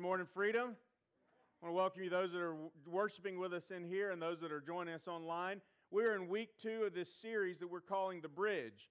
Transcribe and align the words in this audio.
Good 0.00 0.06
morning, 0.06 0.28
Freedom. 0.32 0.76
I 1.62 1.66
want 1.66 1.72
to 1.74 1.76
welcome 1.76 2.02
you, 2.02 2.08
those 2.08 2.32
that 2.32 2.40
are 2.40 2.56
worshiping 2.86 3.38
with 3.38 3.52
us 3.52 3.70
in 3.70 3.84
here 3.84 4.12
and 4.12 4.22
those 4.22 4.40
that 4.40 4.50
are 4.50 4.62
joining 4.62 4.94
us 4.94 5.06
online. 5.06 5.60
We're 5.90 6.16
in 6.16 6.26
week 6.26 6.48
two 6.62 6.84
of 6.86 6.94
this 6.94 7.10
series 7.20 7.58
that 7.58 7.70
we're 7.70 7.82
calling 7.82 8.22
The 8.22 8.28
Bridge. 8.28 8.88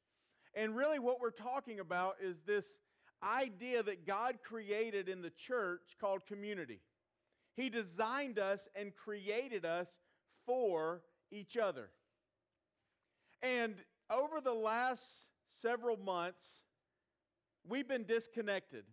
And 0.53 0.75
really, 0.75 0.99
what 0.99 1.19
we're 1.19 1.31
talking 1.31 1.79
about 1.79 2.17
is 2.21 2.35
this 2.45 2.77
idea 3.23 3.81
that 3.81 4.05
God 4.05 4.37
created 4.43 5.09
in 5.09 5.23
the 5.23 5.31
church 5.31 5.81
called 5.99 6.27
community. 6.27 6.79
He 7.55 7.71
designed 7.71 8.37
us 8.37 8.67
and 8.75 8.95
created 8.95 9.65
us 9.65 9.87
for 10.45 11.01
each 11.31 11.57
other. 11.57 11.89
And 13.41 13.73
over 14.11 14.41
the 14.41 14.53
last 14.53 15.01
several 15.59 15.97
months, 15.97 16.45
we've 17.67 17.87
been 17.87 18.03
disconnected. 18.03 18.83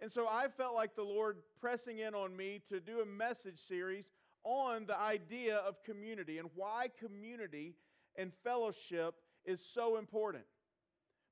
And 0.00 0.10
so 0.10 0.26
I 0.26 0.48
felt 0.48 0.74
like 0.74 0.96
the 0.96 1.02
Lord 1.02 1.36
pressing 1.60 1.98
in 1.98 2.14
on 2.14 2.34
me 2.34 2.62
to 2.70 2.80
do 2.80 3.00
a 3.00 3.06
message 3.06 3.58
series 3.58 4.10
on 4.44 4.86
the 4.86 4.98
idea 4.98 5.56
of 5.58 5.82
community 5.84 6.38
and 6.38 6.48
why 6.54 6.88
community 6.98 7.74
and 8.16 8.32
fellowship 8.42 9.14
is 9.44 9.60
so 9.74 9.98
important. 9.98 10.44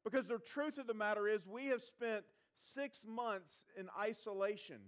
Because 0.04 0.26
the 0.26 0.38
truth 0.38 0.78
of 0.78 0.86
the 0.86 0.94
matter 0.94 1.28
is, 1.28 1.46
we 1.46 1.66
have 1.66 1.82
spent 1.82 2.24
six 2.56 2.98
months 3.06 3.64
in 3.78 3.88
isolation. 3.98 4.80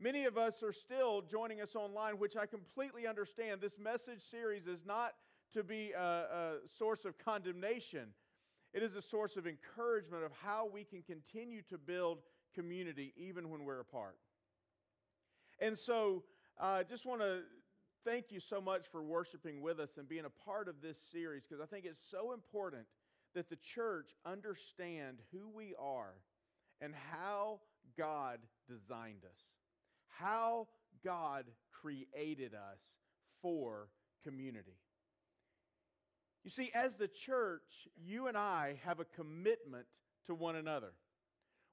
Many 0.00 0.24
of 0.24 0.38
us 0.38 0.62
are 0.62 0.72
still 0.72 1.22
joining 1.22 1.60
us 1.60 1.74
online, 1.74 2.18
which 2.18 2.36
I 2.36 2.46
completely 2.46 3.06
understand. 3.06 3.60
This 3.60 3.78
message 3.78 4.20
series 4.20 4.66
is 4.66 4.82
not 4.86 5.14
to 5.54 5.62
be 5.62 5.92
a, 5.92 6.02
a 6.02 6.54
source 6.78 7.04
of 7.04 7.18
condemnation, 7.18 8.08
it 8.72 8.82
is 8.82 8.96
a 8.96 9.02
source 9.02 9.36
of 9.36 9.46
encouragement 9.46 10.24
of 10.24 10.32
how 10.42 10.66
we 10.72 10.82
can 10.82 11.02
continue 11.02 11.60
to 11.68 11.76
build 11.76 12.18
community 12.54 13.12
even 13.16 13.50
when 13.50 13.64
we're 13.64 13.80
apart. 13.80 14.16
And 15.58 15.78
so 15.78 16.24
I 16.60 16.80
uh, 16.80 16.82
just 16.84 17.06
want 17.06 17.20
to 17.20 17.40
thank 18.04 18.26
you 18.30 18.40
so 18.40 18.60
much 18.60 18.86
for 18.90 19.02
worshiping 19.02 19.62
with 19.62 19.78
us 19.78 19.96
and 19.96 20.08
being 20.08 20.24
a 20.24 20.44
part 20.44 20.68
of 20.68 20.82
this 20.82 20.98
series 21.12 21.44
because 21.48 21.62
I 21.62 21.66
think 21.66 21.84
it's 21.84 22.00
so 22.10 22.32
important 22.32 22.86
that 23.34 23.48
the 23.48 23.56
church 23.56 24.10
understand 24.26 25.18
who 25.32 25.48
we 25.54 25.74
are 25.78 26.14
and 26.80 26.94
how 26.94 27.60
God 27.96 28.38
designed 28.68 29.24
us, 29.24 29.40
how 30.08 30.68
God 31.04 31.44
created 31.80 32.54
us 32.54 32.80
for 33.40 33.88
community. 34.24 34.76
You 36.44 36.50
see, 36.50 36.70
as 36.74 36.96
the 36.96 37.08
church, 37.08 37.88
you 37.96 38.26
and 38.26 38.36
I 38.36 38.80
have 38.84 38.98
a 38.98 39.04
commitment 39.04 39.86
to 40.26 40.34
one 40.34 40.56
another. 40.56 40.92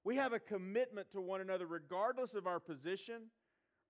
We 0.04 0.16
have 0.16 0.34
a 0.34 0.40
commitment 0.40 1.12
to 1.12 1.22
one 1.22 1.42
another 1.42 1.66
regardless 1.66 2.34
of 2.34 2.48
our 2.48 2.60
position, 2.60 3.24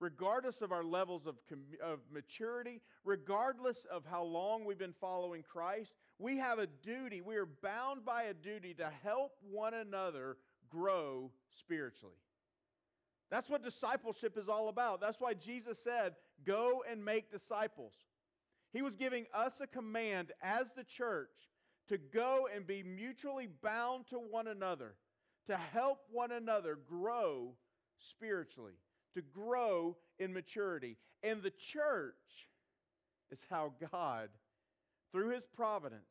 regardless 0.00 0.60
of 0.60 0.72
our 0.72 0.82
levels 0.82 1.26
of, 1.26 1.36
of 1.82 2.00
maturity, 2.12 2.80
regardless 3.04 3.86
of 3.90 4.04
how 4.04 4.24
long 4.24 4.64
we've 4.64 4.78
been 4.78 4.94
following 5.00 5.42
Christ. 5.42 5.94
We 6.18 6.38
have 6.38 6.58
a 6.58 6.66
duty, 6.66 7.20
we 7.20 7.36
are 7.36 7.48
bound 7.62 8.04
by 8.04 8.24
a 8.24 8.34
duty 8.34 8.74
to 8.74 8.90
help 9.02 9.32
one 9.48 9.74
another 9.74 10.36
grow 10.68 11.30
spiritually. 11.58 12.16
That's 13.30 13.48
what 13.48 13.62
discipleship 13.62 14.36
is 14.36 14.48
all 14.48 14.68
about. 14.68 15.00
That's 15.00 15.20
why 15.20 15.34
Jesus 15.34 15.78
said, 15.78 16.14
Go 16.44 16.82
and 16.90 17.04
make 17.04 17.30
disciples. 17.30 17.92
He 18.72 18.82
was 18.82 18.96
giving 18.96 19.26
us 19.34 19.60
a 19.60 19.66
command 19.66 20.32
as 20.42 20.68
the 20.74 20.84
church 20.84 21.28
to 21.88 21.98
go 21.98 22.48
and 22.54 22.66
be 22.66 22.82
mutually 22.82 23.48
bound 23.62 24.06
to 24.08 24.16
one 24.16 24.46
another 24.46 24.94
to 25.46 25.56
help 25.56 25.98
one 26.10 26.32
another 26.32 26.78
grow 26.88 27.54
spiritually, 27.98 28.74
to 29.14 29.22
grow 29.22 29.96
in 30.18 30.32
maturity. 30.32 30.96
And 31.22 31.42
the 31.42 31.50
church 31.50 32.14
is 33.30 33.44
how 33.48 33.72
God, 33.92 34.28
through 35.12 35.30
His 35.30 35.46
providence, 35.46 36.08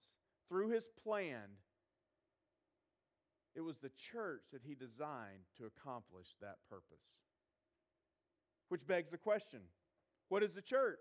through 0.50 0.70
His 0.70 0.84
plan, 1.04 1.58
it 3.56 3.62
was 3.62 3.78
the 3.78 3.92
church 4.12 4.44
that 4.52 4.62
He 4.64 4.76
designed 4.76 5.44
to 5.58 5.66
accomplish 5.66 6.28
that 6.42 6.58
purpose. 6.70 7.04
Which 8.70 8.86
begs 8.86 9.10
the 9.10 9.18
question 9.18 9.62
what 10.30 10.44
is 10.44 10.54
the 10.54 10.62
church? 10.62 11.00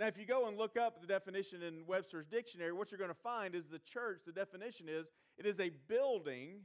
Now, 0.00 0.06
if 0.06 0.16
you 0.16 0.24
go 0.24 0.48
and 0.48 0.56
look 0.56 0.78
up 0.78 1.02
the 1.02 1.06
definition 1.06 1.62
in 1.62 1.84
Webster's 1.86 2.24
dictionary, 2.26 2.72
what 2.72 2.90
you're 2.90 2.96
going 2.96 3.10
to 3.10 3.22
find 3.22 3.54
is 3.54 3.66
the 3.70 3.80
church, 3.80 4.22
the 4.24 4.32
definition 4.32 4.86
is 4.88 5.08
it 5.36 5.44
is 5.44 5.60
a 5.60 5.70
building 5.88 6.60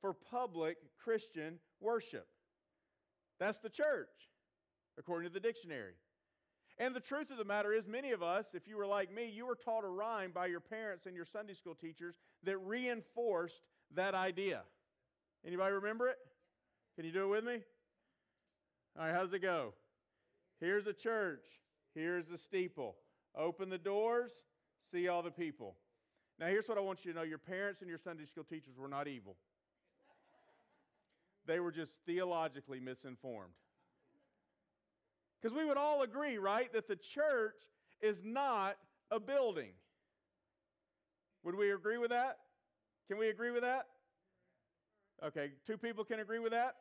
for 0.00 0.14
public 0.14 0.76
Christian 1.02 1.58
worship. 1.80 2.28
That's 3.40 3.58
the 3.58 3.68
church, 3.68 4.30
according 4.96 5.28
to 5.28 5.34
the 5.34 5.40
dictionary. 5.40 5.94
And 6.78 6.94
the 6.94 7.00
truth 7.00 7.32
of 7.32 7.38
the 7.38 7.44
matter 7.44 7.72
is, 7.72 7.88
many 7.88 8.12
of 8.12 8.22
us, 8.22 8.54
if 8.54 8.68
you 8.68 8.76
were 8.76 8.86
like 8.86 9.12
me, 9.12 9.28
you 9.28 9.46
were 9.46 9.56
taught 9.56 9.82
a 9.82 9.88
rhyme 9.88 10.30
by 10.32 10.46
your 10.46 10.60
parents 10.60 11.06
and 11.06 11.16
your 11.16 11.24
Sunday 11.24 11.54
school 11.54 11.74
teachers 11.74 12.14
that 12.44 12.58
reinforced 12.58 13.62
that 13.96 14.14
idea. 14.14 14.62
Anybody 15.44 15.74
remember 15.74 16.06
it? 16.06 16.18
Can 16.94 17.04
you 17.04 17.10
do 17.10 17.24
it 17.24 17.28
with 17.30 17.44
me? 17.44 17.58
All 18.96 19.06
right, 19.06 19.12
how 19.12 19.24
does 19.24 19.32
it 19.32 19.42
go? 19.42 19.72
Here's 20.60 20.86
a 20.86 20.92
church. 20.92 21.42
Here's 21.94 22.26
the 22.26 22.38
steeple. 22.38 22.96
Open 23.36 23.68
the 23.68 23.78
doors, 23.78 24.32
see 24.90 25.08
all 25.08 25.22
the 25.22 25.30
people. 25.30 25.76
Now, 26.38 26.46
here's 26.46 26.68
what 26.68 26.78
I 26.78 26.80
want 26.80 27.04
you 27.04 27.12
to 27.12 27.18
know 27.18 27.24
your 27.24 27.38
parents 27.38 27.80
and 27.80 27.88
your 27.88 27.98
Sunday 27.98 28.26
school 28.26 28.44
teachers 28.44 28.76
were 28.78 28.88
not 28.88 29.08
evil, 29.08 29.36
they 31.46 31.60
were 31.60 31.72
just 31.72 31.92
theologically 32.06 32.80
misinformed. 32.80 33.52
Because 35.40 35.54
we 35.54 35.66
would 35.66 35.76
all 35.76 36.02
agree, 36.02 36.38
right, 36.38 36.72
that 36.72 36.88
the 36.88 36.96
church 36.96 37.60
is 38.00 38.22
not 38.24 38.76
a 39.10 39.20
building. 39.20 39.72
Would 41.42 41.54
we 41.54 41.72
agree 41.72 41.98
with 41.98 42.10
that? 42.10 42.38
Can 43.08 43.18
we 43.18 43.28
agree 43.28 43.50
with 43.50 43.62
that? 43.62 43.86
Okay, 45.22 45.50
two 45.66 45.76
people 45.76 46.02
can 46.02 46.20
agree 46.20 46.38
with 46.38 46.52
that? 46.52 46.76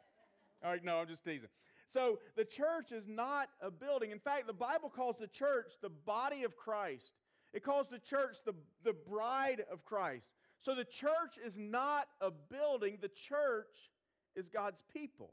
All 0.64 0.72
right, 0.72 0.84
no, 0.84 0.98
I'm 0.98 1.08
just 1.08 1.26
teasing. 1.26 1.50
So 1.94 2.18
the 2.36 2.44
church 2.44 2.92
is 2.92 3.08
not 3.08 3.50
a 3.62 3.70
building. 3.70 4.12
In 4.12 4.20
fact, 4.20 4.48
the 4.48 4.54
Bible 4.54 4.90
calls 4.90 5.18
the 5.20 5.28
church 5.28 5.74
the 5.82 5.90
body 5.90 6.44
of 6.44 6.58
Christ. 6.58 7.14
It 7.54 7.64
calls 7.64 7.88
the 7.90 8.00
church 8.00 8.38
the, 8.46 8.56
the 8.84 8.96
bride 9.08 9.64
of 9.72 9.86
Christ. 9.86 10.30
So 10.62 10.74
the 10.74 10.86
church 10.86 11.38
is 11.46 11.56
not 11.58 12.08
a 12.20 12.32
building, 12.32 12.98
the 13.00 13.10
church 13.10 13.92
is 14.36 14.50
God's 14.50 14.82
people. 14.92 15.32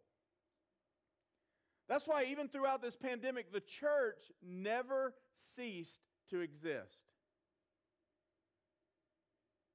That's 1.88 2.06
why, 2.06 2.24
even 2.30 2.48
throughout 2.48 2.82
this 2.82 2.94
pandemic, 2.94 3.52
the 3.52 3.60
church 3.60 4.30
never 4.46 5.14
ceased 5.56 6.00
to 6.30 6.40
exist. 6.40 7.06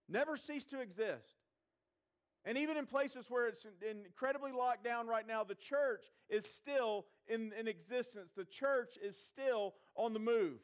Never 0.07 0.37
ceased 0.37 0.69
to 0.69 0.79
exist. 0.79 1.33
And 2.45 2.59
even 2.59 2.77
in 2.77 2.85
places 2.85 3.25
where 3.27 3.47
it's 3.47 3.65
incredibly 4.05 4.51
locked 4.51 4.83
down 4.83 5.07
right 5.07 5.27
now, 5.27 5.43
the 5.43 5.55
church 5.55 6.05
is 6.29 6.45
still 6.45 7.05
in, 7.27 7.51
in 7.59 7.67
existence. 7.67 8.31
The 8.37 8.45
church 8.45 8.91
is 9.03 9.17
still 9.17 9.73
on 9.95 10.13
the 10.13 10.19
move. 10.19 10.59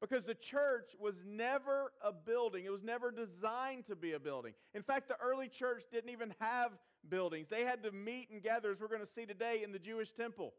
Because 0.00 0.24
the 0.24 0.34
church 0.34 0.96
was 0.98 1.16
never 1.26 1.92
a 2.02 2.10
building, 2.10 2.64
it 2.64 2.72
was 2.72 2.82
never 2.82 3.10
designed 3.10 3.86
to 3.88 3.94
be 3.94 4.12
a 4.12 4.18
building. 4.18 4.54
In 4.74 4.82
fact, 4.82 5.08
the 5.08 5.16
early 5.22 5.48
church 5.48 5.82
didn't 5.92 6.08
even 6.08 6.32
have 6.40 6.70
buildings. 7.10 7.48
They 7.50 7.64
had 7.64 7.82
to 7.82 7.92
meet 7.92 8.30
and 8.32 8.42
gather, 8.42 8.70
as 8.70 8.80
we're 8.80 8.88
going 8.88 9.00
to 9.00 9.06
see 9.06 9.26
today, 9.26 9.60
in 9.62 9.72
the 9.72 9.78
Jewish 9.78 10.12
temple. 10.12 10.54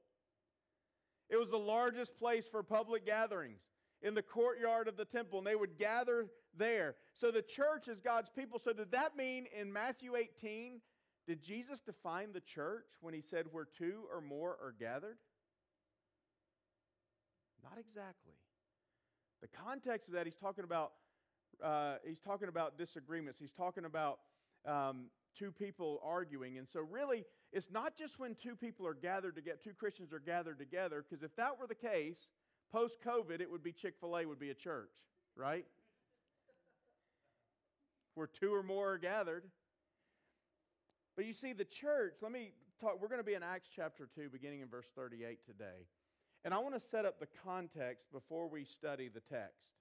It 1.28 1.38
was 1.38 1.50
the 1.50 1.58
largest 1.58 2.20
place 2.20 2.46
for 2.52 2.62
public 2.62 3.04
gatherings 3.04 3.62
in 4.02 4.14
the 4.14 4.22
courtyard 4.22 4.88
of 4.88 4.98
the 4.98 5.06
temple, 5.06 5.40
and 5.40 5.48
they 5.48 5.56
would 5.56 5.78
gather 5.78 6.28
there. 6.58 6.96
So 7.14 7.32
the 7.32 7.42
church 7.42 7.88
is 7.88 8.00
God's 8.00 8.30
people. 8.30 8.60
So, 8.60 8.74
did 8.74 8.92
that 8.92 9.16
mean 9.16 9.46
in 9.58 9.72
Matthew 9.72 10.16
18, 10.16 10.82
did 11.28 11.42
Jesus 11.42 11.82
define 11.82 12.34
the 12.34 12.42
church 12.42 12.88
when 13.00 13.14
he 13.14 13.22
said 13.22 13.46
where 13.52 13.68
two 13.78 14.04
or 14.14 14.22
more 14.22 14.58
are 14.62 14.74
gathered? 14.80 15.18
Not 17.64 17.80
exactly. 17.80 18.34
The 19.42 19.48
context 19.48 20.08
of 20.08 20.16
that, 20.16 20.26
he's 20.26 20.36
talking 20.36 20.64
about, 20.64 20.94
uh, 21.64 21.96
he's 22.06 22.20
talking 22.20 22.48
about 22.48 22.78
disagreements. 22.78 23.40
He's 23.40 23.52
talking 23.52 23.86
about 23.86 24.20
um, 24.68 25.06
two 25.38 25.52
people 25.52 26.02
arguing. 26.04 26.58
And 26.58 26.68
so, 26.68 26.80
really, 26.80 27.24
it's 27.54 27.70
not 27.72 27.96
just 27.96 28.20
when 28.20 28.36
two 28.36 28.56
people 28.56 28.88
are 28.88 28.94
gathered 28.94 29.36
together, 29.36 29.60
two 29.64 29.74
Christians 29.74 30.12
are 30.14 30.20
gathered 30.20 30.58
together, 30.58 31.06
because 31.08 31.24
if 31.24 31.36
that 31.36 31.60
were 31.60 31.68
the 31.68 31.76
case, 31.76 32.28
Post 32.72 32.96
COVID, 33.06 33.42
it 33.42 33.52
would 33.52 33.64
be 33.64 33.72
Chick 33.72 33.96
fil 34.00 34.18
A 34.18 34.26
would 34.26 34.40
be 34.40 34.50
a 34.50 34.56
church, 34.56 34.94
right? 35.36 35.66
Where 38.16 38.28
two 38.28 38.54
or 38.54 38.64
more 38.64 38.94
are 38.94 38.98
gathered. 38.98 39.44
But 41.16 41.26
you 41.26 41.34
see, 41.34 41.54
the 41.54 41.66
church, 41.66 42.16
let 42.22 42.32
me 42.32 42.52
talk, 42.80 43.02
we're 43.02 43.10
going 43.10 43.20
to 43.20 43.26
be 43.26 43.34
in 43.34 43.44
Acts 43.44 43.70
chapter 43.76 44.08
2, 44.16 44.30
beginning 44.30 44.62
in 44.62 44.70
verse 44.70 44.88
38 44.96 45.46
today. 45.46 45.86
And 46.44 46.54
I 46.54 46.60
want 46.60 46.74
to 46.74 46.88
set 46.88 47.06
up 47.06 47.20
the 47.20 47.28
context 47.46 48.12
before 48.12 48.48
we 48.48 48.64
study 48.64 49.10
the 49.10 49.20
text. 49.20 49.74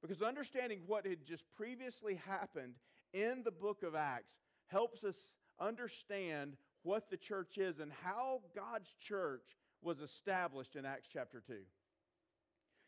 Because 0.00 0.22
understanding 0.22 0.80
what 0.86 1.06
had 1.06 1.24
just 1.26 1.44
previously 1.56 2.20
happened 2.26 2.74
in 3.12 3.42
the 3.44 3.50
book 3.50 3.82
of 3.82 3.94
Acts 3.94 4.32
helps 4.68 5.04
us 5.04 5.16
understand 5.60 6.56
what 6.82 7.10
the 7.10 7.16
church 7.16 7.58
is 7.58 7.78
and 7.78 7.92
how 8.02 8.40
God's 8.54 8.92
church 9.00 9.44
was 9.82 10.00
established 10.00 10.76
in 10.76 10.86
Acts 10.86 11.08
chapter 11.12 11.42
2. 11.46 11.54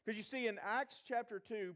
Because 0.05 0.17
you 0.17 0.23
see, 0.23 0.47
in 0.47 0.59
Acts 0.63 1.03
chapter 1.07 1.39
2, 1.39 1.75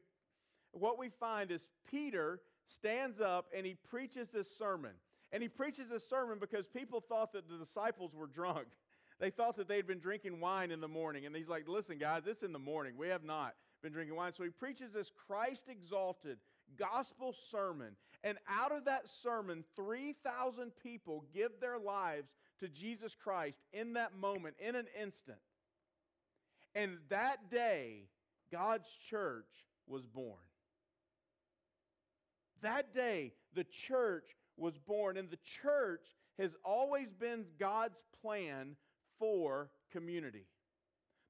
what 0.73 0.99
we 0.99 1.09
find 1.09 1.51
is 1.51 1.69
Peter 1.91 2.41
stands 2.67 3.21
up 3.21 3.47
and 3.57 3.65
he 3.65 3.75
preaches 3.89 4.29
this 4.29 4.55
sermon. 4.57 4.93
And 5.33 5.43
he 5.43 5.49
preaches 5.49 5.89
this 5.91 6.09
sermon 6.09 6.39
because 6.41 6.67
people 6.67 7.01
thought 7.01 7.33
that 7.33 7.49
the 7.49 7.57
disciples 7.57 8.15
were 8.15 8.27
drunk. 8.27 8.69
They 9.21 9.31
thought 9.31 9.57
that 9.57 9.67
they'd 9.67 9.85
been 9.85 9.99
drinking 9.99 10.39
wine 10.39 10.71
in 10.71 10.81
the 10.81 10.87
morning. 10.87 11.27
And 11.27 11.35
he's 11.35 11.49
like, 11.49 11.67
listen, 11.67 11.99
guys, 11.99 12.29
it's 12.29 12.45
in 12.45 12.53
the 12.53 12.59
morning. 12.61 12.95
We 12.97 13.09
have 13.09 13.25
not 13.25 13.57
been 13.83 13.93
drinking 13.93 14.15
wine. 14.15 14.33
So 14.33 14.45
he 14.45 14.51
preaches 14.51 14.93
this 14.93 15.11
Christ 15.27 15.65
exalted 15.69 16.39
gospel 16.79 17.35
sermon. 17.51 17.97
And 18.23 18.39
out 18.49 18.71
of 18.71 18.85
that 18.85 19.09
sermon, 19.09 19.65
3,000 19.75 20.71
people 20.81 21.25
give 21.35 21.51
their 21.61 21.81
lives 21.81 22.31
to 22.61 22.69
Jesus 22.69 23.17
Christ 23.21 23.59
in 23.73 23.95
that 23.95 24.17
moment, 24.17 24.55
in 24.61 24.77
an 24.77 24.87
instant. 25.01 25.39
And 26.77 26.99
that 27.09 27.51
day, 27.51 28.03
God's 28.53 28.89
church 29.11 29.47
was 29.87 30.07
born. 30.07 30.39
That 32.63 32.95
day, 32.95 33.33
the 33.55 33.65
church 33.65 34.25
was 34.57 34.77
born. 34.79 35.17
And 35.17 35.31
the 35.31 35.39
church 35.63 36.05
has 36.39 36.53
always 36.65 37.09
been 37.13 37.45
God's 37.59 38.03
plan 38.21 38.77
for 39.19 39.71
community. 39.93 40.47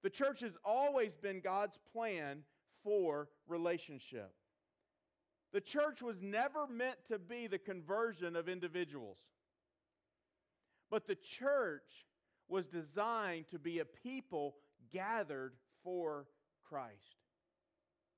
The 0.02 0.10
church 0.10 0.40
has 0.40 0.56
always 0.64 1.14
been 1.16 1.40
God's 1.40 1.78
plan 1.92 2.42
for 2.84 3.28
relationship. 3.46 4.32
The 5.52 5.60
church 5.60 6.02
was 6.02 6.16
never 6.20 6.66
meant 6.66 6.98
to 7.10 7.18
be 7.18 7.46
the 7.46 7.58
conversion 7.58 8.36
of 8.36 8.48
individuals, 8.48 9.18
but 10.90 11.06
the 11.06 11.16
church 11.16 12.06
was 12.48 12.66
designed 12.66 13.46
to 13.50 13.58
be 13.58 13.78
a 13.78 13.84
people 13.84 14.56
gathered 14.92 15.54
for 15.82 16.26
Christ. 16.68 17.16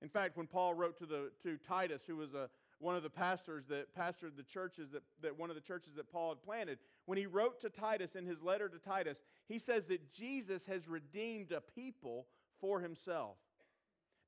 In 0.02 0.08
fact, 0.08 0.37
when 0.37 0.47
Paul 0.47 0.75
wrote 0.75 0.99
to, 0.99 1.06
the, 1.06 1.31
to 1.43 1.58
Titus, 1.69 2.02
who 2.06 2.17
was 2.17 2.32
a, 2.32 2.49
one 2.79 2.97
of 2.97 3.02
the 3.02 3.11
pastors 3.11 3.64
that 3.69 3.94
pastored 3.94 4.37
the 4.37 4.43
churches 4.43 4.91
that, 4.93 5.02
that 5.23 5.38
one 5.38 5.50
of 5.50 5.56
the 5.56 5.62
churches 5.62 5.93
that 5.97 6.11
Paul 6.11 6.31
had 6.31 6.43
planted, 6.43 6.79
when 7.05 7.19
he 7.19 7.26
wrote 7.26 7.61
to 7.61 7.69
Titus 7.69 8.14
in 8.14 8.25
his 8.25 8.43
letter 8.43 8.69
to 8.69 8.79
Titus, 8.79 9.19
he 9.49 9.58
says 9.58 9.87
that 9.87 10.12
Jesus 10.12 10.64
has 10.67 10.88
redeemed 10.88 11.52
a 11.52 11.61
people 11.61 12.26
for 12.61 12.81
himself. 12.81 13.37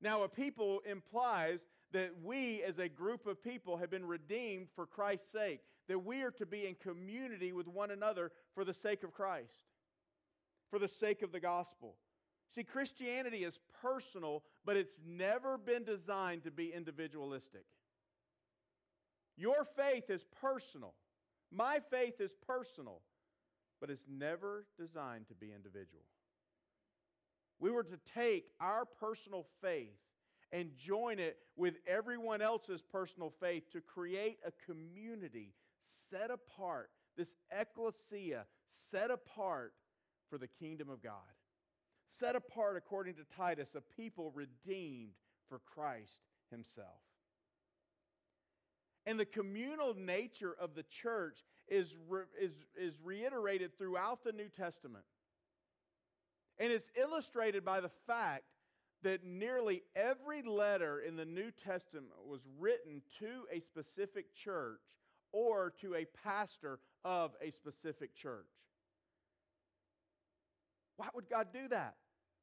Now, 0.01 0.23
a 0.23 0.29
people 0.29 0.81
implies 0.89 1.61
that 1.93 2.11
we 2.23 2.61
as 2.63 2.77
a 2.77 2.89
group 2.89 3.25
of 3.25 3.43
people 3.43 3.77
have 3.77 3.89
been 3.89 4.05
redeemed 4.05 4.67
for 4.75 4.85
Christ's 4.85 5.31
sake, 5.31 5.61
that 5.87 5.99
we 5.99 6.21
are 6.21 6.31
to 6.31 6.45
be 6.45 6.67
in 6.67 6.75
community 6.75 7.51
with 7.51 7.67
one 7.67 7.89
another 7.89 8.31
for 8.53 8.65
the 8.65 8.73
sake 8.73 9.03
of 9.03 9.13
Christ, 9.13 9.53
for 10.69 10.77
the 10.77 10.87
sake 10.87 11.21
of 11.21 11.31
the 11.31 11.39
gospel. 11.39 11.95
See, 12.53 12.63
Christianity 12.63 13.43
is 13.43 13.59
personal, 13.81 14.43
but 14.63 14.77
it's 14.77 14.99
never 15.05 15.57
been 15.57 15.83
designed 15.83 16.43
to 16.43 16.51
be 16.51 16.71
individualistic. 16.71 17.65
Your 19.35 19.65
faith 19.75 20.09
is 20.09 20.23
personal. 20.39 20.93
My 21.51 21.79
faith 21.89 22.21
is 22.21 22.33
personal, 22.47 23.01
but 23.81 23.89
it's 23.89 24.05
never 24.07 24.65
designed 24.77 25.27
to 25.29 25.33
be 25.33 25.51
individual. 25.51 26.03
We 27.59 27.71
were 27.71 27.83
to 27.83 27.99
take 28.13 28.45
our 28.59 28.85
personal 28.85 29.47
faith 29.61 29.97
and 30.51 30.69
join 30.77 31.17
it 31.17 31.37
with 31.55 31.75
everyone 31.87 32.41
else's 32.41 32.83
personal 32.83 33.33
faith 33.39 33.63
to 33.71 33.81
create 33.81 34.37
a 34.45 34.51
community 34.71 35.53
set 36.09 36.29
apart, 36.29 36.91
this 37.17 37.35
ecclesia 37.51 38.45
set 38.91 39.09
apart 39.09 39.73
for 40.29 40.37
the 40.37 40.47
kingdom 40.47 40.89
of 40.89 41.01
God. 41.01 41.13
Set 42.19 42.35
apart, 42.35 42.77
according 42.77 43.15
to 43.15 43.23
Titus, 43.35 43.75
a 43.75 43.81
people 43.81 44.31
redeemed 44.35 45.13
for 45.49 45.59
Christ 45.59 46.19
Himself. 46.51 47.01
And 49.05 49.19
the 49.19 49.25
communal 49.25 49.93
nature 49.95 50.55
of 50.59 50.75
the 50.75 50.83
church 50.83 51.39
is, 51.67 51.93
re- 52.07 52.23
is, 52.39 52.53
is 52.79 52.93
reiterated 53.03 53.77
throughout 53.77 54.23
the 54.23 54.31
New 54.31 54.47
Testament. 54.47 55.03
And 56.59 56.71
it's 56.71 56.89
illustrated 56.95 57.65
by 57.65 57.81
the 57.81 57.91
fact 58.07 58.43
that 59.01 59.25
nearly 59.25 59.83
every 59.95 60.43
letter 60.43 60.99
in 60.99 61.17
the 61.17 61.25
New 61.25 61.51
Testament 61.51 62.13
was 62.25 62.41
written 62.57 63.01
to 63.19 63.43
a 63.51 63.59
specific 63.59 64.33
church 64.33 64.79
or 65.33 65.73
to 65.81 65.95
a 65.95 66.05
pastor 66.23 66.79
of 67.03 67.31
a 67.41 67.49
specific 67.49 68.15
church. 68.15 68.45
Why 70.97 71.07
would 71.13 71.29
God 71.29 71.47
do 71.51 71.67
that? 71.69 71.95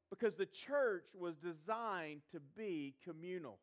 Because 0.09 0.35
the 0.35 0.45
church 0.45 1.05
was 1.17 1.35
designed 1.35 2.21
to 2.33 2.39
be 2.57 2.95
communal. 3.03 3.59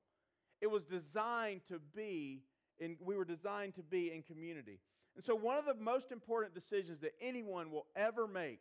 It 0.60 0.70
was 0.70 0.82
designed 0.84 1.60
to 1.68 1.78
be 1.94 2.42
in, 2.78 2.96
we 3.00 3.16
were 3.16 3.24
designed 3.24 3.74
to 3.74 3.82
be 3.82 4.12
in 4.12 4.22
community. 4.22 4.80
And 5.16 5.24
so, 5.24 5.34
one 5.34 5.58
of 5.58 5.64
the 5.64 5.74
most 5.74 6.12
important 6.12 6.54
decisions 6.54 7.00
that 7.00 7.12
anyone 7.20 7.70
will 7.70 7.86
ever 7.96 8.26
make 8.26 8.60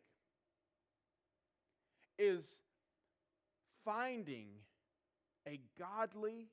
is 2.18 2.44
finding 3.84 4.48
a 5.46 5.60
godly, 5.78 6.48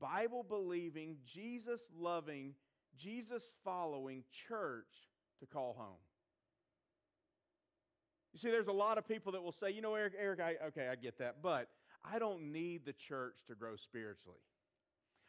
Bible 0.00 0.44
believing, 0.48 1.16
Jesus 1.26 1.82
loving, 1.96 2.54
Jesus 2.96 3.42
following 3.64 4.24
church 4.48 4.88
to 5.40 5.46
call 5.46 5.74
home. 5.78 5.98
You 8.34 8.40
see, 8.40 8.50
there's 8.50 8.66
a 8.66 8.72
lot 8.72 8.98
of 8.98 9.06
people 9.06 9.30
that 9.32 9.42
will 9.42 9.52
say, 9.52 9.70
you 9.70 9.80
know, 9.80 9.94
Eric, 9.94 10.14
Eric, 10.20 10.40
I, 10.40 10.66
okay, 10.66 10.88
I 10.90 10.96
get 10.96 11.18
that, 11.20 11.36
but 11.40 11.68
I 12.04 12.18
don't 12.18 12.52
need 12.52 12.84
the 12.84 12.92
church 12.92 13.36
to 13.46 13.54
grow 13.54 13.76
spiritually. 13.76 14.40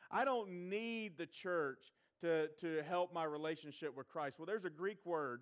I 0.10 0.26
don't 0.26 0.70
need 0.70 1.16
the 1.20 1.28
church 1.28 1.80
to, 2.22 2.48
to 2.62 2.82
help 2.88 3.14
my 3.14 3.24
relationship 3.24 3.96
with 3.96 4.08
Christ. 4.08 4.38
Well, 4.40 4.48
there's 4.48 4.66
a 4.66 4.72
Greek 4.72 4.98
word 5.06 5.42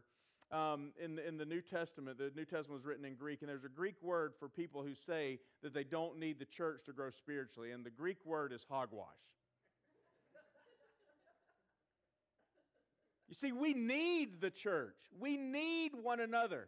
um, 0.51 0.91
in, 1.01 1.15
the, 1.15 1.25
in 1.25 1.37
the 1.37 1.45
New 1.45 1.61
Testament. 1.61 2.17
The 2.17 2.31
New 2.35 2.43
Testament 2.43 2.81
was 2.81 2.85
written 2.85 3.05
in 3.05 3.15
Greek, 3.15 3.41
and 3.41 3.49
there's 3.49 3.63
a 3.63 3.69
Greek 3.69 3.95
word 4.01 4.33
for 4.39 4.49
people 4.49 4.83
who 4.83 4.93
say 5.07 5.39
that 5.61 5.73
they 5.73 5.85
don't 5.85 6.19
need 6.19 6.39
the 6.39 6.45
church 6.45 6.81
to 6.87 6.91
grow 6.91 7.11
spiritually, 7.11 7.71
and 7.71 7.85
the 7.85 7.91
Greek 7.91 8.17
word 8.25 8.51
is 8.51 8.65
hogwash. 8.69 9.07
you 13.29 13.35
see, 13.35 13.51
we 13.51 13.73
need 13.73 14.41
the 14.41 14.51
church. 14.51 14.97
We 15.17 15.37
need 15.37 15.93
one 15.99 16.19
another. 16.19 16.67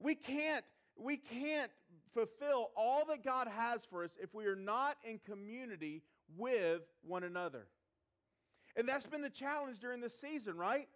We 0.00 0.14
can't, 0.14 0.64
we 0.98 1.16
can't 1.16 1.70
fulfill 2.14 2.70
all 2.76 3.04
that 3.08 3.24
God 3.24 3.48
has 3.48 3.84
for 3.84 4.04
us 4.04 4.10
if 4.22 4.34
we 4.34 4.46
are 4.46 4.56
not 4.56 4.96
in 5.04 5.18
community 5.18 6.02
with 6.36 6.82
one 7.02 7.24
another. 7.24 7.66
And 8.76 8.88
that's 8.88 9.06
been 9.06 9.22
the 9.22 9.30
challenge 9.30 9.78
during 9.78 10.00
this 10.00 10.18
season, 10.18 10.56
right? 10.56 10.88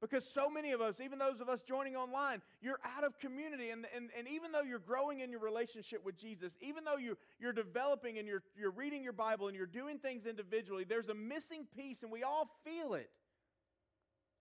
Because 0.00 0.28
so 0.28 0.50
many 0.50 0.72
of 0.72 0.80
us, 0.80 1.00
even 1.00 1.18
those 1.18 1.40
of 1.40 1.48
us 1.48 1.62
joining 1.62 1.96
online, 1.96 2.42
you're 2.60 2.80
out 2.84 3.04
of 3.04 3.18
community. 3.18 3.70
And, 3.70 3.86
and, 3.94 4.10
and 4.18 4.28
even 4.28 4.52
though 4.52 4.62
you're 4.62 4.78
growing 4.78 5.20
in 5.20 5.30
your 5.30 5.40
relationship 5.40 6.04
with 6.04 6.18
Jesus, 6.18 6.54
even 6.60 6.84
though 6.84 6.96
you, 6.96 7.16
you're 7.38 7.52
developing 7.52 8.18
and 8.18 8.28
you're, 8.28 8.42
you're 8.54 8.70
reading 8.70 9.02
your 9.02 9.12
Bible 9.12 9.48
and 9.48 9.56
you're 9.56 9.66
doing 9.66 9.98
things 9.98 10.26
individually, 10.26 10.84
there's 10.86 11.08
a 11.08 11.14
missing 11.14 11.66
piece 11.74 12.02
and 12.02 12.12
we 12.12 12.22
all 12.22 12.50
feel 12.64 12.94
it. 12.94 13.10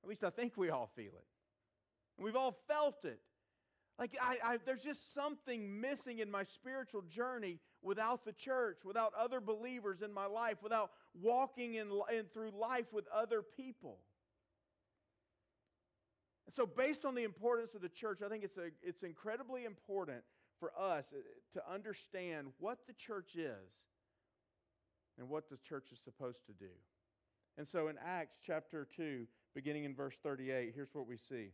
At 0.04 0.10
least 0.10 0.24
I 0.24 0.32
think 0.32 0.58
we 0.58 0.70
all 0.70 0.90
feel 0.96 1.14
it. 1.14 1.26
And 2.18 2.26
we've 2.26 2.36
all 2.36 2.58
felt 2.68 3.06
it. 3.06 3.20
Like, 4.00 4.18
I, 4.20 4.38
I, 4.44 4.58
there's 4.66 4.82
just 4.82 5.14
something 5.14 5.80
missing 5.80 6.20
in 6.20 6.32
my 6.32 6.44
spiritual 6.44 7.04
journey 7.04 7.60
without 7.84 8.26
the 8.26 8.32
church, 8.34 8.80
without 8.84 9.14
other 9.18 9.40
believers 9.40 10.02
in 10.02 10.12
my 10.12 10.26
life, 10.26 10.58
without 10.64 10.92
walking 11.22 11.76
in, 11.76 11.90
in, 12.12 12.26
through 12.34 12.52
life 12.60 12.88
with 12.92 13.06
other 13.14 13.44
people. 13.44 14.00
And 16.48 16.56
so, 16.56 16.66
based 16.66 17.06
on 17.06 17.14
the 17.14 17.24
importance 17.24 17.76
of 17.76 17.82
the 17.82 17.90
church, 17.90 18.22
I 18.26 18.30
think 18.30 18.44
it's, 18.44 18.58
a, 18.58 18.72
it's 18.82 19.04
incredibly 19.04 19.66
important 19.66 20.24
for 20.60 20.72
us 20.80 21.14
uh, 21.14 21.20
to 21.54 21.72
understand 21.72 22.48
what 22.60 22.80
the 22.88 22.94
church 22.94 23.36
is 23.36 23.72
and 25.20 25.30
what 25.30 25.50
the 25.50 25.58
church 25.58 25.90
is 25.92 26.00
supposed 26.04 26.46
to 26.48 26.54
do. 26.54 26.72
And 27.60 27.68
so, 27.68 27.90
in 27.90 27.96
Acts 28.04 28.40
chapter 28.44 28.88
2, 28.96 29.28
beginning 29.54 29.84
in 29.84 29.94
verse 29.94 30.16
38, 30.24 30.72
here's 30.74 30.94
what 30.94 31.08
we 31.08 31.18
see. 31.18 31.52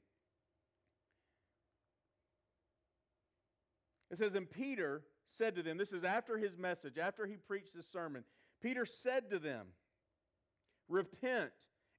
It 4.12 4.18
says, 4.18 4.36
And 4.36 4.50
Peter 4.50 5.04
said 5.28 5.56
to 5.56 5.63
them, 5.63 5.78
this 5.78 5.94
is 5.94 6.04
after 6.04 6.38
his 6.38 6.58
message, 6.58 6.98
after 6.98 7.25
he 7.25 7.36
preached 7.36 7.75
this 7.75 7.89
sermon. 7.92 8.24
Peter 8.62 8.86
said 8.86 9.30
to 9.30 9.39
them, 9.39 9.68
Repent 10.88 11.51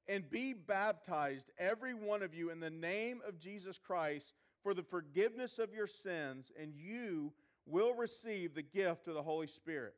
and 0.08 0.28
be 0.28 0.52
baptized, 0.52 1.50
every 1.58 1.94
one 1.94 2.22
of 2.22 2.34
you, 2.34 2.50
in 2.50 2.58
the 2.58 2.70
name 2.70 3.20
of 3.26 3.38
Jesus 3.38 3.78
Christ 3.78 4.32
for 4.62 4.74
the 4.74 4.82
forgiveness 4.82 5.58
of 5.58 5.72
your 5.72 5.86
sins, 5.86 6.50
and 6.60 6.74
you 6.74 7.32
will 7.66 7.94
receive 7.94 8.54
the 8.54 8.62
gift 8.62 9.06
of 9.06 9.14
the 9.14 9.22
Holy 9.22 9.46
Spirit. 9.46 9.94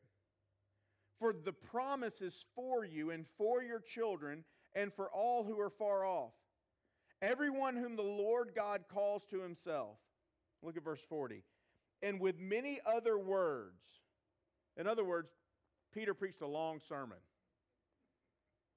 For 1.19 1.33
the 1.33 1.53
promise 1.53 2.21
is 2.21 2.45
for 2.55 2.85
you 2.85 3.11
and 3.11 3.25
for 3.39 3.63
your 3.63 3.81
children 3.81 4.45
and 4.75 4.93
for 4.93 5.11
all 5.11 5.45
who 5.45 5.59
are 5.59 5.71
far 5.71 6.05
off 6.05 6.33
everyone 7.23 7.77
whom 7.77 7.97
the 7.97 8.03
Lord 8.03 8.51
God 8.55 8.83
calls 8.93 9.25
to 9.27 9.41
himself. 9.41 9.97
Look 10.63 10.77
at 10.77 10.85
verse 10.85 11.01
40. 11.09 11.43
And 12.03 12.21
with 12.21 12.39
many 12.39 12.81
other 12.85 13.19
words. 13.19 13.81
In 14.77 14.87
other 14.87 15.05
words, 15.05 15.29
Peter 15.93 16.15
preached 16.15 16.41
a 16.41 16.47
long 16.47 16.81
sermon. 16.89 17.19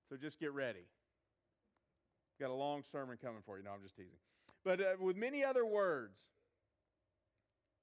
So 0.09 0.17
just 0.17 0.39
get 0.39 0.53
ready. 0.53 0.85
Got 2.39 2.49
a 2.49 2.53
long 2.53 2.83
sermon 2.91 3.17
coming 3.21 3.41
for 3.45 3.57
you. 3.57 3.63
No, 3.63 3.71
I'm 3.71 3.81
just 3.81 3.95
teasing. 3.95 4.11
But 4.63 4.81
uh, 4.81 4.83
with 4.99 5.15
many 5.15 5.43
other 5.43 5.65
words, 5.65 6.17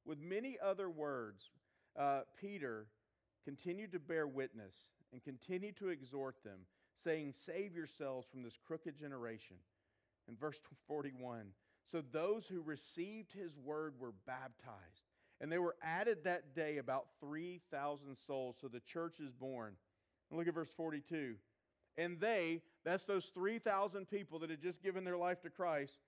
with 0.04 0.20
many 0.20 0.58
other 0.62 0.90
words, 0.90 1.50
uh, 1.98 2.20
Peter 2.38 2.86
continued 3.44 3.92
to 3.92 3.98
bear 3.98 4.26
witness 4.26 4.74
and 5.12 5.22
continued 5.22 5.76
to 5.78 5.88
exhort 5.88 6.36
them, 6.44 6.60
saying, 7.02 7.34
Save 7.46 7.74
yourselves 7.74 8.26
from 8.30 8.42
this 8.42 8.58
crooked 8.66 8.98
generation. 8.98 9.56
In 10.28 10.36
verse 10.36 10.58
41, 10.86 11.46
so 11.90 12.02
those 12.12 12.46
who 12.46 12.62
received 12.62 13.32
his 13.32 13.56
word 13.56 13.94
were 13.98 14.12
baptized. 14.26 15.11
And 15.42 15.50
they 15.50 15.58
were 15.58 15.74
added 15.82 16.18
that 16.22 16.54
day 16.54 16.78
about 16.78 17.06
3,000 17.20 18.16
souls. 18.16 18.56
So 18.60 18.68
the 18.68 18.80
church 18.80 19.18
is 19.18 19.32
born. 19.32 19.74
And 20.30 20.38
look 20.38 20.46
at 20.46 20.54
verse 20.54 20.70
42. 20.76 21.34
And 21.98 22.20
they, 22.20 22.62
that's 22.84 23.04
those 23.04 23.26
3,000 23.34 24.08
people 24.08 24.38
that 24.38 24.50
had 24.50 24.62
just 24.62 24.82
given 24.82 25.04
their 25.04 25.16
life 25.16 25.42
to 25.42 25.50
Christ, 25.50 25.98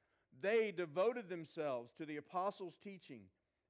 they 0.41 0.73
devoted 0.75 1.29
themselves 1.29 1.93
to 1.99 2.07
the 2.07 2.17
apostles' 2.17 2.77
teaching 2.83 3.23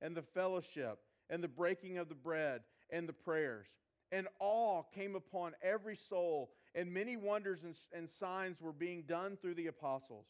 and 0.03 0.15
the 0.15 0.23
fellowship 0.23 0.99
and 1.31 1.43
the 1.43 1.49
breaking 1.49 1.97
of 1.97 2.11
the 2.11 2.15
bread 2.15 2.61
and 2.91 3.09
the 3.09 3.15
prayers. 3.15 3.67
And 4.13 4.29
awe 4.39 4.83
came 4.95 5.17
upon 5.17 5.53
every 5.63 5.97
soul, 5.97 6.51
and 6.75 6.93
many 6.93 7.17
wonders 7.17 7.65
and, 7.65 7.75
and 7.93 8.09
signs 8.09 8.61
were 8.61 8.73
being 8.73 9.03
done 9.09 9.39
through 9.41 9.55
the 9.55 9.67
apostles. 9.69 10.27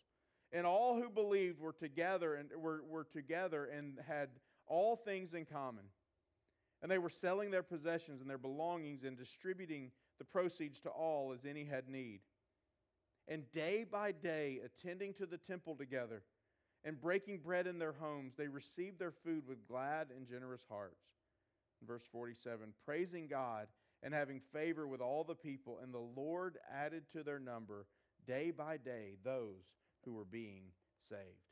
And 0.53 0.65
all 0.65 0.95
who 0.95 1.11
believed 1.11 1.61
were 1.61 1.73
together 1.73 2.37
and 2.37 2.49
were, 2.57 2.83
were 2.89 3.05
together 3.13 3.67
and 3.67 3.99
had 4.07 4.29
all 4.67 4.97
things 4.97 5.35
in 5.35 5.45
common. 5.45 5.85
And 6.83 6.91
they 6.91 6.99
were 6.99 7.11
selling 7.11 7.51
their 7.51 7.63
possessions 7.63 8.21
and 8.21 8.29
their 8.29 8.39
belongings 8.39 9.05
and 9.05 9.17
distributing 9.17 9.91
the 10.19 10.25
proceeds 10.25 10.81
to 10.81 10.91
all 10.91 11.33
as 11.33 11.45
any 11.49 11.65
had 11.65 11.89
need. 11.89 12.21
And 13.27 13.51
day 13.53 13.85
by 13.91 14.13
day, 14.13 14.61
attending 14.65 15.15
to 15.15 15.27
the 15.27 15.39
temple 15.39 15.77
together 15.77 16.23
and 16.85 17.01
breaking 17.01 17.39
bread 17.39 17.67
in 17.67 17.79
their 17.79 17.95
homes, 17.99 18.35
they 18.37 18.49
received 18.49 18.99
their 18.99 19.15
food 19.25 19.45
with 19.49 19.67
glad 19.67 20.09
and 20.15 20.29
generous 20.29 20.65
hearts. 20.69 21.01
Verse 21.87 22.03
47 22.13 22.73
praising 22.85 23.27
God 23.27 23.69
and 24.03 24.13
having 24.13 24.41
favor 24.53 24.87
with 24.87 25.01
all 25.01 25.25
the 25.25 25.35
people, 25.35 25.79
and 25.83 25.93
the 25.93 26.21
Lord 26.21 26.59
added 26.71 27.05
to 27.13 27.23
their 27.23 27.39
number 27.39 27.87
day 28.27 28.51
by 28.51 28.77
day 28.77 29.15
those 29.25 29.65
who 30.05 30.13
were 30.13 30.27
being 30.27 30.65
saved. 31.09 31.44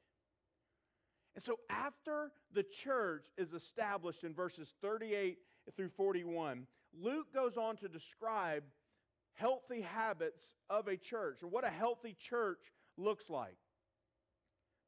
And 1.35 1.43
so, 1.43 1.59
after 1.71 2.31
the 2.53 2.63
church 2.63 3.27
is 3.39 3.53
established 3.53 4.25
in 4.25 4.35
verses 4.35 4.75
38 4.83 5.39
through 5.77 5.89
41, 5.91 6.67
Luke 7.01 7.33
goes 7.33 7.57
on 7.57 7.77
to 7.79 7.89
describe 7.89 8.65
healthy 9.35 9.81
habits 9.81 10.53
of 10.69 10.89
a 10.89 10.97
church 10.97 11.43
or 11.43 11.49
what 11.49 11.65
a 11.65 11.71
healthy 11.71 12.15
church 12.19 12.61
looks 12.99 13.31
like. 13.31 13.57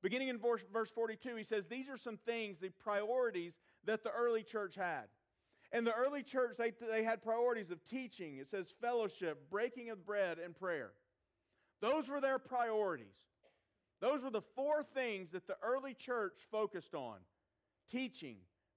Beginning 0.02 0.28
in 0.28 0.38
verse, 0.38 0.60
verse 0.70 0.90
42, 0.90 1.36
he 1.36 1.44
says, 1.44 1.64
These 1.66 1.88
are 1.88 1.96
some 1.96 2.18
things, 2.18 2.58
the 2.58 2.68
priorities 2.68 3.54
that 3.84 4.04
the 4.04 4.10
early 4.10 4.42
church 4.42 4.74
had. 4.74 5.04
And 5.72 5.86
the 5.86 5.94
early 5.94 6.22
church, 6.22 6.56
they, 6.58 6.72
they 6.90 7.02
had 7.02 7.22
priorities 7.22 7.70
of 7.70 7.78
teaching, 7.88 8.36
it 8.36 8.50
says 8.50 8.66
fellowship, 8.82 9.50
breaking 9.50 9.88
of 9.88 10.04
bread, 10.04 10.38
and 10.38 10.54
prayer. 10.54 10.92
Those 11.80 12.06
were 12.06 12.20
their 12.20 12.38
priorities. 12.38 13.16
Those 14.04 14.22
were 14.22 14.30
the 14.30 14.42
four 14.54 14.82
things 14.82 15.30
that 15.30 15.46
the 15.46 15.56
early 15.62 15.94
church 15.94 16.34
focused 16.52 16.94
on 16.94 17.16
teaching, 17.90 18.36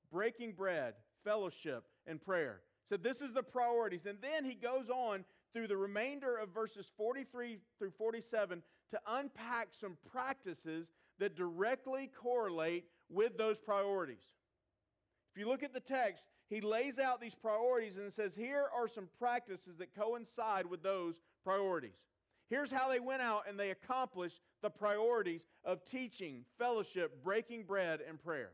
breaking 0.10 0.54
bread, 0.54 0.94
fellowship, 1.26 1.84
and 2.06 2.24
prayer. 2.24 2.62
So 2.88 2.96
this 2.96 3.20
is 3.20 3.34
the 3.34 3.44
priorities. 3.44 4.06
And 4.06 4.20
then 4.22 4.46
he 4.46 4.56
goes 4.56 4.90
on 4.90 5.26
through 5.52 5.68
the 5.68 5.76
remainder 5.76 6.38
of 6.38 6.54
verses 6.54 6.86
43 6.96 7.58
through 7.78 7.92
47 7.98 8.64
to 8.92 9.00
unpack 9.06 9.68
some 9.78 9.98
practices 10.10 10.94
that 11.20 11.36
directly 11.36 12.10
correlate 12.18 12.86
with 13.10 13.38
those 13.38 13.58
priorities. 13.58 14.24
If 15.34 15.42
you 15.42 15.50
look 15.50 15.62
at 15.62 15.74
the 15.74 15.82
text, 15.82 16.24
he 16.50 16.62
lays 16.62 17.00
out 17.00 17.20
these 17.20 17.36
priorities 17.36 17.98
and 17.98 18.14
says, 18.14 18.34
Here 18.34 18.68
are 18.74 18.88
some 18.88 19.10
practices 19.20 19.76
that 19.80 19.94
coincide 19.94 20.68
with 20.68 20.84
those 20.84 21.16
priorities. 21.44 21.98
Here's 22.50 22.72
how 22.72 22.90
they 22.90 23.00
went 23.00 23.22
out 23.22 23.44
and 23.50 23.60
they 23.60 23.72
accomplished 23.72 24.42
the 24.62 24.70
priorities 24.70 25.46
of 25.66 25.84
teaching, 25.86 26.46
fellowship, 26.58 27.24
breaking 27.24 27.64
bread, 27.64 28.00
and 28.08 28.24
prayer. 28.24 28.52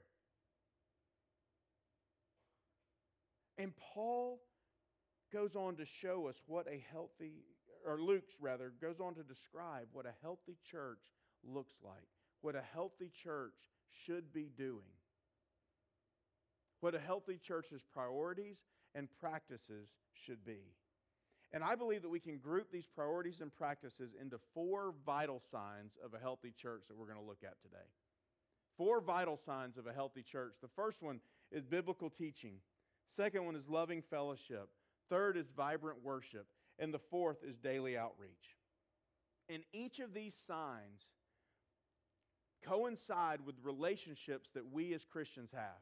And 3.58 3.72
Paul 3.94 4.40
goes 5.32 5.56
on 5.56 5.76
to 5.76 5.86
show 5.86 6.28
us 6.28 6.36
what 6.48 6.68
a 6.68 6.84
healthy, 6.92 7.44
or 7.86 8.00
Luke's 8.00 8.34
rather, 8.40 8.74
goes 8.82 9.00
on 9.00 9.14
to 9.16 9.24
describe 9.24 9.88
what 9.92 10.06
a 10.06 10.14
healthy 10.22 10.58
church 10.70 11.02
looks 11.44 11.76
like, 11.84 12.08
what 12.42 12.56
a 12.56 12.64
healthy 12.74 13.12
church 13.24 13.54
should 13.92 14.34
be 14.34 14.50
doing, 14.58 14.92
what 16.80 16.96
a 16.96 17.00
healthy 17.00 17.38
church's 17.38 17.84
priorities 17.94 18.58
and 18.96 19.08
practices 19.20 19.90
should 20.14 20.44
be. 20.44 20.62
And 21.54 21.64
I 21.64 21.76
believe 21.76 22.02
that 22.02 22.10
we 22.10 22.20
can 22.20 22.38
group 22.38 22.72
these 22.72 22.88
priorities 22.88 23.40
and 23.40 23.56
practices 23.56 24.16
into 24.20 24.40
four 24.56 24.96
vital 25.06 25.40
signs 25.52 25.94
of 26.04 26.16
a 26.16 26.20
healthy 26.20 26.52
church 26.60 26.86
that 26.88 26.98
we're 26.98 27.06
going 27.06 27.20
to 27.20 27.24
look 27.26 27.44
at 27.44 27.62
today. 27.62 27.86
Four 28.76 29.02
vital 29.02 29.38
signs 29.38 29.78
of 29.78 29.86
a 29.86 29.94
healthy 29.94 30.24
church. 30.24 30.56
The 30.62 30.68
first 30.76 31.04
one 31.04 31.20
is 31.52 31.64
biblical 31.64 32.10
teaching. 32.10 32.56
Second 33.16 33.46
one 33.46 33.56
is 33.56 33.70
loving 33.70 34.02
fellowship. 34.02 34.68
Third 35.10 35.38
is 35.38 35.46
vibrant 35.56 36.00
worship. 36.04 36.48
And 36.80 36.92
the 36.92 37.00
fourth 37.12 37.38
is 37.48 37.56
daily 37.58 37.96
outreach. 37.96 38.58
And 39.48 39.62
each 39.74 40.00
of 40.00 40.12
these 40.12 40.34
signs 40.48 41.04
coincide 42.66 43.42
with 43.46 43.56
relationships 43.62 44.50
that 44.56 44.72
we 44.72 44.94
as 44.96 45.06
Christians 45.06 45.52
have. 45.54 45.82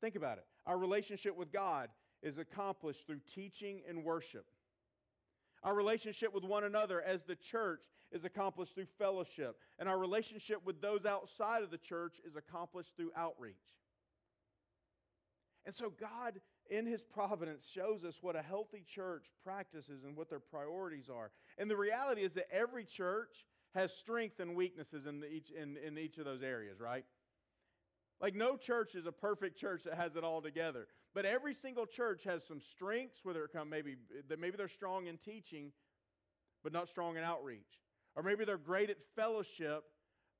Think 0.00 0.16
about 0.16 0.38
it. 0.38 0.44
Our 0.66 0.78
relationship 0.78 1.36
with 1.36 1.52
God 1.52 1.90
is 2.26 2.38
accomplished 2.38 3.06
through 3.06 3.20
teaching 3.32 3.82
and 3.88 4.02
worship. 4.02 4.46
Our 5.62 5.74
relationship 5.74 6.34
with 6.34 6.42
one 6.42 6.64
another 6.64 7.00
as 7.00 7.22
the 7.22 7.36
church 7.36 7.84
is 8.10 8.24
accomplished 8.24 8.74
through 8.74 8.88
fellowship. 8.98 9.56
And 9.78 9.88
our 9.88 9.96
relationship 9.96 10.58
with 10.64 10.80
those 10.80 11.06
outside 11.06 11.62
of 11.62 11.70
the 11.70 11.78
church 11.78 12.16
is 12.26 12.34
accomplished 12.34 12.90
through 12.96 13.12
outreach. 13.16 13.54
And 15.64 15.74
so, 15.74 15.92
God, 16.00 16.40
in 16.68 16.84
His 16.84 17.02
providence, 17.02 17.68
shows 17.72 18.04
us 18.04 18.16
what 18.20 18.34
a 18.34 18.42
healthy 18.42 18.84
church 18.92 19.26
practices 19.44 20.02
and 20.04 20.16
what 20.16 20.28
their 20.28 20.40
priorities 20.40 21.08
are. 21.08 21.30
And 21.58 21.70
the 21.70 21.76
reality 21.76 22.22
is 22.22 22.32
that 22.34 22.52
every 22.52 22.84
church 22.84 23.46
has 23.74 23.92
strength 23.92 24.40
and 24.40 24.56
weaknesses 24.56 25.06
in, 25.06 25.22
each, 25.30 25.50
in, 25.50 25.76
in 25.76 25.96
each 25.96 26.18
of 26.18 26.24
those 26.24 26.42
areas, 26.42 26.80
right? 26.80 27.04
Like, 28.20 28.34
no 28.34 28.56
church 28.56 28.94
is 28.94 29.06
a 29.06 29.12
perfect 29.12 29.58
church 29.58 29.82
that 29.84 29.94
has 29.94 30.16
it 30.16 30.24
all 30.24 30.40
together. 30.40 30.86
But 31.14 31.26
every 31.26 31.54
single 31.54 31.86
church 31.86 32.24
has 32.24 32.44
some 32.44 32.60
strengths, 32.60 33.20
whether 33.22 33.44
it 33.44 33.52
come 33.52 33.68
maybe 33.68 33.96
uh, 34.10 34.22
that 34.28 34.38
maybe 34.38 34.56
they're 34.56 34.68
strong 34.68 35.06
in 35.06 35.18
teaching, 35.18 35.72
but 36.62 36.72
not 36.72 36.88
strong 36.88 37.16
in 37.16 37.24
outreach. 37.24 37.80
Or 38.14 38.22
maybe 38.22 38.44
they're 38.44 38.56
great 38.56 38.90
at 38.90 38.96
fellowship, 39.14 39.84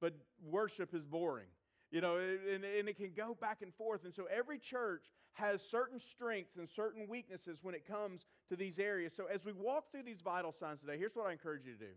but 0.01 0.15
worship 0.43 0.95
is 0.95 1.05
boring. 1.05 1.49
You 1.91 2.01
know, 2.01 2.17
and, 2.17 2.65
and 2.65 2.89
it 2.89 2.97
can 2.97 3.13
go 3.17 3.37
back 3.41 3.63
and 3.63 3.73
forth. 3.75 4.05
And 4.05 4.15
so 4.15 4.27
every 4.35 4.59
church 4.59 5.05
has 5.35 5.63
certain 5.63 6.01
strengths 6.01 6.57
and 6.57 6.69
certain 6.69 7.07
weaknesses 7.09 7.59
when 7.63 7.75
it 7.75 7.87
comes 7.87 8.25
to 8.49 8.57
these 8.57 8.79
areas. 8.79 9.13
So 9.15 9.27
as 9.33 9.45
we 9.45 9.53
walk 9.53 9.93
through 9.93 10.03
these 10.03 10.21
vital 10.21 10.53
signs 10.53 10.81
today, 10.81 10.99
here's 10.99 11.15
what 11.15 11.27
I 11.27 11.33
encourage 11.33 11.65
you 11.65 11.73
to 11.75 11.79
do. 11.79 11.93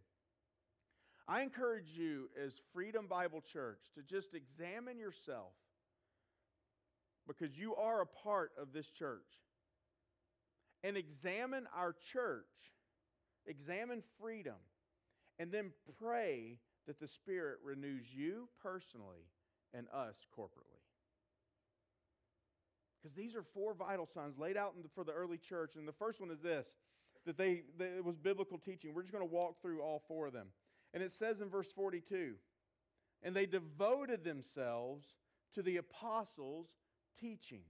I 1.28 1.42
encourage 1.42 1.90
you 1.96 2.30
as 2.44 2.54
Freedom 2.74 3.08
Bible 3.08 3.42
Church 3.42 3.80
to 3.96 4.04
just 4.04 4.34
examine 4.34 5.00
yourself 5.00 5.54
because 7.30 7.58
you 7.58 7.76
are 7.76 8.02
a 8.02 8.06
part 8.06 8.52
of 8.62 8.74
this 8.74 8.90
church. 8.90 9.28
And 10.84 10.98
examine 10.98 11.66
our 11.76 11.96
church, 12.14 12.46
examine 13.46 14.02
freedom, 14.20 14.56
and 15.38 15.52
then 15.52 15.72
pray 16.02 16.58
that 16.88 17.00
the 17.00 17.08
Spirit 17.08 17.58
renews 17.64 18.06
you 18.14 18.50
personally 18.62 19.28
and 19.74 19.88
us 19.94 20.16
corporately. 20.38 20.82
Because 23.02 23.16
these 23.16 23.36
are 23.36 23.44
four 23.44 23.74
vital 23.74 24.08
signs 24.14 24.38
laid 24.38 24.58
out 24.58 24.74
the, 24.82 24.90
for 24.96 25.04
the 25.04 25.14
early 25.14 25.38
church. 25.38 25.76
And 25.76 25.88
the 25.88 25.94
first 25.94 26.20
one 26.20 26.32
is 26.32 26.42
this 26.42 26.68
that 27.26 27.38
they 27.38 27.64
that 27.78 27.98
it 27.98 28.04
was 28.04 28.18
biblical 28.18 28.58
teaching. 28.58 28.94
We're 28.94 29.04
just 29.04 29.14
going 29.14 29.28
to 29.28 29.34
walk 29.34 29.62
through 29.62 29.82
all 29.82 30.02
four 30.08 30.28
of 30.28 30.34
them. 30.34 30.48
And 30.94 31.04
it 31.04 31.12
says 31.12 31.42
in 31.42 31.50
verse 31.50 31.68
42 31.76 32.34
and 33.24 33.36
they 33.36 33.46
devoted 33.46 34.24
themselves 34.24 35.06
to 35.54 35.62
the 35.62 35.78
apostles' 35.78 36.70
teaching. 37.22 37.62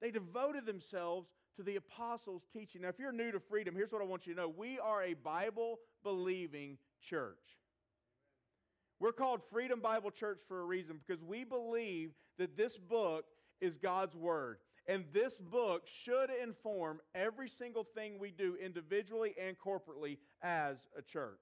They 0.00 0.10
devoted 0.10 0.66
themselves 0.66 1.28
to 1.56 1.62
the 1.62 1.76
apostles' 1.76 2.42
teaching. 2.52 2.82
Now, 2.82 2.88
if 2.88 2.98
you're 2.98 3.12
new 3.12 3.32
to 3.32 3.40
freedom, 3.40 3.74
here's 3.74 3.92
what 3.92 4.02
I 4.02 4.04
want 4.04 4.26
you 4.26 4.34
to 4.34 4.40
know 4.40 4.48
we 4.48 4.78
are 4.78 5.02
a 5.02 5.14
Bible 5.14 5.78
believing 6.02 6.78
church. 7.00 7.38
We're 9.00 9.12
called 9.12 9.40
Freedom 9.50 9.80
Bible 9.80 10.10
Church 10.10 10.40
for 10.48 10.60
a 10.60 10.64
reason 10.64 10.98
because 11.06 11.22
we 11.22 11.44
believe 11.44 12.10
that 12.38 12.56
this 12.56 12.76
book 12.76 13.24
is 13.60 13.76
God's 13.76 14.14
Word. 14.14 14.58
And 14.86 15.04
this 15.12 15.34
book 15.38 15.86
should 15.86 16.28
inform 16.42 17.00
every 17.14 17.48
single 17.48 17.84
thing 17.84 18.18
we 18.18 18.30
do 18.30 18.56
individually 18.62 19.34
and 19.40 19.56
corporately 19.58 20.18
as 20.42 20.76
a 20.96 21.02
church. 21.02 21.40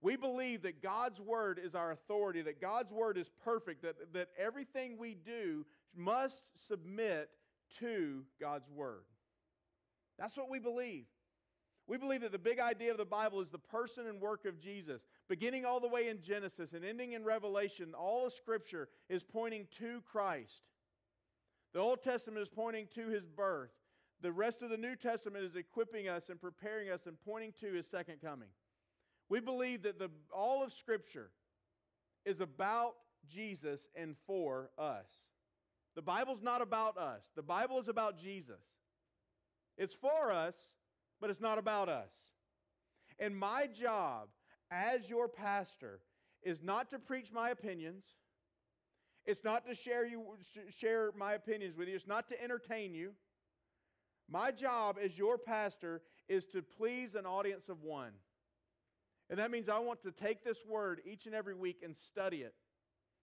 We 0.00 0.16
believe 0.16 0.62
that 0.62 0.82
God's 0.82 1.20
Word 1.20 1.60
is 1.62 1.74
our 1.74 1.92
authority, 1.92 2.42
that 2.42 2.60
God's 2.60 2.92
Word 2.92 3.18
is 3.18 3.30
perfect, 3.44 3.82
that, 3.82 4.12
that 4.12 4.28
everything 4.38 4.96
we 4.98 5.14
do 5.14 5.64
must 5.98 6.44
submit 6.68 7.28
to 7.80 8.22
God's 8.40 8.70
Word. 8.70 9.04
That's 10.18 10.36
what 10.36 10.50
we 10.50 10.58
believe. 10.58 11.04
We 11.86 11.96
believe 11.96 12.20
that 12.20 12.32
the 12.32 12.38
big 12.38 12.60
idea 12.60 12.90
of 12.90 12.98
the 12.98 13.04
Bible 13.04 13.40
is 13.40 13.48
the 13.48 13.58
person 13.58 14.06
and 14.06 14.20
work 14.20 14.44
of 14.44 14.60
Jesus. 14.60 15.02
Beginning 15.28 15.64
all 15.64 15.80
the 15.80 15.88
way 15.88 16.08
in 16.08 16.20
Genesis 16.20 16.74
and 16.74 16.84
ending 16.84 17.12
in 17.12 17.24
Revelation, 17.24 17.94
all 17.94 18.26
of 18.26 18.34
Scripture 18.34 18.88
is 19.08 19.22
pointing 19.22 19.66
to 19.78 20.02
Christ. 20.02 20.62
The 21.72 21.80
Old 21.80 22.02
Testament 22.02 22.42
is 22.42 22.48
pointing 22.48 22.88
to 22.94 23.08
his 23.08 23.24
birth. 23.26 23.70
The 24.20 24.32
rest 24.32 24.62
of 24.62 24.68
the 24.70 24.76
New 24.76 24.96
Testament 24.96 25.44
is 25.44 25.56
equipping 25.56 26.08
us 26.08 26.28
and 26.28 26.40
preparing 26.40 26.90
us 26.90 27.06
and 27.06 27.16
pointing 27.24 27.54
to 27.60 27.72
his 27.72 27.86
second 27.86 28.20
coming. 28.22 28.48
We 29.30 29.40
believe 29.40 29.82
that 29.84 29.98
the, 29.98 30.10
all 30.34 30.62
of 30.62 30.72
Scripture 30.72 31.30
is 32.26 32.40
about 32.40 32.94
Jesus 33.30 33.88
and 33.94 34.16
for 34.26 34.70
us. 34.78 35.08
The 35.94 36.02
Bible's 36.02 36.42
not 36.42 36.62
about 36.62 36.96
us, 36.96 37.22
the 37.36 37.42
Bible 37.42 37.80
is 37.80 37.88
about 37.88 38.18
Jesus. 38.18 38.62
It's 39.76 39.94
for 39.94 40.32
us, 40.32 40.56
but 41.20 41.30
it's 41.30 41.40
not 41.40 41.58
about 41.58 41.88
us. 41.88 42.12
And 43.20 43.36
my 43.36 43.66
job 43.66 44.28
as 44.70 45.08
your 45.08 45.28
pastor 45.28 46.00
is 46.42 46.62
not 46.62 46.90
to 46.90 46.98
preach 46.98 47.32
my 47.32 47.50
opinions. 47.50 48.04
It's 49.24 49.44
not 49.44 49.66
to 49.66 49.74
share 49.74 50.06
you 50.06 50.24
share 50.70 51.10
my 51.16 51.34
opinions 51.34 51.76
with 51.76 51.88
you. 51.88 51.94
It's 51.94 52.06
not 52.06 52.28
to 52.28 52.42
entertain 52.42 52.94
you. 52.94 53.12
My 54.30 54.50
job 54.50 54.96
as 55.02 55.16
your 55.16 55.38
pastor 55.38 56.02
is 56.28 56.46
to 56.46 56.62
please 56.62 57.14
an 57.14 57.26
audience 57.26 57.68
of 57.68 57.82
one. 57.82 58.12
And 59.30 59.38
that 59.38 59.50
means 59.50 59.68
I 59.68 59.78
want 59.78 60.02
to 60.02 60.12
take 60.12 60.44
this 60.44 60.58
word 60.66 61.00
each 61.04 61.26
and 61.26 61.34
every 61.34 61.54
week 61.54 61.82
and 61.82 61.94
study 61.96 62.38
it 62.38 62.54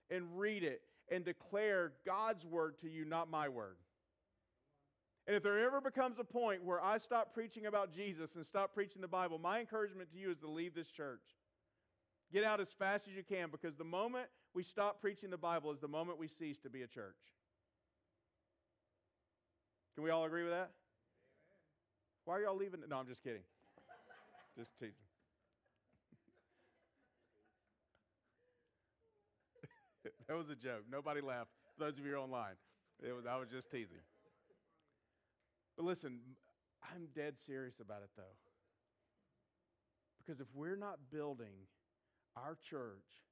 and 0.10 0.38
read 0.38 0.64
it 0.64 0.82
and 1.12 1.24
declare 1.24 1.94
God's 2.06 2.46
word 2.46 2.80
to 2.82 2.90
you, 2.90 3.06
not 3.06 3.30
my 3.30 3.48
word. 3.50 3.78
And 5.28 5.36
if 5.36 5.44
there 5.44 5.66
ever 5.66 5.82
becomes 5.82 6.20
a 6.20 6.24
point 6.24 6.64
where 6.64 6.82
I 6.82 6.98
stop 6.98 7.34
preaching 7.34 7.66
about 7.66 7.94
Jesus 7.94 8.36
and 8.36 8.46
stop 8.46 8.74
preaching 8.74 9.02
the 9.02 9.08
Bible, 9.08 9.40
my 9.40 9.60
encouragement 9.60 10.12
to 10.12 10.18
you 10.18 10.30
is 10.30 10.38
to 10.40 10.48
leave 10.48 10.76
this 10.76 10.90
church. 10.90 11.24
Get 12.32 12.44
out 12.44 12.60
as 12.60 12.68
fast 12.78 13.08
as 13.08 13.16
you 13.16 13.24
can 13.24 13.50
because 13.50 13.76
the 13.76 13.84
moment 13.84 14.28
we 14.54 14.64
stop 14.64 15.02
preaching 15.02 15.30
the 15.30 15.38
Bible 15.38 15.72
is 15.72 15.80
the 15.80 15.88
moment 15.88 16.20
we 16.20 16.28
cease 16.28 16.60
to 16.60 16.70
be 16.70 16.84
a 16.84 16.88
church. 16.88 17.16
Can 19.96 20.04
we 20.04 20.10
all 20.10 20.26
agree 20.26 20.44
with 20.44 20.52
that? 20.52 20.72
Why 22.26 22.36
are 22.36 22.42
y'all 22.42 22.58
leaving? 22.58 22.82
No, 22.88 22.98
I'm 22.98 23.08
just 23.08 23.24
kidding. 23.24 23.44
just 24.58 24.78
teasing. 24.78 25.05
that 30.28 30.38
was 30.38 30.50
a 30.50 30.56
joke. 30.56 30.84
Nobody 30.92 31.22
laughed. 31.22 31.52
Those 31.78 31.98
of 31.98 32.06
you 32.06 32.16
online, 32.16 32.56
it 33.04 33.14
was, 33.14 33.26
I 33.26 33.38
was 33.38 33.50
just 33.50 33.70
teasing. 33.70 34.02
But 35.76 35.86
listen, 35.86 36.20
I'm 36.84 37.08
dead 37.16 37.36
serious 37.46 37.80
about 37.80 38.02
it 38.04 38.10
though. 38.16 38.38
Because 40.18 40.40
if 40.40 40.48
we're 40.56 40.78
not 40.78 40.98
building 41.12 41.68
our 42.36 42.58
church 42.70 43.24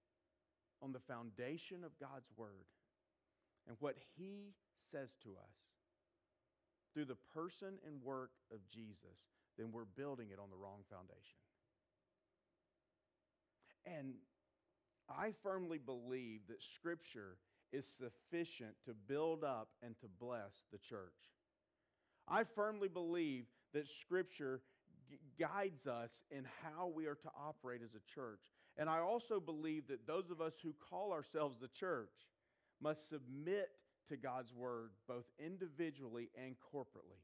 on 0.82 0.92
the 0.92 1.00
foundation 1.00 1.84
of 1.84 1.92
God's 2.00 2.30
Word 2.38 2.68
and 3.68 3.78
what 3.80 3.96
He 4.18 4.54
says 4.92 5.16
to 5.24 5.30
us 5.30 5.56
through 6.94 7.06
the 7.06 7.18
person 7.34 7.80
and 7.88 8.04
work 8.04 8.32
of 8.52 8.60
Jesus, 8.72 9.18
then 9.58 9.72
we're 9.72 9.90
building 9.98 10.28
it 10.32 10.40
on 10.40 10.50
the 10.52 10.58
wrong 10.58 10.84
foundation. 10.90 11.40
And 13.86 14.16
I 15.10 15.32
firmly 15.44 15.78
believe 15.78 16.42
that 16.48 16.62
Scripture 16.62 17.38
is 17.72 17.88
sufficient 17.88 18.76
to 18.86 18.94
build 19.08 19.44
up 19.44 19.70
and 19.82 19.96
to 20.00 20.08
bless 20.20 20.64
the 20.72 20.78
church. 20.78 21.32
I 22.28 22.44
firmly 22.44 22.88
believe 22.88 23.46
that 23.74 23.88
Scripture 23.88 24.62
guides 25.40 25.88
us 25.88 26.24
in 26.32 26.46
how 26.64 26.88
we 26.88 27.06
are 27.06 27.16
to 27.16 27.30
operate 27.38 27.82
as 27.84 27.96
a 27.96 28.14
church. 28.14 28.40
And 28.78 28.90
I 28.90 29.00
also 29.00 29.40
believe 29.40 29.88
that 29.88 30.08
those 30.08 30.30
of 30.32 30.42
us 30.42 30.54
who 30.62 30.74
call 30.90 31.12
ourselves 31.12 31.58
the 31.60 31.68
church 31.68 32.14
must 32.82 33.10
submit 33.10 33.70
to 34.10 34.18
God's 34.18 34.54
Word 34.54 34.92
both 35.08 35.26
individually 35.40 36.30
and 36.42 36.56
corporately. 36.74 37.22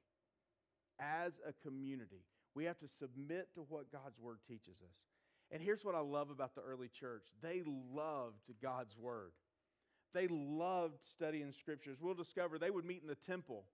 As 0.99 1.39
a 1.47 1.53
community, 1.67 2.23
we 2.55 2.65
have 2.65 2.79
to 2.79 2.87
submit 2.87 3.53
to 3.55 3.61
what 3.69 3.91
God's 3.91 4.19
Word 4.19 4.39
teaches 4.47 4.75
us. 4.83 5.08
And 5.51 5.61
here's 5.61 5.83
what 5.83 5.95
I 5.95 5.99
love 5.99 6.29
about 6.29 6.55
the 6.55 6.61
early 6.61 6.89
church 6.89 7.23
they 7.41 7.63
loved 7.93 8.51
God's 8.61 8.97
Word. 8.97 9.31
They 10.13 10.27
loved 10.27 10.99
studying 11.11 11.51
scriptures. 11.51 11.97
We'll 12.01 12.15
discover 12.15 12.57
they 12.57 12.71
would 12.71 12.85
meet 12.85 13.01
in 13.01 13.07
the 13.07 13.15
temple 13.15 13.65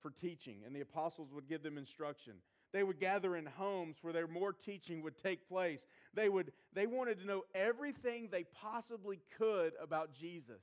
for 0.00 0.10
teaching, 0.10 0.58
and 0.66 0.74
the 0.74 0.80
apostles 0.80 1.28
would 1.32 1.48
give 1.48 1.62
them 1.62 1.78
instruction. 1.78 2.34
They 2.72 2.82
would 2.82 2.98
gather 2.98 3.36
in 3.36 3.44
homes 3.44 3.96
where 4.00 4.14
their 4.14 4.26
more 4.26 4.52
teaching 4.52 5.02
would 5.02 5.18
take 5.18 5.46
place. 5.46 5.86
They, 6.14 6.28
would, 6.28 6.52
they 6.72 6.86
wanted 6.86 7.20
to 7.20 7.26
know 7.26 7.42
everything 7.54 8.28
they 8.30 8.44
possibly 8.44 9.20
could 9.36 9.74
about 9.80 10.14
Jesus. 10.14 10.62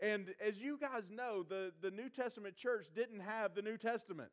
And 0.00 0.34
as 0.44 0.58
you 0.58 0.78
guys 0.78 1.04
know, 1.10 1.44
the, 1.48 1.72
the 1.80 1.90
New 1.90 2.08
Testament 2.08 2.56
church 2.56 2.86
didn't 2.94 3.20
have 3.20 3.54
the 3.54 3.62
New 3.62 3.76
Testament. 3.76 4.30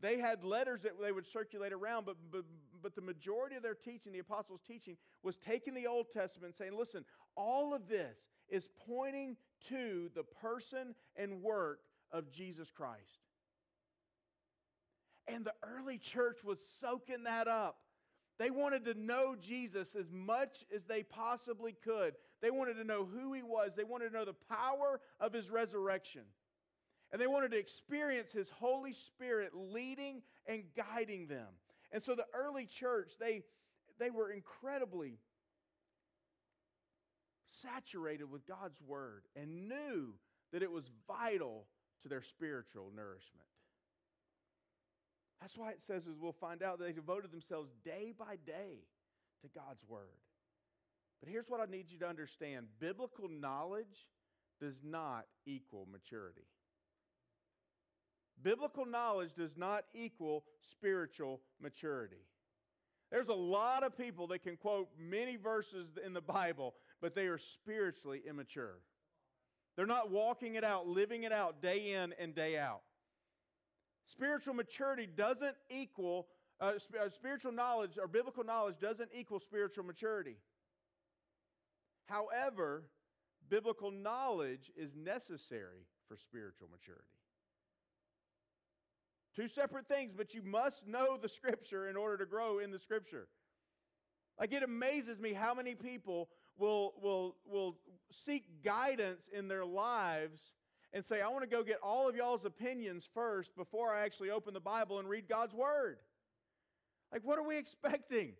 They 0.00 0.18
had 0.18 0.44
letters 0.44 0.82
that 0.82 0.92
they 1.00 1.12
would 1.12 1.26
circulate 1.26 1.72
around, 1.72 2.06
but, 2.06 2.16
but, 2.30 2.44
but 2.84 2.94
the 2.94 3.00
majority 3.00 3.56
of 3.56 3.62
their 3.62 3.74
teaching, 3.74 4.12
the 4.12 4.20
apostles' 4.20 4.60
teaching, 4.68 4.96
was 5.22 5.36
taking 5.38 5.74
the 5.74 5.86
Old 5.86 6.06
Testament 6.12 6.50
and 6.50 6.54
saying, 6.54 6.78
listen, 6.78 7.04
all 7.34 7.74
of 7.74 7.88
this 7.88 8.28
is 8.48 8.68
pointing 8.86 9.36
to 9.70 10.10
the 10.14 10.22
person 10.22 10.94
and 11.16 11.42
work 11.42 11.80
of 12.12 12.30
Jesus 12.30 12.70
Christ. 12.70 13.00
And 15.26 15.44
the 15.44 15.54
early 15.64 15.96
church 15.96 16.44
was 16.44 16.58
soaking 16.80 17.24
that 17.24 17.48
up. 17.48 17.78
They 18.38 18.50
wanted 18.50 18.84
to 18.84 18.94
know 18.94 19.34
Jesus 19.40 19.94
as 19.94 20.12
much 20.12 20.64
as 20.74 20.84
they 20.84 21.02
possibly 21.02 21.74
could. 21.84 22.14
They 22.42 22.50
wanted 22.50 22.74
to 22.74 22.84
know 22.84 23.06
who 23.06 23.32
he 23.32 23.42
was. 23.42 23.70
They 23.74 23.84
wanted 23.84 24.10
to 24.10 24.14
know 24.14 24.24
the 24.26 24.34
power 24.54 25.00
of 25.20 25.32
his 25.32 25.48
resurrection. 25.48 26.22
And 27.12 27.20
they 27.20 27.28
wanted 27.28 27.52
to 27.52 27.58
experience 27.58 28.32
his 28.32 28.50
Holy 28.50 28.92
Spirit 28.92 29.52
leading 29.54 30.20
and 30.46 30.64
guiding 30.76 31.28
them. 31.28 31.46
And 31.94 32.02
so 32.02 32.16
the 32.16 32.26
early 32.34 32.66
church, 32.66 33.12
they, 33.20 33.42
they 34.00 34.10
were 34.10 34.32
incredibly 34.32 35.20
saturated 37.62 38.28
with 38.28 38.44
God's 38.46 38.80
word 38.84 39.22
and 39.36 39.68
knew 39.68 40.14
that 40.52 40.64
it 40.64 40.70
was 40.70 40.90
vital 41.06 41.66
to 42.02 42.08
their 42.08 42.22
spiritual 42.22 42.90
nourishment. 42.94 43.46
That's 45.40 45.56
why 45.56 45.70
it 45.70 45.80
says, 45.80 46.08
as 46.08 46.18
we'll 46.18 46.32
find 46.32 46.64
out, 46.64 46.80
they 46.80 46.92
devoted 46.92 47.30
themselves 47.30 47.70
day 47.84 48.12
by 48.18 48.38
day 48.44 48.82
to 49.42 49.48
God's 49.54 49.84
Word. 49.86 50.18
But 51.20 51.28
here's 51.28 51.48
what 51.48 51.60
I 51.60 51.70
need 51.70 51.90
you 51.90 51.98
to 51.98 52.08
understand 52.08 52.66
biblical 52.80 53.28
knowledge 53.28 54.08
does 54.60 54.80
not 54.82 55.26
equal 55.46 55.86
maturity. 55.92 56.46
Biblical 58.42 58.84
knowledge 58.84 59.30
does 59.36 59.56
not 59.56 59.84
equal 59.94 60.44
spiritual 60.72 61.40
maturity. 61.60 62.22
There's 63.10 63.28
a 63.28 63.34
lot 63.34 63.84
of 63.84 63.96
people 63.96 64.26
that 64.28 64.42
can 64.42 64.56
quote 64.56 64.88
many 64.98 65.36
verses 65.36 65.86
in 66.04 66.12
the 66.12 66.20
Bible, 66.20 66.74
but 67.00 67.14
they 67.14 67.26
are 67.26 67.38
spiritually 67.38 68.22
immature. 68.28 68.78
They're 69.76 69.86
not 69.86 70.10
walking 70.10 70.54
it 70.56 70.64
out, 70.64 70.86
living 70.86 71.24
it 71.24 71.32
out 71.32 71.62
day 71.62 71.92
in 71.92 72.12
and 72.18 72.34
day 72.34 72.58
out. 72.58 72.82
Spiritual 74.06 74.54
maturity 74.54 75.06
doesn't 75.06 75.56
equal, 75.70 76.28
uh, 76.60 76.72
uh, 77.00 77.08
spiritual 77.08 77.52
knowledge 77.52 77.98
or 78.00 78.06
biblical 78.06 78.44
knowledge 78.44 78.76
doesn't 78.80 79.10
equal 79.14 79.40
spiritual 79.40 79.84
maturity. 79.84 80.36
However, 82.06 82.84
biblical 83.48 83.90
knowledge 83.90 84.70
is 84.76 84.94
necessary 84.94 85.86
for 86.08 86.16
spiritual 86.16 86.68
maturity. 86.70 87.04
Two 89.34 89.48
separate 89.48 89.88
things, 89.88 90.12
but 90.16 90.32
you 90.32 90.42
must 90.42 90.86
know 90.86 91.16
the 91.20 91.28
Scripture 91.28 91.88
in 91.88 91.96
order 91.96 92.18
to 92.18 92.26
grow 92.26 92.60
in 92.60 92.70
the 92.70 92.78
Scripture. 92.78 93.26
Like 94.38 94.52
it 94.52 94.62
amazes 94.62 95.18
me 95.18 95.32
how 95.32 95.54
many 95.54 95.74
people 95.74 96.28
will, 96.56 96.94
will, 97.02 97.36
will 97.44 97.76
seek 98.12 98.62
guidance 98.64 99.28
in 99.32 99.48
their 99.48 99.64
lives 99.64 100.40
and 100.92 101.04
say, 101.04 101.20
I 101.20 101.28
want 101.28 101.42
to 101.42 101.50
go 101.50 101.64
get 101.64 101.78
all 101.82 102.08
of 102.08 102.14
y'all's 102.14 102.44
opinions 102.44 103.08
first 103.12 103.56
before 103.56 103.92
I 103.92 104.04
actually 104.04 104.30
open 104.30 104.54
the 104.54 104.60
Bible 104.60 105.00
and 105.00 105.08
read 105.08 105.28
God's 105.28 105.52
Word. 105.52 105.98
Like, 107.12 107.22
what 107.24 107.38
are 107.38 107.46
we 107.46 107.58
expecting? 107.58 108.34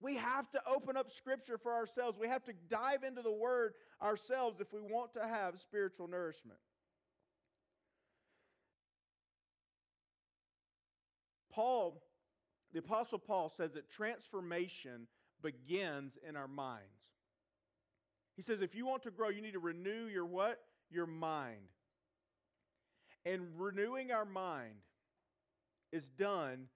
We 0.00 0.16
have 0.16 0.48
to 0.52 0.60
open 0.72 0.96
up 0.96 1.10
Scripture 1.10 1.58
for 1.58 1.72
ourselves. 1.72 2.18
We 2.20 2.28
have 2.28 2.44
to 2.44 2.52
dive 2.70 3.02
into 3.02 3.22
the 3.22 3.32
Word 3.32 3.74
ourselves 4.00 4.60
if 4.60 4.72
we 4.72 4.80
want 4.80 5.14
to 5.14 5.26
have 5.26 5.60
spiritual 5.60 6.06
nourishment. 6.06 6.58
Paul, 11.56 12.02
the 12.74 12.80
Apostle 12.80 13.18
Paul 13.18 13.48
says 13.48 13.72
that 13.72 13.90
transformation 13.90 15.08
begins 15.42 16.18
in 16.28 16.36
our 16.36 16.46
minds. 16.46 16.84
He 18.36 18.42
says 18.42 18.60
if 18.60 18.74
you 18.74 18.86
want 18.86 19.02
to 19.04 19.10
grow, 19.10 19.30
you 19.30 19.40
need 19.40 19.54
to 19.54 19.58
renew 19.58 20.06
your 20.06 20.26
what? 20.26 20.60
Your 20.90 21.06
mind. 21.06 21.72
And 23.24 23.48
renewing 23.56 24.12
our 24.12 24.26
mind 24.26 24.74
is 25.92 26.10
done 26.10 26.66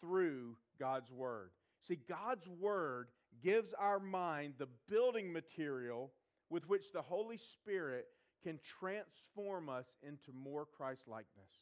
through 0.00 0.56
God's 0.78 1.12
Word. 1.12 1.50
See, 1.86 1.98
God's 2.08 2.48
Word 2.48 3.08
gives 3.44 3.74
our 3.74 4.00
mind 4.00 4.54
the 4.56 4.68
building 4.88 5.32
material 5.32 6.12
with 6.48 6.66
which 6.66 6.92
the 6.92 7.02
Holy 7.02 7.36
Spirit 7.36 8.06
can 8.42 8.58
transform 8.80 9.68
us 9.68 9.86
into 10.02 10.32
more 10.32 10.64
Christ 10.64 11.06
likeness. 11.06 11.52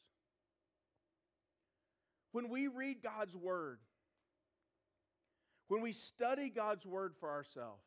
When 2.32 2.48
we 2.48 2.68
read 2.68 3.02
God's 3.02 3.34
Word, 3.34 3.78
when 5.68 5.82
we 5.82 5.92
study 5.92 6.50
God's 6.50 6.86
Word 6.86 7.14
for 7.20 7.30
ourselves, 7.30 7.82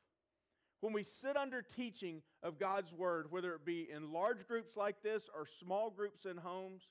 when 0.81 0.93
we 0.93 1.03
sit 1.03 1.37
under 1.37 1.61
teaching 1.61 2.21
of 2.41 2.59
God's 2.59 2.91
Word, 2.91 3.27
whether 3.29 3.53
it 3.53 3.65
be 3.65 3.87
in 3.93 4.11
large 4.11 4.47
groups 4.47 4.75
like 4.75 5.03
this 5.03 5.23
or 5.35 5.45
small 5.63 5.91
groups 5.91 6.25
in 6.25 6.37
homes, 6.37 6.81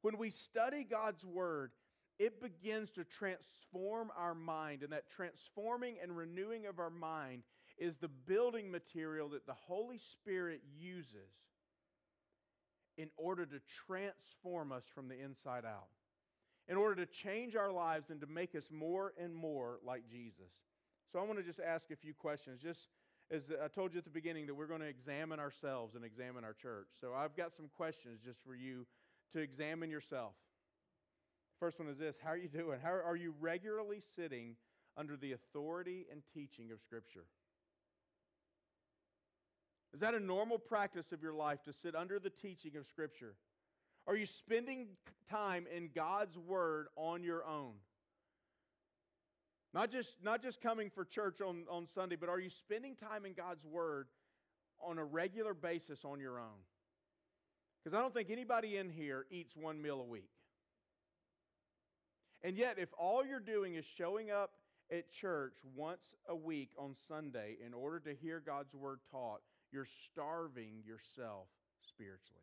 when 0.00 0.18
we 0.18 0.30
study 0.30 0.86
God's 0.88 1.24
Word, 1.24 1.72
it 2.18 2.40
begins 2.40 2.90
to 2.92 3.04
transform 3.04 4.10
our 4.16 4.34
mind. 4.34 4.82
And 4.82 4.92
that 4.92 5.10
transforming 5.10 5.96
and 6.02 6.16
renewing 6.16 6.66
of 6.66 6.78
our 6.78 6.90
mind 6.90 7.42
is 7.78 7.96
the 7.96 8.08
building 8.08 8.70
material 8.70 9.28
that 9.30 9.46
the 9.46 9.54
Holy 9.54 9.98
Spirit 9.98 10.60
uses 10.78 11.32
in 12.96 13.08
order 13.16 13.46
to 13.46 13.60
transform 13.86 14.72
us 14.72 14.84
from 14.94 15.08
the 15.08 15.20
inside 15.20 15.64
out, 15.64 15.88
in 16.68 16.76
order 16.76 17.04
to 17.04 17.06
change 17.06 17.56
our 17.56 17.70
lives 17.70 18.10
and 18.10 18.20
to 18.20 18.26
make 18.26 18.54
us 18.54 18.68
more 18.70 19.12
and 19.20 19.34
more 19.34 19.78
like 19.84 20.02
Jesus. 20.10 20.52
So 21.12 21.18
I 21.18 21.24
want 21.24 21.38
to 21.38 21.44
just 21.44 21.60
ask 21.60 21.90
a 21.90 21.96
few 21.96 22.14
questions, 22.14 22.60
just 22.60 22.88
as 23.30 23.50
I 23.62 23.68
told 23.68 23.92
you 23.92 23.98
at 23.98 24.04
the 24.04 24.10
beginning, 24.10 24.46
that 24.46 24.54
we're 24.54 24.66
going 24.66 24.80
to 24.80 24.86
examine 24.86 25.40
ourselves 25.40 25.94
and 25.94 26.04
examine 26.04 26.44
our 26.44 26.52
church. 26.52 26.88
So 27.00 27.12
I've 27.14 27.36
got 27.36 27.54
some 27.54 27.68
questions 27.76 28.20
just 28.24 28.38
for 28.44 28.54
you 28.54 28.86
to 29.32 29.40
examine 29.40 29.90
yourself. 29.90 30.34
First 31.58 31.78
one 31.78 31.88
is 31.88 31.98
this 31.98 32.16
How 32.22 32.30
are 32.30 32.36
you 32.36 32.48
doing? 32.48 32.78
How 32.82 32.90
are 32.90 33.16
you 33.16 33.34
regularly 33.40 34.00
sitting 34.16 34.56
under 34.96 35.16
the 35.16 35.32
authority 35.32 36.06
and 36.10 36.22
teaching 36.34 36.72
of 36.72 36.80
Scripture? 36.80 37.24
Is 39.94 40.00
that 40.00 40.14
a 40.14 40.20
normal 40.20 40.58
practice 40.58 41.12
of 41.12 41.22
your 41.22 41.34
life 41.34 41.62
to 41.64 41.72
sit 41.72 41.94
under 41.94 42.18
the 42.18 42.30
teaching 42.30 42.76
of 42.76 42.86
Scripture? 42.86 43.34
Are 44.06 44.16
you 44.16 44.26
spending 44.26 44.88
time 45.30 45.66
in 45.74 45.90
God's 45.94 46.36
Word 46.36 46.86
on 46.96 47.22
your 47.22 47.44
own? 47.44 47.74
Not 49.74 49.90
just, 49.90 50.16
not 50.22 50.42
just 50.42 50.60
coming 50.60 50.90
for 50.90 51.04
church 51.04 51.40
on, 51.40 51.64
on 51.70 51.86
Sunday, 51.86 52.16
but 52.16 52.28
are 52.28 52.40
you 52.40 52.50
spending 52.50 52.94
time 52.94 53.24
in 53.24 53.32
God's 53.32 53.64
Word 53.64 54.08
on 54.84 54.98
a 54.98 55.04
regular 55.04 55.54
basis 55.54 56.04
on 56.04 56.20
your 56.20 56.38
own? 56.38 56.60
Because 57.82 57.96
I 57.96 58.00
don't 58.00 58.12
think 58.12 58.30
anybody 58.30 58.76
in 58.76 58.90
here 58.90 59.26
eats 59.30 59.56
one 59.56 59.80
meal 59.80 60.00
a 60.00 60.04
week. 60.04 60.30
And 62.42 62.56
yet, 62.56 62.76
if 62.78 62.88
all 62.98 63.24
you're 63.24 63.40
doing 63.40 63.76
is 63.76 63.84
showing 63.84 64.30
up 64.30 64.50
at 64.90 65.10
church 65.10 65.54
once 65.74 66.14
a 66.28 66.36
week 66.36 66.70
on 66.76 66.94
Sunday 67.08 67.56
in 67.64 67.72
order 67.72 68.00
to 68.00 68.14
hear 68.14 68.42
God's 68.44 68.74
Word 68.74 68.98
taught, 69.10 69.40
you're 69.72 69.86
starving 70.10 70.82
yourself 70.84 71.46
spiritually. 71.80 72.42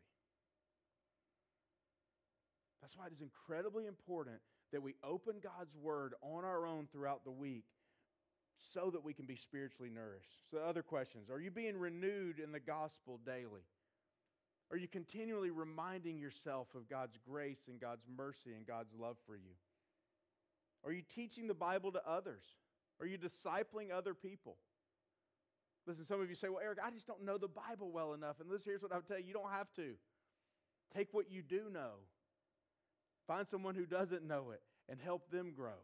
That's 2.80 2.96
why 2.96 3.06
it 3.06 3.12
is 3.12 3.20
incredibly 3.20 3.86
important 3.86 4.36
that 4.72 4.82
we 4.82 4.94
open 5.04 5.36
God's 5.42 5.74
Word 5.76 6.14
on 6.22 6.44
our 6.44 6.66
own 6.66 6.88
throughout 6.92 7.24
the 7.24 7.30
week 7.30 7.64
so 8.72 8.90
that 8.90 9.04
we 9.04 9.12
can 9.12 9.26
be 9.26 9.36
spiritually 9.36 9.90
nourished. 9.90 10.50
So, 10.50 10.58
other 10.58 10.82
questions 10.82 11.30
Are 11.30 11.40
you 11.40 11.50
being 11.50 11.78
renewed 11.78 12.38
in 12.38 12.52
the 12.52 12.60
gospel 12.60 13.20
daily? 13.24 13.66
Are 14.70 14.76
you 14.76 14.86
continually 14.86 15.50
reminding 15.50 16.20
yourself 16.20 16.68
of 16.76 16.88
God's 16.88 17.18
grace 17.28 17.62
and 17.68 17.80
God's 17.80 18.04
mercy 18.16 18.54
and 18.56 18.64
God's 18.64 18.94
love 18.96 19.16
for 19.26 19.34
you? 19.34 19.54
Are 20.84 20.92
you 20.92 21.02
teaching 21.14 21.48
the 21.48 21.54
Bible 21.54 21.90
to 21.92 22.08
others? 22.08 22.44
Are 23.00 23.06
you 23.06 23.18
discipling 23.18 23.90
other 23.92 24.14
people? 24.14 24.56
Listen, 25.86 26.04
some 26.06 26.20
of 26.20 26.28
you 26.28 26.36
say, 26.36 26.48
Well, 26.48 26.60
Eric, 26.62 26.78
I 26.84 26.90
just 26.90 27.06
don't 27.06 27.24
know 27.24 27.36
the 27.36 27.48
Bible 27.48 27.90
well 27.90 28.14
enough. 28.14 28.36
And 28.40 28.48
listen, 28.48 28.66
here's 28.66 28.82
what 28.82 28.92
I'll 28.92 29.02
tell 29.02 29.18
you 29.18 29.26
you 29.26 29.34
don't 29.34 29.50
have 29.50 29.72
to. 29.76 29.94
Take 30.94 31.08
what 31.12 31.30
you 31.30 31.42
do 31.42 31.62
know 31.72 31.92
Find 33.30 33.46
someone 33.48 33.76
who 33.76 33.86
doesn't 33.86 34.26
know 34.26 34.50
it 34.50 34.60
and 34.88 34.98
help 34.98 35.30
them 35.30 35.52
grow 35.54 35.78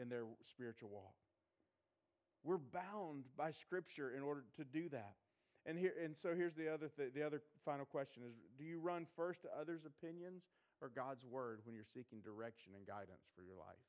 in 0.00 0.08
their 0.08 0.24
spiritual 0.48 0.88
walk. 0.88 1.12
We're 2.42 2.56
bound 2.56 3.24
by 3.36 3.50
Scripture 3.50 4.16
in 4.16 4.22
order 4.22 4.44
to 4.56 4.64
do 4.64 4.88
that. 4.88 5.12
And 5.66 5.78
here, 5.78 5.92
and 6.02 6.16
so 6.16 6.34
here's 6.34 6.54
the 6.54 6.72
other 6.72 6.88
th- 6.96 7.12
the 7.12 7.22
other 7.22 7.42
final 7.66 7.84
question 7.84 8.22
is: 8.26 8.32
Do 8.56 8.64
you 8.64 8.80
run 8.80 9.06
first 9.14 9.42
to 9.42 9.48
others' 9.60 9.82
opinions 9.84 10.40
or 10.80 10.88
God's 10.88 11.22
word 11.26 11.60
when 11.66 11.74
you're 11.74 11.84
seeking 11.92 12.22
direction 12.22 12.72
and 12.74 12.86
guidance 12.86 13.28
for 13.36 13.42
your 13.42 13.56
life? 13.56 13.84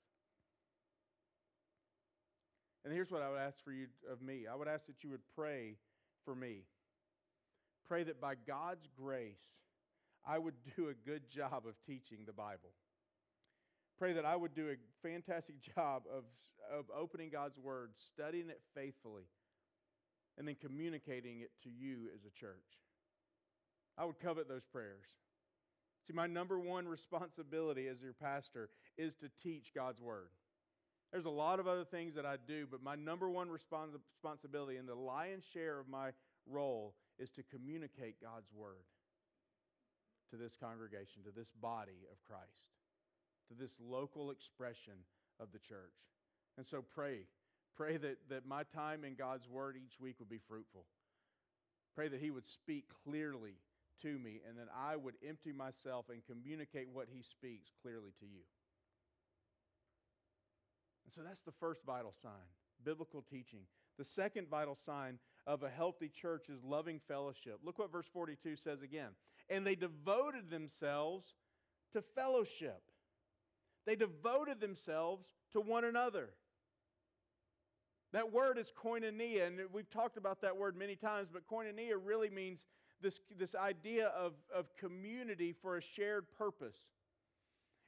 And 2.83 2.93
here's 2.93 3.09
what 3.09 3.21
I 3.21 3.29
would 3.29 3.39
ask 3.39 3.55
for 3.63 3.71
you 3.71 3.87
of 4.11 4.21
me. 4.21 4.47
I 4.51 4.55
would 4.55 4.67
ask 4.67 4.85
that 4.87 5.01
you 5.01 5.11
would 5.11 5.23
pray 5.33 5.77
for 6.25 6.35
me. 6.35 6.65
Pray 7.87 8.03
that 8.03 8.19
by 8.19 8.35
God's 8.35 8.89
grace, 8.99 9.39
I 10.25 10.37
would 10.37 10.55
do 10.75 10.89
a 10.89 11.09
good 11.09 11.29
job 11.29 11.63
of 11.67 11.73
teaching 11.85 12.19
the 12.25 12.33
Bible. 12.33 12.71
Pray 13.97 14.13
that 14.13 14.25
I 14.25 14.35
would 14.35 14.55
do 14.55 14.69
a 14.69 15.07
fantastic 15.07 15.55
job 15.75 16.03
of, 16.11 16.23
of 16.75 16.85
opening 16.95 17.29
God's 17.29 17.57
Word, 17.57 17.91
studying 18.13 18.49
it 18.49 18.61
faithfully, 18.75 19.23
and 20.37 20.47
then 20.47 20.55
communicating 20.59 21.41
it 21.41 21.51
to 21.63 21.69
you 21.69 22.09
as 22.15 22.21
a 22.25 22.39
church. 22.39 22.55
I 23.97 24.05
would 24.05 24.19
covet 24.19 24.47
those 24.47 24.65
prayers. 24.71 25.05
See, 26.07 26.13
my 26.13 26.25
number 26.25 26.59
one 26.59 26.87
responsibility 26.87 27.87
as 27.87 28.01
your 28.01 28.13
pastor 28.13 28.69
is 28.97 29.13
to 29.15 29.29
teach 29.43 29.71
God's 29.75 30.01
Word. 30.01 30.29
There's 31.11 31.25
a 31.25 31.29
lot 31.29 31.59
of 31.59 31.67
other 31.67 31.83
things 31.83 32.15
that 32.15 32.25
I 32.25 32.37
do, 32.47 32.65
but 32.71 32.81
my 32.81 32.95
number 32.95 33.29
one 33.29 33.49
respons- 33.49 33.99
responsibility 34.15 34.77
and 34.77 34.87
the 34.87 34.95
lion's 34.95 35.43
share 35.53 35.79
of 35.79 35.89
my 35.89 36.11
role 36.49 36.95
is 37.19 37.29
to 37.31 37.43
communicate 37.43 38.15
God's 38.21 38.47
Word 38.55 38.85
to 40.31 40.37
this 40.37 40.55
congregation, 40.59 41.23
to 41.23 41.31
this 41.35 41.51
body 41.61 42.07
of 42.11 42.17
Christ, 42.27 42.71
to 43.49 43.53
this 43.53 43.73
local 43.79 44.31
expression 44.31 45.03
of 45.39 45.51
the 45.51 45.59
church. 45.59 45.95
And 46.57 46.65
so 46.65 46.81
pray. 46.81 47.27
Pray 47.75 47.97
that, 47.97 48.17
that 48.29 48.45
my 48.45 48.63
time 48.75 49.03
in 49.03 49.15
God's 49.15 49.47
Word 49.47 49.75
each 49.77 49.99
week 49.99 50.15
would 50.19 50.29
be 50.29 50.41
fruitful. 50.47 50.85
Pray 51.95 52.07
that 52.07 52.19
He 52.19 52.31
would 52.31 52.47
speak 52.47 52.85
clearly 53.03 53.55
to 54.01 54.17
me 54.19 54.41
and 54.47 54.57
that 54.57 54.67
I 54.75 54.95
would 54.95 55.15
empty 55.27 55.51
myself 55.51 56.05
and 56.09 56.21
communicate 56.25 56.89
what 56.91 57.07
He 57.11 57.21
speaks 57.23 57.69
clearly 57.81 58.11
to 58.19 58.25
you. 58.25 58.43
And 61.05 61.13
so 61.13 61.21
that's 61.27 61.41
the 61.41 61.53
first 61.59 61.81
vital 61.85 62.13
sign 62.21 62.49
biblical 62.83 63.23
teaching. 63.29 63.61
The 63.99 64.05
second 64.05 64.47
vital 64.49 64.77
sign 64.85 65.19
of 65.45 65.63
a 65.63 65.69
healthy 65.69 66.09
church 66.09 66.49
is 66.49 66.63
loving 66.63 66.99
fellowship. 67.07 67.59
Look 67.63 67.77
what 67.77 67.91
verse 67.91 68.07
42 68.11 68.55
says 68.55 68.81
again. 68.81 69.09
And 69.51 69.67
they 69.67 69.75
devoted 69.75 70.49
themselves 70.49 71.27
to 71.93 72.01
fellowship, 72.15 72.81
they 73.85 73.95
devoted 73.95 74.61
themselves 74.61 75.27
to 75.53 75.59
one 75.59 75.83
another. 75.83 76.29
That 78.13 78.33
word 78.33 78.57
is 78.57 78.73
koinonia, 78.77 79.47
and 79.47 79.57
we've 79.71 79.89
talked 79.89 80.17
about 80.17 80.41
that 80.41 80.57
word 80.57 80.75
many 80.75 80.97
times, 80.97 81.29
but 81.31 81.47
koinonia 81.47 81.95
really 82.03 82.29
means 82.29 82.65
this, 83.01 83.21
this 83.37 83.55
idea 83.55 84.07
of, 84.07 84.33
of 84.53 84.65
community 84.75 85.53
for 85.61 85.77
a 85.77 85.81
shared 85.81 86.25
purpose. 86.37 86.75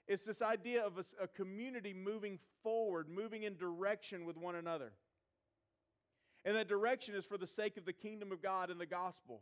It's 0.07 0.23
this 0.23 0.41
idea 0.41 0.85
of 0.85 0.97
a, 0.97 1.23
a 1.23 1.27
community 1.27 1.93
moving 1.93 2.39
forward, 2.61 3.07
moving 3.09 3.43
in 3.43 3.57
direction 3.57 4.25
with 4.25 4.37
one 4.37 4.55
another. 4.55 4.93
And 6.45 6.55
that 6.55 6.67
direction 6.67 7.15
is 7.15 7.25
for 7.25 7.37
the 7.37 7.47
sake 7.47 7.77
of 7.77 7.85
the 7.85 7.93
kingdom 7.93 8.31
of 8.31 8.41
God 8.41 8.69
and 8.69 8.79
the 8.79 8.85
gospel. 8.85 9.41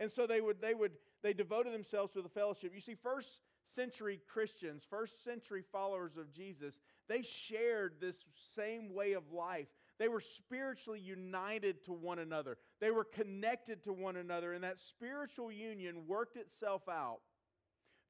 And 0.00 0.10
so 0.10 0.26
they 0.26 0.40
would, 0.40 0.62
they 0.62 0.72
would, 0.72 0.92
they 1.22 1.34
devoted 1.34 1.74
themselves 1.74 2.14
to 2.14 2.22
the 2.22 2.28
fellowship. 2.30 2.72
You 2.74 2.80
see, 2.80 2.94
first 2.94 3.28
century 3.74 4.18
Christians, 4.26 4.82
first 4.88 5.22
century 5.22 5.62
followers 5.70 6.16
of 6.16 6.32
Jesus, 6.32 6.80
they 7.06 7.22
shared 7.22 7.96
this 8.00 8.16
same 8.56 8.94
way 8.94 9.12
of 9.12 9.30
life. 9.30 9.68
They 9.98 10.08
were 10.08 10.22
spiritually 10.22 11.00
united 11.00 11.84
to 11.84 11.92
one 11.92 12.18
another. 12.18 12.56
They 12.80 12.90
were 12.90 13.04
connected 13.04 13.84
to 13.84 13.92
one 13.92 14.16
another, 14.16 14.54
and 14.54 14.64
that 14.64 14.78
spiritual 14.78 15.52
union 15.52 16.06
worked 16.06 16.38
itself 16.38 16.88
out 16.88 17.18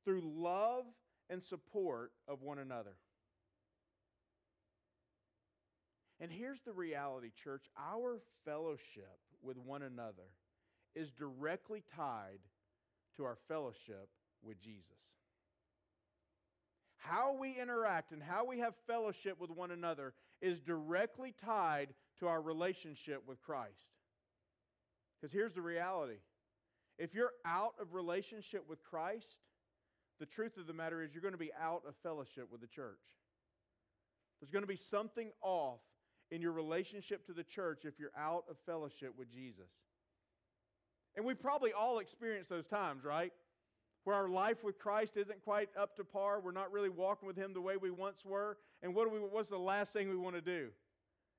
through 0.05 0.23
love 0.25 0.85
and 1.29 1.43
support 1.43 2.13
of 2.29 2.41
one 2.41 2.61
another. 2.61 2.95
And 6.21 6.31
here's 6.31 6.61
the 6.65 6.73
reality, 6.73 7.31
church 7.43 7.65
our 7.77 8.21
fellowship 8.45 9.19
with 9.43 9.57
one 9.59 9.83
another 9.83 10.29
is 10.95 11.11
directly 11.13 11.83
tied 11.95 12.41
to 13.17 13.25
our 13.25 13.37
fellowship 13.49 14.09
with 14.43 14.61
Jesus. 14.61 14.85
How 16.97 17.37
we 17.39 17.59
interact 17.61 18.13
and 18.13 18.23
how 18.23 18.45
we 18.45 18.59
have 18.59 18.75
fellowship 18.87 19.41
with 19.41 19.51
one 19.51 19.71
another 19.71 20.13
is 20.43 20.61
directly 20.61 21.35
tied 21.45 21.89
to 22.19 22.27
our 22.27 22.41
relationship 22.41 23.23
with 23.27 23.41
Christ. 23.41 23.89
Because 25.21 25.33
here's 25.33 25.55
the 25.55 25.63
reality 25.63 26.19
if 26.99 27.15
you're 27.15 27.33
out 27.47 27.73
of 27.81 27.95
relationship 27.95 28.65
with 28.69 28.83
Christ, 28.85 29.39
the 30.19 30.27
truth 30.27 30.59
of 30.59 30.67
the 30.67 30.75
matter 30.75 31.03
is 31.03 31.15
you're 31.15 31.23
going 31.23 31.33
to 31.33 31.39
be 31.39 31.53
out 31.59 31.83
of 31.89 31.95
fellowship 32.03 32.49
with 32.53 32.61
the 32.61 32.67
church. 32.67 33.01
There's 34.41 34.51
going 34.51 34.63
to 34.63 34.69
be 34.69 34.77
something 34.77 35.31
off 35.43 35.81
in 36.31 36.43
your 36.43 36.53
relationship 36.53 37.27
to 37.27 37.33
the 37.33 37.43
church 37.43 37.85
if 37.85 37.99
you're 37.99 38.13
out 38.19 38.45
of 38.49 38.57
fellowship 38.67 39.15
with 39.17 39.31
Jesus. 39.33 39.71
And 41.17 41.25
we 41.25 41.35
probably 41.35 41.73
all 41.73 41.99
experience 41.99 42.49
those 42.49 42.67
times, 42.67 43.05
right? 43.05 43.33
Where 44.05 44.17
our 44.17 44.29
life 44.29 44.65
with 44.65 44.79
Christ 44.79 45.17
isn't 45.17 45.43
quite 45.45 45.69
up 45.79 45.97
to 45.97 46.05
par. 46.05 46.41
We're 46.41 46.53
not 46.53 46.73
really 46.73 46.89
walking 46.89 47.27
with 47.27 47.37
Him 47.37 47.53
the 47.53 47.61
way 47.61 47.77
we 47.77 47.91
once 47.91 48.25
were. 48.25 48.57
And 48.83 48.95
what 48.95 49.09
do 49.09 49.15
we, 49.15 49.21
what's 49.21 49.51
the 49.51 49.59
last 49.59 49.93
thing 49.93 50.09
we 50.09 50.17
want 50.17 50.37
to 50.37 50.43
do? 50.43 50.69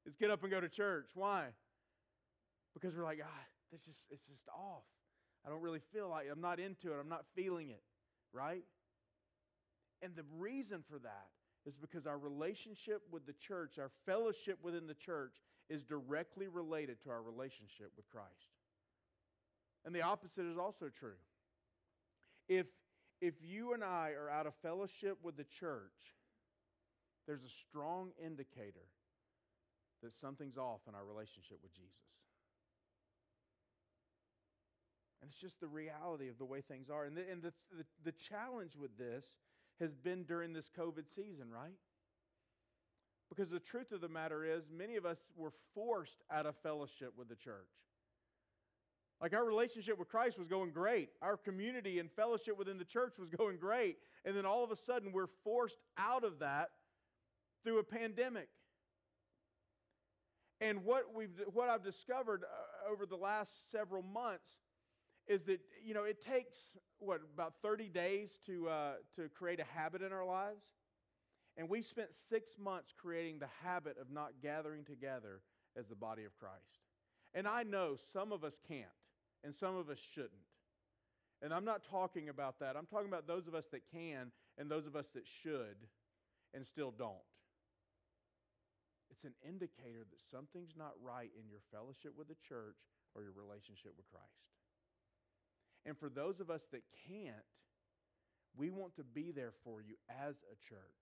Is 0.06 0.16
get 0.16 0.32
up 0.32 0.42
and 0.44 0.52
go 0.52 0.60
to 0.60 0.70
church. 0.70 1.10
Why? 1.14 1.46
Because 2.74 2.96
we're 2.96 3.04
like, 3.04 3.20
ah, 3.24 3.44
it's 3.72 3.86
just, 3.86 4.06
it's 4.10 4.28
just 4.28 4.48
off. 4.50 4.84
I 5.46 5.50
don't 5.50 5.62
really 5.62 5.82
feel 5.94 6.10
like 6.10 6.28
I'm 6.32 6.42
not 6.42 6.60
into 6.60 6.92
it. 6.92 6.98
I'm 7.00 7.10
not 7.10 7.26
feeling 7.36 7.70
it, 7.70 7.84
right? 8.34 8.64
And 10.02 10.16
the 10.16 10.26
reason 10.38 10.84
for 10.90 11.00
that 11.00 11.28
is 11.66 11.76
because 11.76 12.08
our 12.08 12.18
relationship 12.18 13.02
with 13.12 13.26
the 13.26 13.34
church, 13.34 13.78
our 13.78 13.92
fellowship 14.06 14.60
within 14.64 14.88
the 14.88 14.94
church, 14.94 15.36
is 15.70 15.84
directly 15.84 16.48
related 16.48 17.02
to 17.04 17.10
our 17.10 17.22
relationship 17.22 17.92
with 17.96 18.10
Christ. 18.10 18.61
And 19.86 19.96
the 19.96 20.02
opposite 20.02 20.46
is 20.46 20.58
also 20.58 20.90
true. 21.00 21.20
If, 22.48 22.68
if 23.22 23.34
you 23.42 23.74
and 23.74 23.84
I 23.84 24.12
are 24.12 24.30
out 24.30 24.48
of 24.48 24.54
fellowship 24.62 25.18
with 25.24 25.38
the 25.38 25.46
church, 25.60 26.16
there's 27.28 27.44
a 27.44 27.54
strong 27.68 28.12
indicator 28.24 28.88
that 30.04 30.14
something's 30.14 30.58
off 30.58 30.82
in 30.88 30.96
our 30.96 31.06
relationship 31.06 31.60
with 31.62 31.74
Jesus. 31.74 31.96
And 35.22 35.30
it's 35.30 35.40
just 35.40 35.60
the 35.60 35.68
reality 35.68 36.30
of 36.30 36.38
the 36.40 36.46
way 36.46 36.62
things 36.62 36.90
are. 36.90 37.06
And 37.06 37.16
the, 37.16 37.22
and 37.32 37.42
the, 37.44 37.54
the, 37.78 37.86
the 38.04 38.12
challenge 38.12 38.76
with 38.76 38.98
this 38.98 39.24
has 39.80 39.96
been 39.96 40.24
during 40.24 40.52
this 40.54 40.70
COVID 40.78 41.14
season, 41.16 41.52
right? 41.52 41.78
Because 43.30 43.50
the 43.50 43.60
truth 43.60 43.92
of 43.92 44.02
the 44.02 44.10
matter 44.10 44.44
is, 44.44 44.64
many 44.76 44.96
of 44.96 45.06
us 45.06 45.20
were 45.38 45.54
forced 45.74 46.24
out 46.32 46.46
of 46.46 46.56
fellowship 46.64 47.14
with 47.16 47.30
the 47.30 47.36
church. 47.36 47.70
Like 49.22 49.34
our 49.34 49.46
relationship 49.46 50.00
with 50.00 50.10
Christ 50.10 50.40
was 50.40 50.48
going 50.48 50.72
great. 50.72 51.10
Our 51.22 51.38
community 51.38 52.00
and 52.00 52.10
fellowship 52.12 52.58
within 52.58 52.80
the 52.80 52.86
church 52.86 53.14
was 53.20 53.30
going 53.30 53.58
great. 53.58 53.98
And 54.26 54.36
then 54.36 54.46
all 54.46 54.64
of 54.64 54.72
a 54.72 54.76
sudden, 54.76 55.12
we're 55.12 55.30
forced 55.44 55.78
out 55.98 56.24
of 56.24 56.40
that 56.40 56.72
through 57.64 57.80
a 57.80 57.84
pandemic. 57.84 58.50
And 60.60 60.84
what, 60.84 61.14
we've, 61.16 61.40
what 61.54 61.70
I've 61.70 61.84
discovered 61.84 62.44
uh, 62.44 62.92
over 62.92 63.06
the 63.06 63.16
last 63.16 63.72
several 63.72 64.02
months 64.02 64.50
is 65.28 65.44
that, 65.44 65.60
you 65.84 65.94
know, 65.94 66.04
it 66.04 66.24
takes, 66.24 66.58
what, 67.00 67.22
about 67.34 67.54
30 67.62 67.90
days 67.90 68.40
to, 68.48 68.70
uh, 68.70 68.92
to 69.16 69.30
create 69.30 69.60
a 69.60 69.64
habit 69.64 70.02
in 70.02 70.12
our 70.12 70.26
lives? 70.26 70.64
And 71.58 71.70
we've 71.70 71.86
spent 71.86 72.10
six 72.30 72.52
months 72.60 72.92
creating 72.98 73.40
the 73.40 73.50
habit 73.64 73.98
of 74.00 74.12
not 74.12 74.32
gathering 74.42 74.84
together 74.84 75.42
as 75.78 75.88
the 75.88 75.96
body 75.96 76.24
of 76.24 76.36
Christ. 76.40 76.80
And 77.34 77.48
I 77.48 77.64
know 77.64 77.98
some 78.14 78.32
of 78.32 78.44
us 78.44 78.60
can't 78.68 78.88
and 79.44 79.56
some 79.56 79.76
of 79.76 79.90
us 79.90 79.98
shouldn't. 80.14 80.32
And 81.42 81.54
I'm 81.54 81.66
not 81.66 81.82
talking 81.90 82.30
about 82.30 82.60
that. 82.60 82.76
I'm 82.76 82.86
talking 82.86 83.08
about 83.08 83.28
those 83.28 83.48
of 83.48 83.56
us 83.56 83.66
that 83.72 83.82
can 83.92 84.32
and 84.58 84.70
those 84.70 84.86
of 84.86 84.96
us 84.96 85.08
that 85.16 85.24
should 85.42 85.78
and 86.54 86.66
still 86.66 86.94
don't. 86.96 87.16
It's 89.10 89.24
an 89.26 89.34
indicator 89.48 90.06
that 90.10 90.20
something's 90.32 90.74
not 90.78 90.94
right 91.02 91.32
in 91.38 91.50
your 91.50 91.62
fellowship 91.72 92.14
with 92.18 92.28
the 92.28 92.38
church 92.48 92.78
or 93.16 93.24
your 93.24 93.34
relationship 93.34 93.94
with 93.98 94.10
Christ. 94.10 94.28
And 95.86 95.98
for 95.98 96.10
those 96.10 96.40
of 96.40 96.50
us 96.50 96.62
that 96.72 96.84
can't, 97.08 97.46
we 98.56 98.70
want 98.70 98.96
to 98.96 99.04
be 99.04 99.32
there 99.32 99.54
for 99.64 99.82
you 99.82 99.96
as 100.10 100.36
a 100.52 100.56
church. 100.70 101.02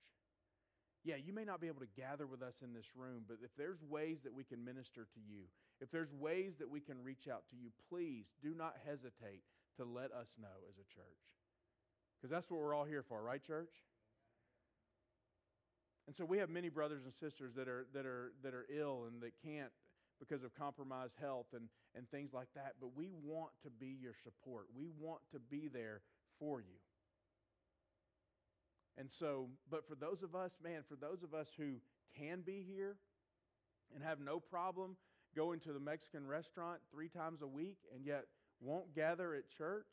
Yeah, 1.04 1.16
you 1.16 1.32
may 1.32 1.46
not 1.46 1.62
be 1.62 1.68
able 1.68 1.80
to 1.80 1.94
gather 1.96 2.28
with 2.28 2.42
us 2.42 2.56
in 2.62 2.74
this 2.74 2.86
room, 2.96 3.24
but 3.28 3.38
if 3.44 3.52
there's 3.58 3.82
ways 3.82 4.18
that 4.24 4.34
we 4.34 4.44
can 4.44 4.64
minister 4.66 5.08
to 5.14 5.20
you, 5.20 5.48
if 5.80 5.90
there's 5.92 6.12
ways 6.12 6.54
that 6.60 6.70
we 6.70 6.82
can 6.82 7.02
reach 7.04 7.28
out 7.32 7.44
to 7.52 7.56
you, 7.56 7.72
please 7.90 8.26
do 8.44 8.54
not 8.54 8.76
hesitate 8.86 9.44
to 9.78 9.86
let 9.86 10.12
us 10.12 10.28
know 10.40 10.68
as 10.68 10.76
a 10.76 10.88
church. 10.94 11.24
Because 12.20 12.32
that's 12.32 12.52
what 12.52 12.60
we're 12.60 12.74
all 12.74 12.84
here 12.84 13.04
for, 13.08 13.24
right, 13.24 13.42
church? 13.42 13.72
And 16.08 16.16
so 16.18 16.26
we 16.26 16.40
have 16.40 16.50
many 16.50 16.68
brothers 16.68 17.04
and 17.06 17.14
sisters 17.14 17.54
that 17.56 17.70
are, 17.70 17.86
that 17.94 18.06
are, 18.06 18.34
that 18.44 18.54
are 18.54 18.66
ill 18.68 19.06
and 19.08 19.22
that 19.22 19.32
can't 19.46 19.72
because 20.20 20.44
of 20.44 20.54
compromised 20.54 21.14
health 21.22 21.46
and, 21.54 21.70
and 21.96 22.10
things 22.10 22.34
like 22.34 22.50
that. 22.56 22.74
But 22.82 22.96
we 22.96 23.12
want 23.24 23.52
to 23.64 23.70
be 23.70 23.96
your 24.02 24.16
support. 24.24 24.66
We 24.76 24.90
want 25.00 25.22
to 25.32 25.40
be 25.40 25.70
there 25.72 26.02
for 26.40 26.60
you. 26.60 26.76
And 28.98 29.10
so, 29.12 29.48
but 29.70 29.88
for 29.88 29.96
those 29.96 30.24
of 30.24 30.36
us, 30.36 30.58
man, 30.64 30.82
for 30.88 30.96
those 30.96 31.24
of 31.24 31.34
us 31.34 31.48
who 31.58 31.76
can 32.18 32.42
be 32.42 32.66
here 32.68 32.98
and 33.94 34.04
have 34.04 34.20
no 34.20 34.40
problem 34.40 34.98
going 35.36 35.60
to 35.62 35.74
the 35.74 35.80
Mexican 35.80 36.28
restaurant 36.28 36.80
three 36.92 37.08
times 37.08 37.42
a 37.42 37.48
week 37.48 37.78
and 37.94 38.06
yet 38.06 38.26
won't 38.60 38.94
gather 38.94 39.36
at 39.36 39.44
church, 39.58 39.88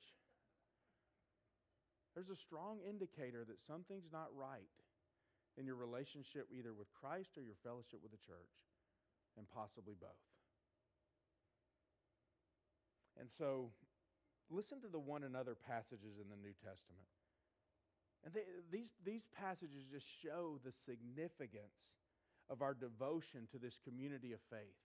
there's 2.14 2.30
a 2.30 2.36
strong 2.36 2.78
indicator 2.88 3.44
that 3.44 3.60
something's 3.66 4.08
not 4.12 4.28
right 4.34 4.72
in 5.58 5.66
your 5.66 5.76
relationship 5.76 6.48
either 6.52 6.72
with 6.72 6.88
Christ 6.92 7.36
or 7.36 7.42
your 7.42 7.60
fellowship 7.62 8.00
with 8.02 8.12
the 8.12 8.20
church, 8.24 8.52
and 9.36 9.48
possibly 9.48 9.94
both. 10.00 10.24
And 13.18 13.28
so, 13.30 13.70
listen 14.50 14.80
to 14.80 14.88
the 14.88 14.98
one 14.98 15.24
another 15.24 15.56
passages 15.56 16.20
in 16.20 16.28
the 16.28 16.36
New 16.36 16.52
Testament. 16.60 17.08
And 18.26 18.34
they, 18.34 18.42
these, 18.72 18.90
these 19.04 19.28
passages 19.38 19.86
just 19.88 20.04
show 20.20 20.58
the 20.64 20.72
significance 20.72 21.94
of 22.50 22.60
our 22.60 22.74
devotion 22.74 23.46
to 23.52 23.58
this 23.58 23.78
community 23.86 24.32
of 24.32 24.40
faith. 24.50 24.82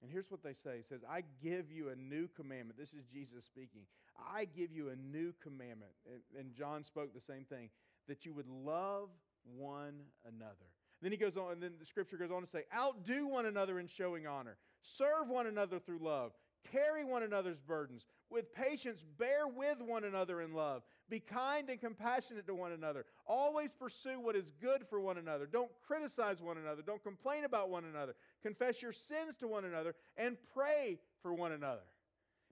And 0.00 0.10
here's 0.10 0.30
what 0.30 0.42
they 0.42 0.54
say. 0.54 0.78
It 0.78 0.86
says, 0.88 1.00
I 1.08 1.22
give 1.42 1.70
you 1.70 1.90
a 1.90 1.96
new 1.96 2.28
commandment. 2.34 2.78
This 2.78 2.94
is 2.94 3.04
Jesus 3.12 3.44
speaking. 3.44 3.82
I 4.16 4.46
give 4.46 4.72
you 4.72 4.88
a 4.88 4.96
new 4.96 5.34
commandment. 5.42 5.92
And, 6.06 6.40
and 6.40 6.54
John 6.54 6.82
spoke 6.82 7.12
the 7.12 7.20
same 7.20 7.44
thing 7.44 7.68
that 8.08 8.24
you 8.24 8.32
would 8.32 8.48
love 8.48 9.10
one 9.56 10.00
another. 10.24 10.72
Then 11.02 11.12
he 11.12 11.18
goes 11.18 11.36
on, 11.36 11.52
and 11.52 11.62
then 11.62 11.72
the 11.78 11.86
scripture 11.86 12.16
goes 12.16 12.30
on 12.30 12.42
to 12.42 12.48
say, 12.48 12.64
outdo 12.74 13.26
one 13.26 13.46
another 13.46 13.78
in 13.78 13.86
showing 13.86 14.26
honor, 14.26 14.56
serve 14.82 15.28
one 15.28 15.46
another 15.46 15.78
through 15.78 16.00
love, 16.00 16.32
carry 16.70 17.04
one 17.04 17.22
another's 17.22 17.58
burdens, 17.58 18.04
with 18.30 18.52
patience, 18.54 19.02
bear 19.18 19.48
with 19.48 19.80
one 19.80 20.04
another 20.04 20.42
in 20.42 20.52
love, 20.52 20.82
be 21.08 21.20
kind 21.20 21.70
and 21.70 21.80
compassionate 21.80 22.46
to 22.46 22.54
one 22.54 22.72
another, 22.72 23.06
always 23.26 23.70
pursue 23.78 24.20
what 24.20 24.36
is 24.36 24.52
good 24.60 24.86
for 24.88 25.00
one 25.00 25.18
another, 25.18 25.46
don't 25.46 25.70
criticize 25.86 26.42
one 26.42 26.58
another, 26.58 26.82
don't 26.82 27.02
complain 27.02 27.44
about 27.44 27.70
one 27.70 27.84
another, 27.84 28.14
confess 28.42 28.82
your 28.82 28.92
sins 28.92 29.36
to 29.40 29.48
one 29.48 29.64
another, 29.64 29.94
and 30.16 30.36
pray 30.54 30.98
for 31.22 31.32
one 31.32 31.52
another. 31.52 31.82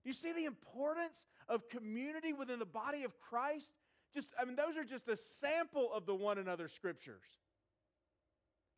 Do 0.03 0.09
you 0.09 0.15
see 0.15 0.33
the 0.33 0.45
importance 0.45 1.25
of 1.47 1.69
community 1.69 2.33
within 2.33 2.59
the 2.59 2.65
body 2.65 3.03
of 3.03 3.19
Christ? 3.19 3.73
Just, 4.15 4.29
I 4.39 4.45
mean, 4.45 4.55
those 4.55 4.77
are 4.77 4.83
just 4.83 5.07
a 5.09 5.17
sample 5.17 5.91
of 5.93 6.05
the 6.05 6.15
one 6.15 6.37
another 6.37 6.67
scriptures. 6.69 7.23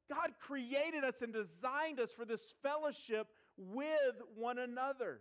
God 0.09 0.31
created 0.39 1.03
us 1.03 1.21
and 1.21 1.31
designed 1.31 1.99
us 1.99 2.09
for 2.17 2.25
this 2.25 2.41
fellowship 2.63 3.27
with 3.59 4.15
one 4.35 4.57
another. 4.57 5.19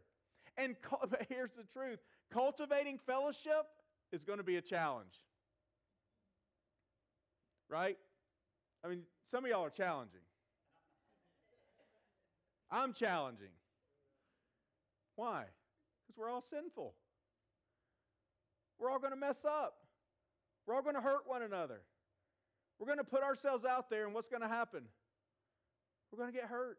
And 0.56 0.76
here's 1.28 1.52
the 1.52 1.64
truth 1.72 1.98
cultivating 2.32 2.98
fellowship 3.06 3.66
is 4.12 4.22
going 4.22 4.38
to 4.38 4.44
be 4.44 4.56
a 4.56 4.62
challenge. 4.62 5.14
Right? 7.68 7.98
I 8.84 8.88
mean, 8.88 9.02
some 9.30 9.44
of 9.44 9.50
y'all 9.50 9.64
are 9.64 9.70
challenging. 9.70 10.20
I'm 12.70 12.92
challenging. 12.92 13.48
Why? 15.16 15.44
Because 16.06 16.18
we're 16.18 16.30
all 16.30 16.44
sinful. 16.48 16.94
We're 18.78 18.90
all 18.90 18.98
going 18.98 19.12
to 19.12 19.18
mess 19.18 19.44
up. 19.44 19.74
We're 20.66 20.74
all 20.74 20.82
going 20.82 20.94
to 20.94 21.00
hurt 21.00 21.22
one 21.26 21.42
another. 21.42 21.80
We're 22.78 22.86
going 22.86 22.98
to 22.98 23.04
put 23.04 23.22
ourselves 23.22 23.64
out 23.64 23.90
there, 23.90 24.04
and 24.04 24.14
what's 24.14 24.28
going 24.28 24.42
to 24.42 24.48
happen? 24.48 24.82
We're 26.12 26.18
going 26.18 26.32
to 26.32 26.38
get 26.38 26.48
hurt. 26.48 26.78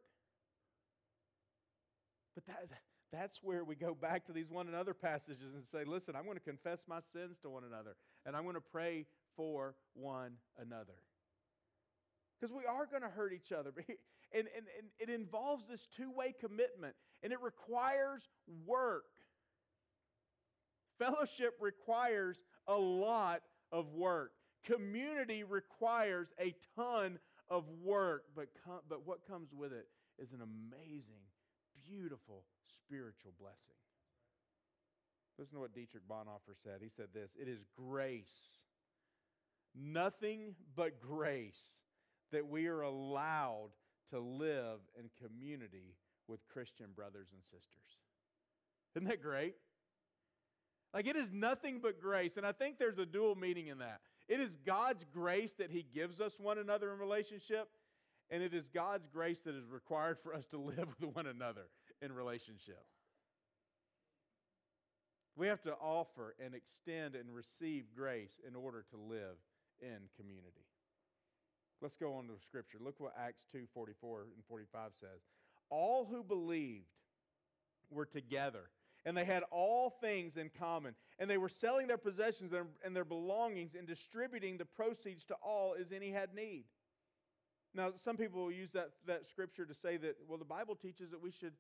But 2.36 2.46
that, 2.48 2.70
that's 3.12 3.39
where 3.42 3.63
we 3.63 3.76
go 3.76 3.94
back 3.94 4.26
to 4.28 4.34
these 4.34 4.50
one 4.50 4.68
another 4.68 4.94
passages 4.94 5.56
and 5.56 5.65
say, 5.65 5.84
listen, 5.84 6.15
I'm 6.15 6.26
going 6.26 6.38
to 6.38 6.44
confess 6.44 6.80
my 6.88 7.00
sins 7.13 7.38
to 7.42 7.50
one 7.50 7.63
another, 7.63 7.96
and 8.26 8.36
I'm 8.36 8.44
going 8.44 8.56
to 8.56 8.62
pray 8.62 9.06
for 9.36 9.76
one 9.94 10.34
another. 10.58 10.94
Because 12.39 12.56
we 12.56 12.65
are 12.65 12.86
going 12.86 13.02
to 13.02 13.10
hurt 13.10 13.34
each 13.34 13.52
other. 13.52 13.72
And, 14.32 14.48
and, 14.56 14.68
and 14.78 14.88
it 15.00 15.12
involves 15.12 15.65
this 15.68 15.88
two 15.98 16.12
way 16.12 16.36
commitment, 16.39 16.94
and 17.24 17.34
it 17.34 17.42
requires 17.42 18.22
work. 18.63 19.06
Fellowship 21.00 21.56
requires 21.60 22.44
a 22.68 22.76
lot 22.76 23.42
of 23.72 23.94
work. 23.94 24.34
Community 24.65 25.44
requires 25.44 26.28
a 26.39 26.54
ton 26.76 27.18
of 27.50 27.63
work, 27.84 28.26
but, 28.36 28.50
com- 28.63 28.82
but 28.88 29.08
what 29.08 29.26
comes 29.28 29.50
with 29.52 29.74
it 29.74 29.88
is 30.20 30.34
an 30.34 30.42
amazing, 30.42 31.24
beautiful 31.89 32.43
spiritual 32.89 33.34
blessing. 33.39 33.80
Listen 35.38 35.56
to 35.56 35.62
what 35.62 35.73
Dietrich 35.73 36.04
Bonhoeffer 36.10 36.56
said. 36.63 36.82
He 36.82 36.89
said 36.89 37.08
this 37.13 37.32
It 37.39 37.47
is 37.47 37.60
grace, 37.78 38.34
nothing 39.75 40.56
but 40.75 40.99
grace, 40.99 41.62
that 42.32 42.47
we 42.47 42.67
are 42.67 42.82
allowed 42.82 43.69
to 44.12 44.19
live 44.19 44.80
in 44.97 45.10
community 45.25 45.95
with 46.28 46.39
Christian 46.52 46.88
brothers 46.95 47.30
and 47.34 47.43
sisters. 47.43 47.99
Isn't 48.95 49.08
that 49.08 49.21
great? 49.21 49.56
Like 50.93 51.08
it 51.08 51.15
is 51.15 51.30
nothing 51.32 51.80
but 51.82 52.02
grace. 52.02 52.36
And 52.36 52.45
I 52.45 52.52
think 52.52 52.80
there's 52.80 52.97
a 52.97 53.06
dual 53.06 53.36
meaning 53.36 53.67
in 53.67 53.78
that. 53.78 54.02
It 54.28 54.39
is 54.39 54.49
God's 54.65 55.06
grace 55.13 55.54
that 55.60 55.71
He 55.71 55.86
gives 55.93 56.19
us 56.19 56.34
one 56.39 56.58
another 56.58 56.91
in 56.91 56.99
relationship, 56.99 57.69
and 58.30 58.43
it 58.43 58.54
is 58.54 58.67
God's 58.69 59.08
grace 59.08 59.39
that 59.41 59.56
is 59.56 59.69
required 59.69 60.17
for 60.21 60.34
us 60.34 60.45
to 60.47 60.58
live 60.60 60.88
with 60.99 61.15
one 61.15 61.28
another 61.28 61.67
in 62.01 62.12
relationship. 62.12 62.83
We 65.35 65.47
have 65.47 65.62
to 65.62 65.73
offer 65.73 66.35
and 66.43 66.53
extend 66.53 67.15
and 67.15 67.33
receive 67.33 67.85
grace 67.95 68.39
in 68.45 68.55
order 68.55 68.83
to 68.91 68.97
live 68.97 69.38
in 69.81 70.09
community. 70.17 70.67
Let's 71.81 71.95
go 71.95 72.15
on 72.15 72.27
to 72.27 72.33
the 72.33 72.41
scripture. 72.41 72.77
Look 72.83 72.99
what 72.99 73.13
Acts 73.17 73.45
2 73.53 73.65
44 73.73 74.23
and 74.35 74.43
45 74.49 74.91
says. 74.99 75.21
All 75.69 76.05
who 76.05 76.23
believed 76.23 76.89
were 77.89 78.05
together, 78.05 78.69
and 79.05 79.15
they 79.15 79.23
had 79.23 79.43
all 79.49 79.89
things 80.01 80.35
in 80.35 80.49
common, 80.59 80.95
and 81.19 81.29
they 81.29 81.38
were 81.38 81.49
selling 81.49 81.88
their 81.88 81.97
possessions 81.97 82.53
and 82.83 82.95
their 82.95 83.05
belongings 83.05 83.75
and 83.75 83.88
distributing 83.88 84.57
the 84.57 84.65
proceeds 84.65 85.23
to 85.25 85.35
all 85.41 85.75
as 85.79 85.93
any 85.93 86.12
had 86.12 86.33
need. 86.33 86.65
Now, 87.73 87.91
some 87.95 88.17
people 88.17 88.43
will 88.43 88.51
use 88.51 88.71
that, 88.71 88.89
that 89.05 89.27
scripture 89.27 89.65
to 89.65 89.73
say 89.73 89.97
that, 89.97 90.17
well, 90.27 90.39
the 90.39 90.45
Bible 90.45 90.75
teaches 90.75 91.12
that 91.12 91.21
we 91.21 91.31
should 91.31 91.53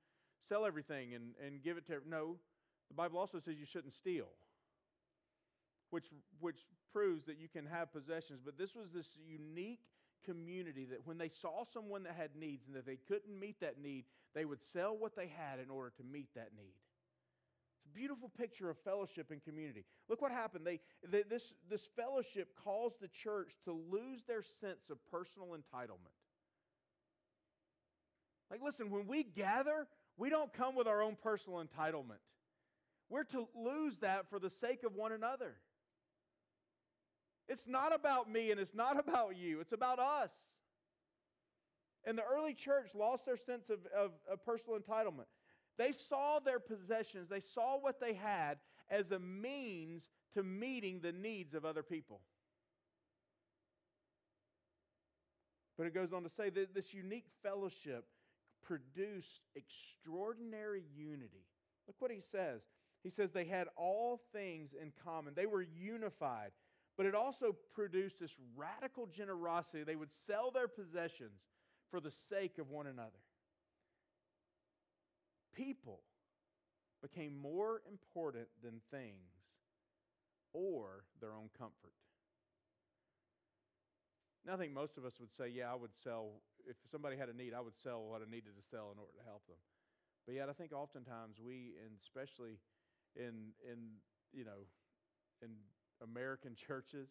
sell 0.47 0.65
everything 0.65 1.13
and, 1.13 1.33
and 1.45 1.63
give 1.63 1.77
it 1.77 1.85
to. 1.87 1.97
No, 2.07 2.37
the 2.89 2.95
Bible 2.95 3.19
also 3.19 3.39
says 3.39 3.55
you 3.59 3.65
shouldn't 3.65 3.93
steal, 3.93 4.27
which, 5.89 6.05
which 6.39 6.59
proves 6.91 7.25
that 7.25 7.39
you 7.39 7.47
can 7.47 7.65
have 7.65 7.93
possessions. 7.93 8.39
But 8.43 8.57
this 8.57 8.75
was 8.75 8.89
this 8.93 9.07
unique 9.27 9.81
community 10.25 10.85
that 10.85 11.05
when 11.05 11.17
they 11.17 11.29
saw 11.29 11.63
someone 11.71 12.03
that 12.03 12.15
had 12.15 12.35
needs 12.35 12.67
and 12.67 12.75
that 12.75 12.85
they 12.85 12.97
couldn't 13.07 13.39
meet 13.39 13.59
that 13.61 13.81
need, 13.81 14.05
they 14.35 14.45
would 14.45 14.63
sell 14.63 14.95
what 14.97 15.15
they 15.15 15.27
had 15.27 15.59
in 15.59 15.69
order 15.69 15.91
to 15.97 16.03
meet 16.03 16.27
that 16.35 16.49
need. 16.55 16.73
It's 17.77 17.85
a 17.85 17.97
beautiful 17.97 18.29
picture 18.29 18.69
of 18.69 18.77
fellowship 18.79 19.31
and 19.31 19.43
community. 19.43 19.85
Look 20.09 20.21
what 20.21 20.31
happened. 20.31 20.65
They, 20.65 20.79
they, 21.07 21.23
this, 21.23 21.53
this 21.69 21.87
fellowship 21.95 22.49
caused 22.63 22.95
the 23.01 23.07
church 23.07 23.51
to 23.65 23.71
lose 23.71 24.23
their 24.27 24.43
sense 24.59 24.89
of 24.91 24.97
personal 25.09 25.49
entitlement. 25.49 26.13
Like, 28.51 28.61
listen, 28.63 28.89
when 28.89 29.07
we 29.07 29.23
gather, 29.23 29.87
we 30.19 30.29
don't 30.29 30.51
come 30.51 30.75
with 30.75 30.85
our 30.85 31.01
own 31.01 31.15
personal 31.23 31.63
entitlement. 31.63 32.19
We're 33.09 33.23
to 33.23 33.47
lose 33.55 33.97
that 33.99 34.29
for 34.29 34.37
the 34.37 34.49
sake 34.49 34.83
of 34.83 34.93
one 34.93 35.13
another. 35.13 35.55
It's 37.47 37.65
not 37.65 37.95
about 37.95 38.29
me 38.29 38.51
and 38.51 38.59
it's 38.59 38.75
not 38.75 38.99
about 39.07 39.37
you, 39.37 39.61
it's 39.61 39.71
about 39.71 39.97
us. 39.97 40.31
And 42.05 42.17
the 42.17 42.23
early 42.23 42.53
church 42.53 42.93
lost 42.93 43.25
their 43.25 43.37
sense 43.37 43.69
of, 43.69 43.79
of, 43.97 44.11
of, 44.31 44.45
personal 44.45 44.77
entitlement. 44.77 45.25
They 45.77 45.93
saw 45.93 46.39
their 46.39 46.59
possessions, 46.59 47.29
they 47.29 47.39
saw 47.39 47.79
what 47.79 47.99
they 47.99 48.13
had 48.13 48.57
as 48.89 49.11
a 49.11 49.19
means 49.19 50.09
to 50.33 50.43
meeting 50.43 50.99
the 51.01 51.11
needs 51.13 51.53
of 51.53 51.63
other 51.63 51.83
people. 51.83 52.19
But 55.77 55.87
it 55.87 55.93
goes 55.93 56.11
on 56.11 56.23
to 56.23 56.29
say 56.29 56.49
that 56.49 56.75
this 56.75 56.93
unique 56.93 57.27
fellowship 57.41 58.05
produced 58.63 59.41
extraordinary 59.55 60.83
unity. 60.95 61.45
Look 61.87 61.95
what 61.99 62.11
he 62.11 62.21
says. 62.21 62.61
He 63.03 63.09
says 63.09 63.31
they 63.31 63.45
had 63.45 63.67
all 63.75 64.21
things 64.33 64.75
in 64.79 64.91
common, 65.03 65.33
they 65.35 65.45
were 65.45 65.61
unified. 65.61 66.51
But 66.97 67.05
it 67.05 67.15
also 67.15 67.55
produced 67.73 68.19
this 68.19 68.35
radical 68.57 69.07
generosity. 69.07 69.83
They 69.83 69.95
would 69.95 70.09
sell 70.25 70.51
their 70.51 70.67
possessions 70.67 71.39
for 71.89 72.01
the 72.01 72.11
sake 72.11 72.57
of 72.57 72.69
one 72.69 72.87
another. 72.87 73.21
People 75.55 76.01
became 77.01 77.37
more 77.41 77.81
important 77.89 78.47
than 78.61 78.81
things 78.91 79.31
or 80.51 81.05
their 81.21 81.31
own 81.31 81.49
comfort. 81.57 81.93
Now, 84.45 84.55
I 84.55 84.57
think 84.57 84.73
most 84.73 84.97
of 84.97 85.05
us 85.05 85.13
would 85.19 85.33
say, 85.37 85.47
yeah, 85.49 85.71
I 85.71 85.75
would 85.75 85.95
sell, 86.03 86.41
if 86.67 86.75
somebody 86.91 87.15
had 87.15 87.29
a 87.29 87.35
need, 87.35 87.53
I 87.53 87.61
would 87.61 87.77
sell 87.83 88.03
what 88.03 88.21
I 88.21 88.27
needed 88.29 88.55
to 88.57 88.65
sell 88.65 88.91
in 88.91 88.97
order 88.99 89.13
to 89.17 89.25
help 89.25 89.45
them. 89.47 89.59
But 90.25 90.35
yet, 90.35 90.49
I 90.49 90.53
think 90.53 90.73
oftentimes 90.73 91.37
we, 91.41 91.79
and 91.81 91.95
especially 92.03 92.59
in, 93.15 93.55
in 93.65 93.99
you 94.33 94.45
know, 94.45 94.67
in 95.41 95.49
American 96.03 96.55
churches, 96.67 97.09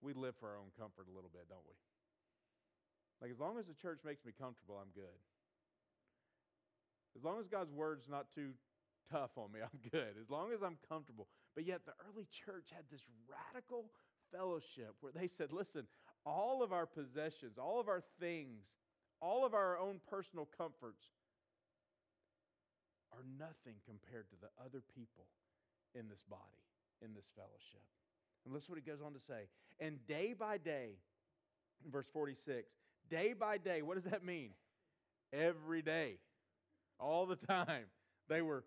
we 0.00 0.12
live 0.14 0.34
for 0.38 0.48
our 0.50 0.58
own 0.58 0.70
comfort 0.78 1.06
a 1.10 1.14
little 1.14 1.30
bit, 1.30 1.48
don't 1.48 1.66
we? 1.66 1.74
Like, 3.20 3.30
as 3.30 3.40
long 3.40 3.58
as 3.58 3.66
the 3.66 3.74
church 3.74 4.00
makes 4.06 4.24
me 4.24 4.30
comfortable, 4.30 4.78
I'm 4.78 4.94
good. 4.94 5.18
As 7.16 7.24
long 7.24 7.40
as 7.40 7.48
God's 7.48 7.72
word's 7.72 8.06
not 8.08 8.30
too 8.30 8.54
tough 9.10 9.34
on 9.36 9.50
me, 9.50 9.60
I'm 9.66 9.80
good. 9.90 10.14
As 10.20 10.30
long 10.30 10.52
as 10.54 10.62
I'm 10.62 10.78
comfortable. 10.88 11.26
But 11.54 11.66
yet, 11.66 11.82
the 11.84 11.98
early 12.06 12.26
church 12.30 12.70
had 12.70 12.86
this 12.90 13.02
radical 13.26 13.90
fellowship 14.30 14.94
where 15.00 15.12
they 15.12 15.26
said, 15.26 15.52
listen, 15.52 15.86
all 16.24 16.62
of 16.62 16.72
our 16.72 16.86
possessions, 16.86 17.58
all 17.58 17.80
of 17.80 17.88
our 17.88 18.02
things, 18.20 18.74
all 19.20 19.44
of 19.44 19.54
our 19.54 19.78
own 19.78 20.00
personal 20.10 20.48
comforts 20.56 21.04
are 23.12 23.24
nothing 23.38 23.74
compared 23.86 24.28
to 24.30 24.36
the 24.40 24.48
other 24.64 24.82
people 24.94 25.26
in 25.94 26.08
this 26.08 26.22
body, 26.28 26.42
in 27.02 27.14
this 27.14 27.24
fellowship. 27.34 27.82
And 28.44 28.54
listen 28.54 28.70
what 28.70 28.80
he 28.82 28.88
goes 28.88 29.00
on 29.04 29.12
to 29.12 29.20
say. 29.20 29.48
And 29.80 30.04
day 30.06 30.34
by 30.38 30.58
day, 30.58 30.90
verse 31.90 32.06
46, 32.12 32.68
day 33.10 33.34
by 33.38 33.58
day, 33.58 33.82
what 33.82 33.94
does 33.94 34.10
that 34.10 34.24
mean? 34.24 34.50
Every 35.32 35.82
day, 35.82 36.18
all 37.00 37.26
the 37.26 37.36
time, 37.36 37.84
they 38.28 38.42
were 38.42 38.64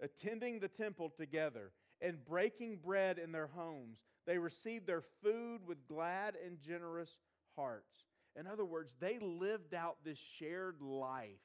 attending 0.00 0.60
the 0.60 0.68
temple 0.68 1.12
together 1.16 1.70
and 2.02 2.22
breaking 2.24 2.78
bread 2.84 3.18
in 3.18 3.32
their 3.32 3.46
homes. 3.46 3.98
They 4.26 4.36
received 4.36 4.86
their 4.86 5.02
food 5.22 5.60
with 5.66 5.86
glad 5.88 6.34
and 6.44 6.60
generous 6.60 7.10
hearts. 7.56 8.04
In 8.38 8.46
other 8.46 8.64
words, 8.64 8.94
they 9.00 9.18
lived 9.20 9.74
out 9.74 9.96
this 10.04 10.18
shared 10.38 10.80
life 10.82 11.38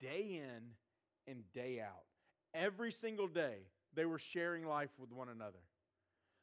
day 0.00 0.40
in 0.42 0.62
and 1.26 1.42
day 1.52 1.80
out. 1.80 2.04
Every 2.54 2.92
single 2.92 3.28
day, 3.28 3.56
they 3.94 4.04
were 4.04 4.18
sharing 4.18 4.66
life 4.66 4.90
with 4.98 5.12
one 5.12 5.28
another. 5.28 5.58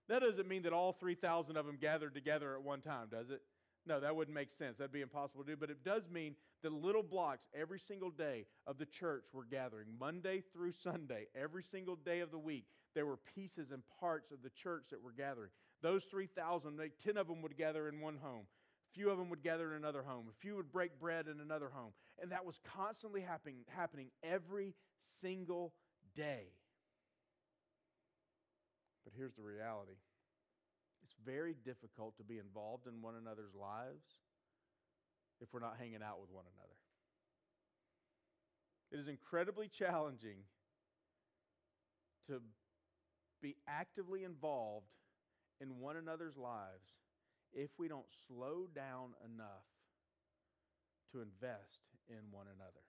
That 0.09 0.19
doesn't 0.19 0.47
mean 0.47 0.63
that 0.63 0.73
all 0.73 0.91
3,000 0.91 1.55
of 1.55 1.65
them 1.65 1.77
gathered 1.79 2.13
together 2.13 2.55
at 2.55 2.61
one 2.61 2.81
time, 2.81 3.07
does 3.09 3.29
it? 3.29 3.41
No, 3.85 3.99
that 3.99 4.15
wouldn't 4.15 4.33
make 4.33 4.51
sense. 4.51 4.77
That'd 4.77 4.93
be 4.93 5.01
impossible 5.01 5.43
to 5.43 5.51
do. 5.51 5.57
But 5.57 5.69
it 5.69 5.83
does 5.83 6.03
mean 6.09 6.35
that 6.61 6.71
little 6.71 7.03
blocks 7.03 7.43
every 7.53 7.79
single 7.79 8.11
day 8.11 8.45
of 8.65 8.77
the 8.77 8.85
church 8.85 9.25
were 9.33 9.45
gathering, 9.45 9.87
Monday 9.99 10.41
through 10.53 10.71
Sunday, 10.71 11.27
every 11.35 11.63
single 11.63 11.97
day 11.97 12.21
of 12.21 12.31
the 12.31 12.39
week. 12.39 12.65
There 12.95 13.05
were 13.05 13.17
pieces 13.35 13.71
and 13.71 13.83
parts 13.99 14.31
of 14.31 14.41
the 14.41 14.51
church 14.51 14.85
that 14.91 15.01
were 15.01 15.11
gathering. 15.11 15.49
Those 15.81 16.03
3,000, 16.09 16.79
10 17.03 17.17
of 17.17 17.27
them 17.27 17.41
would 17.41 17.57
gather 17.57 17.89
in 17.89 17.99
one 17.99 18.17
home. 18.21 18.45
A 18.89 18.93
few 18.93 19.09
of 19.09 19.17
them 19.17 19.29
would 19.29 19.43
gather 19.43 19.71
in 19.71 19.77
another 19.77 20.03
home. 20.03 20.27
A 20.29 20.39
few 20.39 20.55
would 20.55 20.71
break 20.71 20.97
bread 20.99 21.27
in 21.27 21.41
another 21.41 21.69
home. 21.73 21.91
And 22.21 22.31
that 22.31 22.45
was 22.45 22.59
constantly 22.77 23.21
happening, 23.21 23.57
happening 23.67 24.07
every 24.23 24.75
single 25.19 25.73
day. 26.15 26.45
But 29.03 29.13
here's 29.17 29.33
the 29.33 29.41
reality 29.41 29.97
very 31.25 31.55
difficult 31.65 32.17
to 32.17 32.23
be 32.23 32.37
involved 32.37 32.87
in 32.87 33.01
one 33.01 33.15
another's 33.15 33.53
lives 33.53 34.03
if 35.41 35.49
we're 35.53 35.59
not 35.59 35.75
hanging 35.79 36.01
out 36.03 36.19
with 36.21 36.31
one 36.31 36.45
another. 36.55 36.77
It 38.91 38.99
is 38.99 39.07
incredibly 39.07 39.67
challenging 39.67 40.37
to 42.27 42.39
be 43.41 43.55
actively 43.67 44.23
involved 44.23 44.87
in 45.59 45.79
one 45.79 45.97
another's 45.97 46.37
lives 46.37 46.93
if 47.53 47.69
we 47.77 47.87
don't 47.87 48.05
slow 48.27 48.67
down 48.73 49.13
enough 49.25 49.67
to 51.11 51.21
invest 51.21 51.81
in 52.09 52.19
one 52.31 52.47
another. 52.47 52.83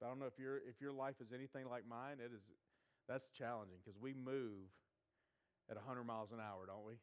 But 0.00 0.06
I 0.06 0.08
don't 0.10 0.18
know 0.18 0.26
if 0.26 0.38
your 0.38 0.58
if 0.58 0.80
your 0.80 0.92
life 0.92 1.16
is 1.20 1.32
anything 1.32 1.68
like 1.68 1.84
mine, 1.88 2.18
it 2.18 2.30
is 2.34 2.42
that's 3.08 3.28
challenging 3.36 3.78
because 3.84 3.98
we 4.00 4.14
move 4.14 4.68
at 5.70 5.76
100 5.76 6.04
miles 6.04 6.30
an 6.32 6.38
hour, 6.40 6.66
don't 6.66 6.86
we? 6.86 6.94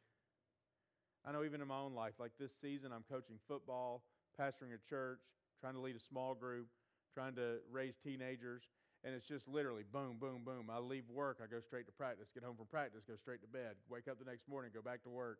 I 1.25 1.31
know 1.31 1.43
even 1.43 1.61
in 1.61 1.67
my 1.67 1.77
own 1.77 1.93
life, 1.93 2.13
like 2.19 2.31
this 2.39 2.51
season, 2.61 2.91
I'm 2.91 3.05
coaching 3.09 3.37
football, 3.47 4.03
pastoring 4.39 4.73
a 4.73 4.81
church, 4.89 5.21
trying 5.59 5.73
to 5.73 5.79
lead 5.79 5.95
a 5.95 6.01
small 6.01 6.33
group, 6.33 6.67
trying 7.13 7.35
to 7.35 7.61
raise 7.69 7.97
teenagers. 7.97 8.63
And 9.03 9.13
it's 9.13 9.25
just 9.25 9.47
literally 9.47 9.81
boom, 9.81 10.17
boom, 10.21 10.41
boom. 10.45 10.69
I 10.69 10.77
leave 10.77 11.09
work, 11.09 11.41
I 11.41 11.49
go 11.49 11.59
straight 11.59 11.85
to 11.85 11.91
practice, 11.91 12.29
get 12.33 12.43
home 12.43 12.55
from 12.55 12.69
practice, 12.69 13.01
go 13.05 13.17
straight 13.17 13.41
to 13.41 13.49
bed, 13.49 13.77
wake 13.89 14.07
up 14.07 14.17
the 14.17 14.29
next 14.29 14.47
morning, 14.47 14.69
go 14.73 14.81
back 14.81 15.01
to 15.03 15.09
work. 15.09 15.39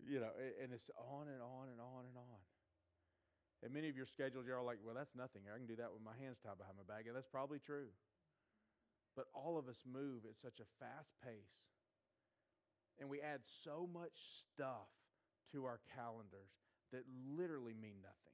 You 0.00 0.20
know, 0.20 0.32
and 0.60 0.72
it's 0.72 0.88
on 0.96 1.28
and 1.28 1.40
on 1.40 1.72
and 1.72 1.80
on 1.80 2.04
and 2.04 2.16
on. 2.16 2.40
And 3.64 3.72
many 3.72 3.88
of 3.88 3.96
your 3.96 4.04
schedules, 4.04 4.44
you're 4.44 4.60
all 4.60 4.68
like, 4.68 4.80
well, 4.84 4.92
that's 4.92 5.16
nothing. 5.16 5.48
I 5.48 5.56
can 5.56 5.64
do 5.64 5.76
that 5.80 5.88
with 5.88 6.04
my 6.04 6.12
hands 6.20 6.36
tied 6.44 6.60
behind 6.60 6.76
my 6.76 6.84
back. 6.84 7.08
And 7.08 7.16
that's 7.16 7.28
probably 7.28 7.56
true. 7.56 7.88
But 9.16 9.32
all 9.32 9.56
of 9.56 9.68
us 9.68 9.80
move 9.88 10.28
at 10.28 10.36
such 10.36 10.60
a 10.60 10.68
fast 10.76 11.16
pace. 11.24 11.56
And 13.00 13.08
we 13.10 13.20
add 13.20 13.40
so 13.64 13.88
much 13.92 14.16
stuff 14.52 14.88
to 15.52 15.64
our 15.64 15.80
calendars 15.94 16.50
that 16.92 17.02
literally 17.36 17.74
mean 17.74 17.96
nothing. 18.02 18.26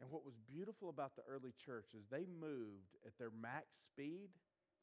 And 0.00 0.10
what 0.10 0.24
was 0.24 0.34
beautiful 0.48 0.88
about 0.88 1.16
the 1.16 1.22
early 1.28 1.52
church 1.66 1.92
is 1.94 2.06
they 2.10 2.24
moved 2.40 2.96
at 3.06 3.18
their 3.18 3.30
max 3.30 3.66
speed 3.84 4.30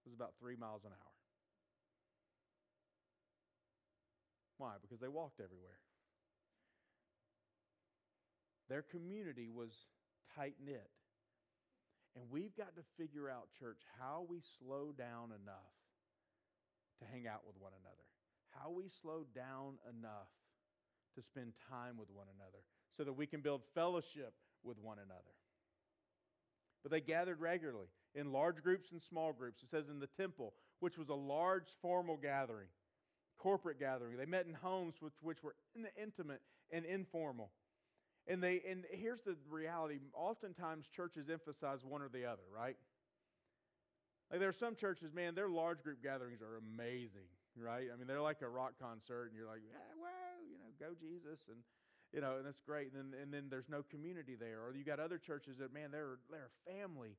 was 0.05 0.13
about 0.13 0.33
three 0.39 0.55
miles 0.55 0.83
an 0.85 0.91
hour. 0.91 1.17
Why? 4.57 4.73
Because 4.81 4.99
they 4.99 5.07
walked 5.07 5.39
everywhere. 5.39 5.79
Their 8.69 8.81
community 8.81 9.49
was 9.49 9.71
tight 10.35 10.55
knit. 10.63 10.89
And 12.15 12.25
we've 12.31 12.55
got 12.55 12.75
to 12.75 12.81
figure 12.97 13.29
out, 13.29 13.49
church, 13.59 13.81
how 13.99 14.25
we 14.27 14.41
slow 14.57 14.91
down 14.91 15.29
enough 15.43 15.76
to 16.99 17.05
hang 17.05 17.27
out 17.27 17.41
with 17.45 17.55
one 17.59 17.73
another, 17.81 18.05
how 18.49 18.69
we 18.69 18.85
slow 19.01 19.25
down 19.35 19.77
enough 19.89 20.31
to 21.15 21.21
spend 21.21 21.53
time 21.69 21.97
with 21.97 22.09
one 22.09 22.27
another 22.37 22.63
so 22.95 23.03
that 23.03 23.13
we 23.13 23.25
can 23.25 23.41
build 23.41 23.61
fellowship 23.73 24.33
with 24.63 24.77
one 24.79 24.97
another. 24.97 25.35
But 26.83 26.91
they 26.91 27.01
gathered 27.01 27.39
regularly 27.39 27.87
in 28.15 28.31
large 28.31 28.63
groups 28.63 28.91
and 28.91 29.01
small 29.01 29.33
groups. 29.33 29.61
It 29.63 29.69
says 29.69 29.89
in 29.89 29.99
the 29.99 30.07
temple, 30.07 30.53
which 30.79 30.97
was 30.97 31.09
a 31.09 31.13
large 31.13 31.67
formal 31.81 32.17
gathering, 32.17 32.67
corporate 33.37 33.79
gathering. 33.79 34.17
They 34.17 34.25
met 34.25 34.45
in 34.45 34.53
homes 34.53 34.95
which, 34.99 35.13
which 35.21 35.43
were 35.43 35.55
intimate 36.01 36.41
and 36.71 36.85
informal. 36.85 37.51
And 38.27 38.43
they 38.43 38.61
and 38.69 38.83
here's 38.91 39.21
the 39.21 39.35
reality, 39.49 39.99
oftentimes 40.13 40.85
churches 40.93 41.29
emphasize 41.31 41.79
one 41.83 42.01
or 42.01 42.09
the 42.09 42.25
other, 42.25 42.43
right? 42.53 42.75
Like 44.31 44.39
there 44.39 44.49
are 44.49 44.59
some 44.59 44.75
churches, 44.75 45.13
man, 45.13 45.35
their 45.35 45.47
large 45.47 45.83
group 45.83 46.03
gatherings 46.03 46.41
are 46.43 46.59
amazing, 46.59 47.31
right? 47.55 47.87
I 47.87 47.95
mean, 47.95 48.07
they're 48.07 48.21
like 48.21 48.43
a 48.43 48.49
rock 48.49 48.75
concert, 48.75 49.31
and 49.31 49.35
you're 49.35 49.47
like, 49.47 49.63
well, 49.95 50.39
you 50.43 50.59
know, 50.59 50.67
go 50.75 50.91
Jesus, 50.99 51.39
and 51.47 51.63
you 52.11 52.19
know, 52.19 52.35
and 52.39 52.45
that's 52.45 52.59
great. 52.59 52.91
And 52.91 53.13
then, 53.13 53.19
and 53.19 53.29
then 53.31 53.47
there's 53.47 53.71
no 53.71 53.83
community 53.87 54.35
there, 54.35 54.63
or 54.63 54.75
you 54.75 54.83
got 54.83 54.99
other 54.99 55.17
churches 55.17 55.59
that, 55.59 55.71
man, 55.71 55.91
they're 55.91 56.19
they're 56.27 56.51
family, 56.67 57.15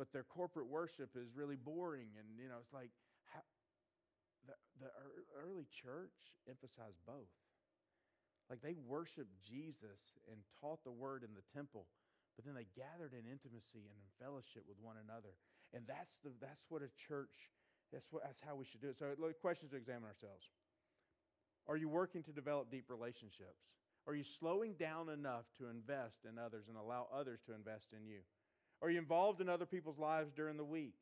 but 0.00 0.12
their 0.12 0.24
corporate 0.24 0.68
worship 0.68 1.12
is 1.12 1.28
really 1.36 1.56
boring, 1.56 2.08
and 2.16 2.40
you 2.40 2.48
know, 2.48 2.56
it's 2.60 2.72
like 2.72 2.90
how, 3.28 3.44
the 4.48 4.56
the 4.80 4.88
early 5.36 5.68
church 5.68 6.16
emphasized 6.48 7.04
both. 7.04 7.28
Like 8.48 8.62
they 8.62 8.80
worshiped 8.80 9.34
Jesus 9.44 10.00
and 10.30 10.40
taught 10.62 10.80
the 10.84 10.94
word 10.94 11.20
in 11.20 11.34
the 11.34 11.44
temple, 11.52 11.84
but 12.36 12.46
then 12.46 12.54
they 12.54 12.68
gathered 12.78 13.12
in 13.12 13.28
intimacy 13.28 13.84
and 13.84 13.98
in 13.98 14.08
fellowship 14.22 14.64
with 14.64 14.78
one 14.80 14.96
another. 14.96 15.36
And 15.76 15.84
that's, 15.86 16.16
the, 16.24 16.30
that's 16.40 16.64
what 16.70 16.80
a 16.80 16.88
church, 17.06 17.52
that's, 17.92 18.06
what, 18.10 18.22
that's 18.24 18.40
how 18.40 18.54
we 18.56 18.64
should 18.64 18.80
do 18.80 18.88
it. 18.88 18.96
So, 18.98 19.12
questions 19.42 19.72
to 19.72 19.76
examine 19.76 20.04
ourselves. 20.04 20.48
Are 21.68 21.76
you 21.76 21.90
working 21.90 22.22
to 22.22 22.32
develop 22.32 22.70
deep 22.70 22.86
relationships? 22.88 23.60
Are 24.06 24.14
you 24.14 24.24
slowing 24.24 24.72
down 24.80 25.10
enough 25.10 25.44
to 25.58 25.68
invest 25.68 26.24
in 26.24 26.38
others 26.38 26.64
and 26.68 26.78
allow 26.78 27.08
others 27.14 27.40
to 27.46 27.54
invest 27.54 27.88
in 27.92 28.06
you? 28.06 28.20
Are 28.80 28.88
you 28.88 28.98
involved 28.98 29.42
in 29.42 29.50
other 29.50 29.66
people's 29.66 29.98
lives 29.98 30.32
during 30.34 30.56
the 30.56 30.64
week? 30.64 30.94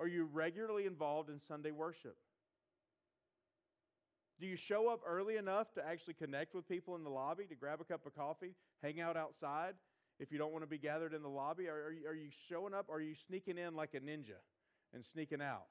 Are 0.00 0.08
you 0.08 0.28
regularly 0.32 0.86
involved 0.86 1.30
in 1.30 1.38
Sunday 1.38 1.70
worship? 1.70 2.16
Do 4.40 4.46
you 4.46 4.56
show 4.56 4.88
up 4.88 5.02
early 5.06 5.36
enough 5.36 5.72
to 5.74 5.86
actually 5.86 6.14
connect 6.14 6.52
with 6.52 6.68
people 6.68 6.96
in 6.96 7.04
the 7.04 7.10
lobby, 7.10 7.44
to 7.44 7.54
grab 7.54 7.80
a 7.80 7.84
cup 7.84 8.04
of 8.06 8.16
coffee, 8.16 8.54
hang 8.82 9.00
out 9.00 9.16
outside 9.16 9.74
if 10.18 10.30
you 10.30 10.38
don't 10.38 10.52
want 10.52 10.62
to 10.62 10.68
be 10.68 10.78
gathered 10.78 11.14
in 11.14 11.22
the 11.22 11.28
lobby? 11.28 11.68
Are, 11.68 11.86
are, 11.86 11.92
you, 11.92 12.06
are 12.08 12.14
you 12.14 12.28
showing 12.48 12.74
up? 12.74 12.86
Are 12.90 13.00
you 13.00 13.14
sneaking 13.26 13.58
in 13.58 13.74
like 13.74 13.94
a 13.94 14.00
ninja 14.00 14.38
and 14.92 15.04
sneaking 15.04 15.42
out? 15.42 15.66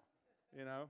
You 0.58 0.66
know? 0.66 0.90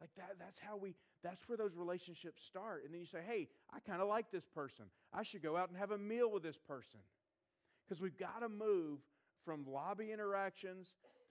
Like 0.00 0.10
that, 0.16 0.36
that's 0.38 0.58
how 0.58 0.76
we, 0.76 0.94
that's 1.22 1.46
where 1.48 1.58
those 1.58 1.74
relationships 1.76 2.42
start. 2.46 2.84
And 2.84 2.94
then 2.94 3.00
you 3.00 3.06
say, 3.06 3.20
hey, 3.26 3.48
I 3.72 3.80
kind 3.80 4.00
of 4.00 4.08
like 4.08 4.30
this 4.30 4.46
person. 4.54 4.86
I 5.12 5.22
should 5.22 5.42
go 5.42 5.56
out 5.56 5.68
and 5.68 5.76
have 5.76 5.90
a 5.90 5.98
meal 5.98 6.30
with 6.30 6.42
this 6.42 6.56
person. 6.66 7.00
Because 7.86 8.00
we've 8.00 8.16
got 8.18 8.40
to 8.40 8.48
move 8.48 9.00
from 9.44 9.66
lobby 9.66 10.12
interactions 10.12 10.88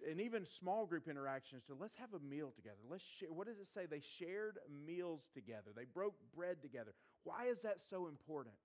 and 0.10 0.22
even 0.22 0.46
small 0.60 0.86
group 0.86 1.08
interactions 1.08 1.64
to 1.68 1.76
let's 1.80 1.96
have 1.96 2.14
a 2.14 2.20
meal 2.24 2.52
together. 2.56 2.78
Let's 2.90 3.04
share. 3.20 3.32
What 3.32 3.48
does 3.48 3.58
it 3.58 3.68
say? 3.74 3.86
They 3.86 4.02
shared 4.20 4.58
meals 4.86 5.22
together. 5.34 5.72
They 5.76 5.86
broke 5.86 6.16
bread 6.36 6.62
together. 6.62 6.92
Why 7.24 7.48
is 7.48 7.60
that 7.64 7.78
so 7.90 8.08
important? 8.08 8.56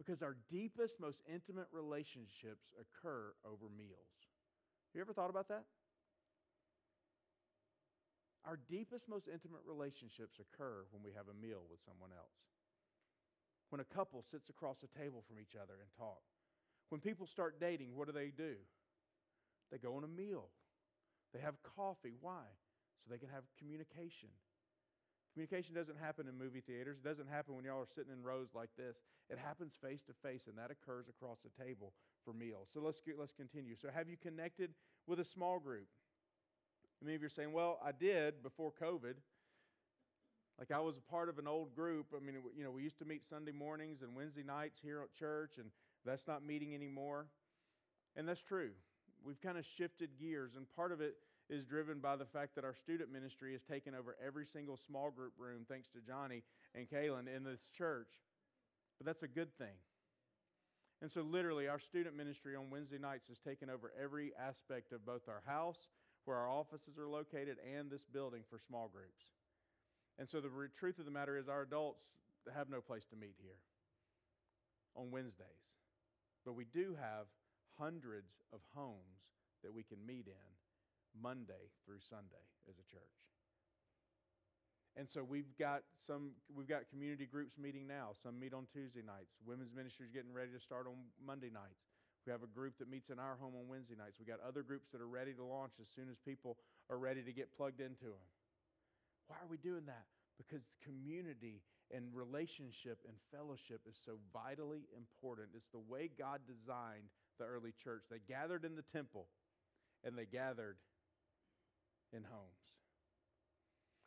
Because 0.00 0.22
our 0.22 0.40
deepest, 0.48 0.96
most 0.96 1.20
intimate 1.28 1.68
relationships 1.76 2.72
occur 2.80 3.36
over 3.44 3.68
meals. 3.68 4.16
You 4.96 5.02
ever 5.02 5.12
thought 5.12 5.28
about 5.28 5.48
that? 5.48 5.68
Our 8.48 8.56
deepest, 8.72 9.12
most 9.12 9.28
intimate 9.28 9.60
relationships 9.68 10.40
occur 10.40 10.88
when 10.90 11.04
we 11.04 11.12
have 11.12 11.28
a 11.28 11.36
meal 11.36 11.68
with 11.68 11.84
someone 11.84 12.16
else. 12.16 12.40
When 13.68 13.84
a 13.84 13.92
couple 13.92 14.24
sits 14.32 14.48
across 14.48 14.80
a 14.80 14.98
table 14.98 15.22
from 15.28 15.36
each 15.38 15.52
other 15.52 15.76
and 15.76 15.92
talk. 15.92 16.24
When 16.88 17.04
people 17.04 17.28
start 17.28 17.60
dating, 17.60 17.94
what 17.94 18.08
do 18.08 18.16
they 18.16 18.32
do? 18.32 18.56
They 19.70 19.76
go 19.76 19.96
on 20.00 20.04
a 20.04 20.08
meal. 20.08 20.48
They 21.34 21.40
have 21.40 21.60
coffee. 21.76 22.16
Why? 22.20 22.48
So 23.04 23.12
they 23.12 23.18
can 23.18 23.28
have 23.28 23.44
communication. 23.60 24.32
Communication 25.32 25.74
doesn't 25.74 25.98
happen 25.98 26.26
in 26.26 26.36
movie 26.36 26.60
theaters. 26.60 26.98
It 26.98 27.06
doesn't 27.06 27.28
happen 27.28 27.54
when 27.54 27.64
y'all 27.64 27.80
are 27.80 27.94
sitting 27.94 28.12
in 28.12 28.22
rows 28.22 28.48
like 28.54 28.70
this. 28.76 29.00
It 29.28 29.38
happens 29.38 29.72
face 29.80 30.02
to 30.04 30.12
face, 30.12 30.46
and 30.48 30.58
that 30.58 30.70
occurs 30.70 31.06
across 31.08 31.38
the 31.44 31.64
table 31.64 31.92
for 32.24 32.32
meals. 32.32 32.68
So 32.74 32.80
let's, 32.80 32.98
let's 33.18 33.32
continue. 33.32 33.76
So, 33.80 33.88
have 33.94 34.08
you 34.08 34.16
connected 34.16 34.70
with 35.06 35.20
a 35.20 35.24
small 35.24 35.60
group? 35.60 35.86
Many 37.02 37.14
of 37.14 37.22
you 37.22 37.28
are 37.28 37.30
saying, 37.30 37.52
well, 37.52 37.78
I 37.84 37.92
did 37.92 38.42
before 38.42 38.72
COVID. 38.80 39.14
Like 40.58 40.70
I 40.70 40.80
was 40.80 40.96
a 40.96 41.10
part 41.10 41.28
of 41.28 41.38
an 41.38 41.46
old 41.46 41.74
group. 41.74 42.06
I 42.14 42.24
mean, 42.24 42.36
you 42.54 42.64
know, 42.64 42.70
we 42.70 42.82
used 42.82 42.98
to 42.98 43.06
meet 43.06 43.22
Sunday 43.30 43.52
mornings 43.52 44.02
and 44.02 44.14
Wednesday 44.14 44.42
nights 44.42 44.78
here 44.82 45.00
at 45.00 45.14
church, 45.18 45.52
and 45.58 45.70
that's 46.04 46.26
not 46.26 46.44
meeting 46.44 46.74
anymore. 46.74 47.26
And 48.16 48.28
that's 48.28 48.42
true 48.42 48.70
we've 49.24 49.40
kind 49.40 49.58
of 49.58 49.64
shifted 49.76 50.10
gears, 50.18 50.52
and 50.56 50.66
part 50.74 50.92
of 50.92 51.00
it 51.00 51.16
is 51.50 51.64
driven 51.64 51.98
by 51.98 52.14
the 52.14 52.24
fact 52.24 52.54
that 52.54 52.64
our 52.64 52.74
student 52.74 53.12
ministry 53.12 53.52
has 53.52 53.62
taken 53.62 53.92
over 53.94 54.16
every 54.24 54.46
single 54.46 54.78
small 54.86 55.10
group 55.10 55.32
room, 55.36 55.66
thanks 55.68 55.88
to 55.88 55.98
Johnny 56.00 56.42
and 56.74 56.88
Kaylin 56.88 57.26
in 57.26 57.42
this 57.42 57.68
church. 57.76 58.08
But 58.98 59.06
that's 59.06 59.24
a 59.24 59.28
good 59.28 59.52
thing. 59.58 59.74
And 61.02 61.10
so, 61.10 61.22
literally, 61.22 61.66
our 61.66 61.80
student 61.80 62.16
ministry 62.16 62.54
on 62.54 62.70
Wednesday 62.70 62.98
nights 62.98 63.26
has 63.28 63.38
taken 63.38 63.68
over 63.68 63.92
every 64.00 64.32
aspect 64.38 64.92
of 64.92 65.04
both 65.04 65.22
our 65.28 65.42
house, 65.44 65.88
where 66.24 66.36
our 66.36 66.48
offices 66.48 66.98
are 66.98 67.08
located, 67.08 67.56
and 67.64 67.90
this 67.90 68.04
building 68.04 68.42
for 68.48 68.60
small 68.68 68.88
groups. 68.88 69.24
And 70.18 70.28
so, 70.28 70.40
the 70.40 70.50
truth 70.78 70.98
of 70.98 71.06
the 71.06 71.10
matter 71.10 71.36
is, 71.36 71.48
our 71.48 71.62
adults 71.62 72.04
have 72.54 72.68
no 72.68 72.80
place 72.80 73.06
to 73.10 73.16
meet 73.16 73.34
here 73.40 73.58
on 74.94 75.10
Wednesdays. 75.10 75.72
But 76.44 76.54
we 76.54 76.64
do 76.64 76.96
have 77.00 77.26
hundreds 77.78 78.30
of 78.52 78.60
homes 78.74 79.24
that 79.64 79.72
we 79.72 79.82
can 79.82 80.04
meet 80.06 80.26
in 80.26 80.50
Monday 81.16 81.70
through 81.84 82.00
Sunday 82.08 82.44
as 82.68 82.76
a 82.78 82.86
church. 82.86 83.16
And 84.98 85.06
so 85.06 85.22
we've 85.22 85.50
got 85.54 85.86
some 86.02 86.34
we've 86.50 86.68
got 86.68 86.90
community 86.90 87.24
groups 87.24 87.54
meeting 87.54 87.86
now. 87.86 88.10
Some 88.22 88.38
meet 88.38 88.52
on 88.52 88.66
Tuesday 88.74 89.06
nights. 89.06 89.30
Women's 89.46 89.70
ministry 89.70 90.06
is 90.06 90.12
getting 90.12 90.34
ready 90.34 90.50
to 90.50 90.60
start 90.60 90.90
on 90.90 90.98
Monday 91.22 91.50
nights. 91.50 91.78
We 92.26 92.32
have 92.32 92.42
a 92.42 92.50
group 92.50 92.76
that 92.78 92.90
meets 92.90 93.08
in 93.08 93.18
our 93.18 93.38
home 93.40 93.54
on 93.56 93.64
Wednesday 93.70 93.96
nights. 93.96 94.20
We 94.20 94.26
got 94.26 94.44
other 94.44 94.62
groups 94.62 94.90
that 94.92 95.00
are 95.00 95.08
ready 95.08 95.32
to 95.32 95.44
launch 95.44 95.72
as 95.80 95.88
soon 95.94 96.10
as 96.10 96.18
people 96.20 96.58
are 96.90 96.98
ready 96.98 97.22
to 97.22 97.32
get 97.32 97.54
plugged 97.56 97.80
into 97.80 98.12
them. 98.12 98.28
Why 99.26 99.40
are 99.40 99.48
we 99.48 99.56
doing 99.56 99.86
that? 99.86 100.04
Because 100.36 100.66
community 100.84 101.62
and 101.94 102.04
relationship 102.12 102.98
and 103.08 103.16
fellowship 103.32 103.80
is 103.88 103.96
so 104.04 104.20
vitally 104.34 104.84
important. 104.92 105.56
It's 105.56 105.70
the 105.72 105.80
way 105.80 106.10
God 106.12 106.40
designed 106.44 107.08
the 107.38 107.46
early 107.46 107.72
church. 107.82 108.04
They 108.10 108.20
gathered 108.28 108.64
in 108.64 108.76
the 108.76 108.84
temple 108.92 109.26
and 110.04 110.16
they 110.16 110.26
gathered 110.26 110.76
in 112.12 112.22
homes. 112.24 112.60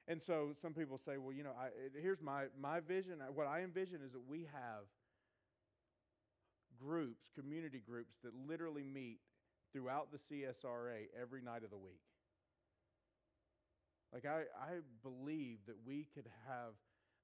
And 0.07 0.21
so 0.21 0.49
some 0.61 0.73
people 0.73 0.97
say, 0.97 1.17
well, 1.17 1.31
you 1.31 1.43
know, 1.43 1.55
I, 1.57 1.69
here's 2.01 2.21
my, 2.21 2.45
my 2.59 2.81
vision. 2.81 3.19
What 3.33 3.47
I 3.47 3.61
envision 3.61 3.99
is 4.05 4.11
that 4.11 4.27
we 4.27 4.41
have 4.51 4.83
groups, 6.77 7.29
community 7.35 7.81
groups, 7.85 8.15
that 8.23 8.33
literally 8.47 8.83
meet 8.83 9.19
throughout 9.71 10.09
the 10.11 10.17
CSRA 10.17 11.07
every 11.19 11.41
night 11.41 11.63
of 11.63 11.69
the 11.69 11.77
week. 11.77 12.01
Like, 14.13 14.25
I, 14.25 14.43
I 14.59 14.83
believe 15.01 15.59
that 15.67 15.75
we 15.85 16.05
could 16.13 16.27
have, 16.47 16.73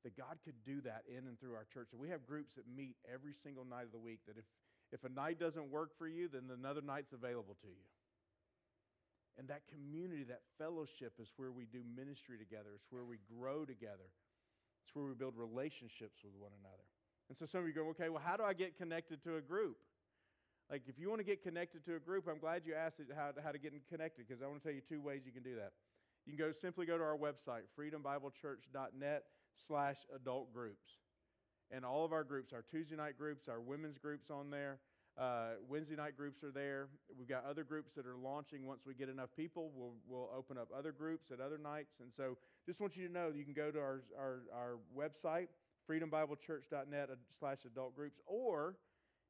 that 0.03 0.17
God 0.17 0.39
could 0.43 0.55
do 0.65 0.81
that 0.81 1.03
in 1.07 1.27
and 1.27 1.39
through 1.39 1.53
our 1.53 1.67
church. 1.71 1.89
And 1.91 2.01
we 2.01 2.09
have 2.09 2.25
groups 2.25 2.55
that 2.55 2.63
meet 2.73 2.95
every 3.13 3.33
single 3.43 3.65
night 3.65 3.83
of 3.83 3.91
the 3.91 3.99
week 3.99 4.19
that 4.25 4.37
if, 4.37 4.45
if 4.91 5.03
a 5.03 5.13
night 5.13 5.39
doesn't 5.39 5.69
work 5.69 5.91
for 5.97 6.07
you, 6.07 6.29
then 6.29 6.49
another 6.51 6.81
night's 6.81 7.11
available 7.11 7.57
to 7.61 7.67
you. 7.67 7.85
And 9.39 9.47
that 9.47 9.63
community, 9.71 10.27
that 10.27 10.43
fellowship 10.59 11.15
is 11.15 11.31
where 11.39 11.55
we 11.55 11.63
do 11.63 11.79
ministry 11.95 12.35
together. 12.35 12.75
It's 12.75 12.91
where 12.91 13.07
we 13.07 13.23
grow 13.23 13.63
together. 13.63 14.11
It's 14.83 14.91
where 14.93 15.05
we 15.05 15.15
build 15.15 15.39
relationships 15.39 16.19
with 16.27 16.35
one 16.35 16.51
another. 16.59 16.83
And 17.31 17.37
so 17.39 17.47
some 17.47 17.61
of 17.61 17.67
you 17.67 17.73
go, 17.73 17.87
okay, 17.95 18.09
well, 18.09 18.21
how 18.23 18.35
do 18.35 18.43
I 18.43 18.51
get 18.51 18.75
connected 18.75 19.23
to 19.23 19.37
a 19.37 19.41
group? 19.41 19.77
Like, 20.69 20.83
if 20.87 20.99
you 20.99 21.07
want 21.07 21.21
to 21.21 21.25
get 21.25 21.41
connected 21.41 21.85
to 21.85 21.95
a 21.95 21.99
group, 21.99 22.27
I'm 22.27 22.37
glad 22.37 22.63
you 22.65 22.75
asked 22.75 22.99
how, 23.15 23.31
how 23.41 23.51
to 23.51 23.57
get 23.57 23.71
connected 23.87 24.27
because 24.27 24.43
I 24.43 24.47
want 24.47 24.61
to 24.61 24.67
tell 24.67 24.75
you 24.75 24.81
two 24.83 24.99
ways 24.99 25.21
you 25.25 25.31
can 25.31 25.41
do 25.41 25.55
that. 25.55 25.71
You 26.25 26.35
can 26.35 26.45
go 26.45 26.51
simply 26.51 26.85
go 26.85 26.97
to 26.97 27.03
our 27.03 27.17
website, 27.17 27.63
freedombiblechurch.net 27.79 29.23
slash 29.67 29.97
adult 30.13 30.53
groups. 30.53 30.99
And 31.71 31.85
all 31.85 32.03
of 32.03 32.11
our 32.11 32.23
groups, 32.23 32.51
our 32.51 32.65
Tuesday 32.69 32.97
night 32.97 33.17
groups, 33.17 33.47
our 33.47 33.61
women's 33.61 33.97
groups 33.97 34.29
on 34.29 34.49
there, 34.49 34.79
uh, 35.17 35.51
Wednesday 35.67 35.95
night 35.95 36.15
groups 36.15 36.43
are 36.43 36.51
there. 36.51 36.87
We've 37.17 37.27
got 37.27 37.45
other 37.45 37.63
groups 37.63 37.93
that 37.95 38.05
are 38.05 38.15
launching. 38.15 38.65
Once 38.65 38.81
we 38.85 38.93
get 38.93 39.09
enough 39.09 39.29
people, 39.35 39.71
we'll, 39.75 39.93
we'll 40.07 40.29
open 40.35 40.57
up 40.57 40.69
other 40.77 40.91
groups 40.91 41.31
at 41.31 41.39
other 41.39 41.57
nights. 41.57 41.95
And 42.01 42.11
so 42.15 42.37
just 42.65 42.79
want 42.79 42.95
you 42.95 43.07
to 43.07 43.13
know 43.13 43.31
you 43.35 43.43
can 43.43 43.53
go 43.53 43.71
to 43.71 43.79
our, 43.79 44.01
our, 44.17 44.39
our 44.53 44.77
website, 44.97 45.47
freedombiblechurch.net 45.89 47.09
slash 47.39 47.59
adult 47.65 47.95
groups, 47.95 48.19
or 48.25 48.75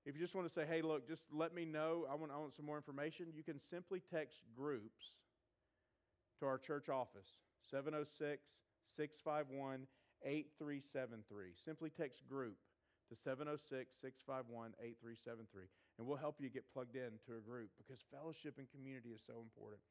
if 0.05 0.15
you 0.15 0.21
just 0.21 0.35
want 0.35 0.47
to 0.47 0.53
say, 0.53 0.65
hey, 0.67 0.81
look, 0.81 1.07
just 1.07 1.23
let 1.31 1.53
me 1.53 1.65
know, 1.65 2.05
I 2.09 2.15
want, 2.15 2.31
I 2.31 2.37
want 2.37 2.55
some 2.55 2.65
more 2.65 2.77
information, 2.77 3.27
you 3.35 3.43
can 3.43 3.59
simply 3.59 4.01
text 4.11 4.39
groups 4.55 5.13
to 6.39 6.45
our 6.45 6.57
church 6.57 6.89
office, 6.89 7.27
706 7.69 8.43
651 8.95 9.87
8373. 10.25 11.53
Simply 11.63 11.89
text 11.89 12.27
group 12.27 12.57
to 13.09 13.15
706 13.17 13.65
651 14.01 14.77
8373, 14.77 15.65
and 15.97 16.05
we'll 16.05 16.21
help 16.21 16.37
you 16.37 16.49
get 16.49 16.69
plugged 16.71 16.95
in 16.95 17.17
to 17.25 17.37
a 17.37 17.43
group 17.43 17.73
because 17.81 17.99
fellowship 18.13 18.61
and 18.61 18.69
community 18.69 19.09
is 19.09 19.21
so 19.25 19.41
important. 19.41 19.81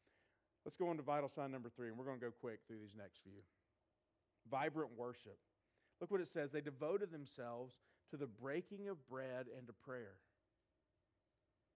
Let's 0.65 0.77
go 0.77 0.89
on 0.89 0.97
to 0.97 1.03
vital 1.03 1.29
sign 1.29 1.51
number 1.51 1.69
three, 1.69 1.89
and 1.89 1.99
we're 1.99 2.07
going 2.07 2.21
to 2.21 2.27
go 2.27 2.33
quick 2.33 2.61
through 2.67 2.79
these 2.79 2.97
next 2.97 3.19
few. 3.23 3.43
Vibrant 4.51 4.91
worship. 4.97 5.39
Look 6.01 6.11
what 6.11 6.21
it 6.21 6.29
says. 6.29 6.51
They 6.53 6.61
devoted 6.61 7.11
themselves 7.11 7.75
to 8.11 8.17
the 8.17 8.27
breaking 8.27 8.89
of 8.89 8.97
bread 9.09 9.47
and 9.57 9.67
to 9.67 9.73
prayer. 9.73 10.17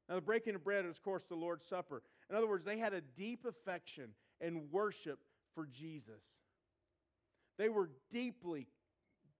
Now, 0.09 0.17
the 0.17 0.21
breaking 0.21 0.55
of 0.55 0.65
bread 0.65 0.85
is, 0.85 0.97
of 0.97 1.03
course, 1.03 1.25
the 1.29 1.35
Lord's 1.35 1.67
Supper. 1.67 2.03
In 2.29 2.37
other 2.37 2.49
words, 2.49 2.65
they 2.65 2.79
had 2.79 2.93
a 2.93 3.01
deep 3.01 3.45
affection 3.47 4.11
and 4.41 4.71
worship 4.71 5.19
for 5.55 5.67
Jesus. 5.67 6.23
They 7.59 7.69
were 7.69 7.91
deeply, 8.11 8.67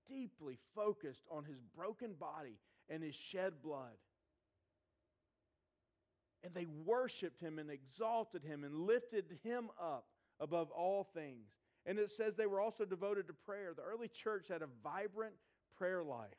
deeply 0.09 0.59
focused 0.75 1.25
on 1.31 1.45
his 1.45 1.59
broken 1.77 2.15
body 2.19 2.59
and 2.89 3.03
his 3.03 3.15
shed 3.15 3.55
blood. 3.63 3.97
And 6.45 6.53
they 6.55 6.67
worshiped 6.85 7.41
him 7.41 7.59
and 7.59 7.71
exalted 7.71 8.43
him 8.43 8.65
and 8.65 8.87
lifted 8.87 9.25
him 9.45 9.71
up 9.81 10.07
above 10.41 10.71
all 10.71 11.09
things. 11.15 11.49
And 11.87 11.99
it 11.99 12.11
says 12.11 12.35
they 12.35 12.47
were 12.47 12.61
also 12.61 12.85
devoted 12.85 13.29
to 13.29 13.33
prayer. 13.33 13.73
The 13.77 13.83
early 13.83 14.09
church 14.09 14.47
had 14.49 14.63
a 14.63 14.69
vibrant 14.83 15.35
prayer 15.77 16.03
life. 16.03 16.31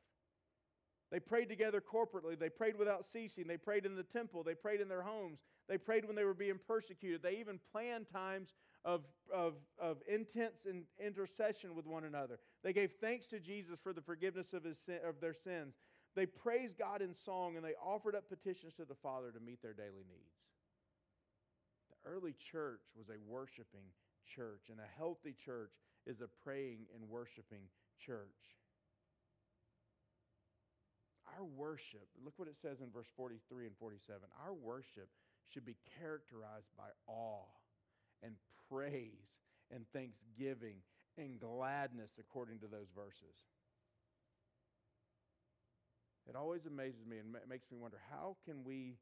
They 1.12 1.20
prayed 1.20 1.48
together 1.48 1.82
corporately. 1.82 2.38
They 2.38 2.50
prayed 2.50 2.78
without 2.78 3.06
ceasing. 3.12 3.46
They 3.48 3.58
prayed 3.58 3.86
in 3.86 3.96
the 3.96 4.04
temple. 4.04 4.44
They 4.44 4.56
prayed 4.56 4.82
in 4.82 4.88
their 4.88 5.04
homes. 5.04 5.40
They 5.70 5.78
prayed 5.78 6.06
when 6.06 6.16
they 6.16 6.24
were 6.24 6.34
being 6.34 6.60
persecuted. 6.68 7.22
They 7.22 7.38
even 7.40 7.60
planned 7.72 8.08
times 8.12 8.50
of, 8.86 9.02
of, 9.34 9.54
of 9.80 9.98
intense 10.08 10.66
in, 10.70 10.84
intercession 11.04 11.76
with 11.76 11.86
one 11.86 12.04
another. 12.04 12.40
They 12.64 12.74
gave 12.74 12.92
thanks 13.02 13.26
to 13.28 13.40
Jesus 13.40 13.80
for 13.82 13.94
the 13.94 14.02
forgiveness 14.02 14.54
of, 14.54 14.64
his 14.64 14.78
sin, 14.78 15.00
of 15.08 15.20
their 15.22 15.34
sins. 15.34 15.76
They 16.16 16.26
praised 16.26 16.78
God 16.78 17.02
in 17.02 17.16
song 17.16 17.56
and 17.56 17.66
they 17.66 17.74
offered 17.84 18.16
up 18.16 18.30
petitions 18.30 18.74
to 18.76 18.86
the 18.86 18.96
Father 18.96 19.32
to 19.32 19.40
meet 19.40 19.62
their 19.62 19.74
daily 19.74 20.06
needs. 20.08 20.36
The 21.90 22.10
early 22.10 22.36
church 22.52 22.82
was 22.98 23.10
a 23.10 23.32
worshiping 23.32 23.88
church, 24.36 24.70
and 24.70 24.80
a 24.80 24.98
healthy 24.98 25.36
church 25.46 25.72
is 26.06 26.22
a 26.22 26.28
praying 26.44 26.86
and 26.96 27.10
worshiping 27.10 27.64
church 28.06 28.54
our 31.38 31.46
worship, 31.46 32.06
look 32.24 32.34
what 32.38 32.48
it 32.48 32.58
says 32.58 32.82
in 32.82 32.92
verse 32.94 33.10
43 33.16 33.66
and 33.66 33.76
47. 33.78 34.22
Our 34.46 34.54
worship 34.54 35.10
should 35.50 35.66
be 35.66 35.78
characterized 36.00 36.70
by 36.78 36.90
awe 37.08 37.50
and 38.24 38.36
praise 38.70 39.42
and 39.74 39.86
thanksgiving 39.94 40.78
and 41.18 41.40
gladness 41.40 42.12
according 42.20 42.60
to 42.60 42.68
those 42.68 42.90
verses. 42.96 43.38
It 46.28 46.36
always 46.36 46.66
amazes 46.66 47.06
me 47.06 47.18
and 47.18 47.36
makes 47.50 47.70
me 47.70 47.78
wonder 47.78 48.00
how 48.10 48.38
can 48.46 48.64
we 48.64 48.96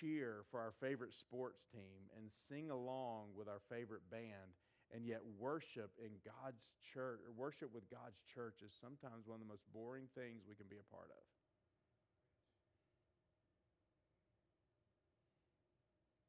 cheer 0.00 0.44
for 0.50 0.60
our 0.60 0.72
favorite 0.80 1.14
sports 1.14 1.62
team 1.72 2.10
and 2.16 2.30
sing 2.48 2.70
along 2.70 3.28
with 3.36 3.48
our 3.48 3.60
favorite 3.70 4.02
band 4.10 4.58
and 4.94 5.06
yet 5.06 5.20
worship 5.38 5.90
in 5.98 6.10
God's 6.24 6.74
church 6.92 7.20
or 7.24 7.32
worship 7.32 7.72
with 7.72 7.88
God's 7.90 8.20
church 8.34 8.60
is 8.64 8.72
sometimes 8.80 9.26
one 9.26 9.36
of 9.36 9.40
the 9.40 9.48
most 9.48 9.64
boring 9.72 10.08
things 10.14 10.42
we 10.48 10.54
can 10.54 10.66
be 10.68 10.76
a 10.76 10.94
part 10.94 11.08
of. 11.08 11.24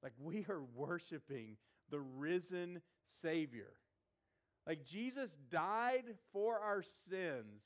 Like 0.01 0.13
we 0.19 0.45
are 0.49 0.63
worshiping 0.75 1.57
the 1.93 2.01
risen 2.17 2.81
Savior. 3.21 3.71
Like 4.65 4.83
Jesus 4.83 5.29
died 5.51 6.05
for 6.31 6.59
our 6.59 6.81
sins, 7.07 7.61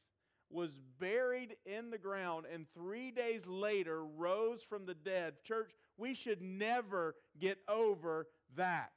was 0.50 0.72
buried 1.00 1.56
in 1.66 1.92
the 1.92 1.98
ground, 1.98 2.46
and 2.54 2.66
three 2.74 3.10
days 3.12 3.42
later 3.48 4.04
rose 4.04 4.62
from 4.68 4.86
the 4.86 4.94
dead. 4.94 5.36
Church, 5.46 5.72
we 5.98 6.14
should 6.14 6.42
never 6.42 7.16
get 7.40 7.58
over 7.70 8.28
that. 8.58 8.92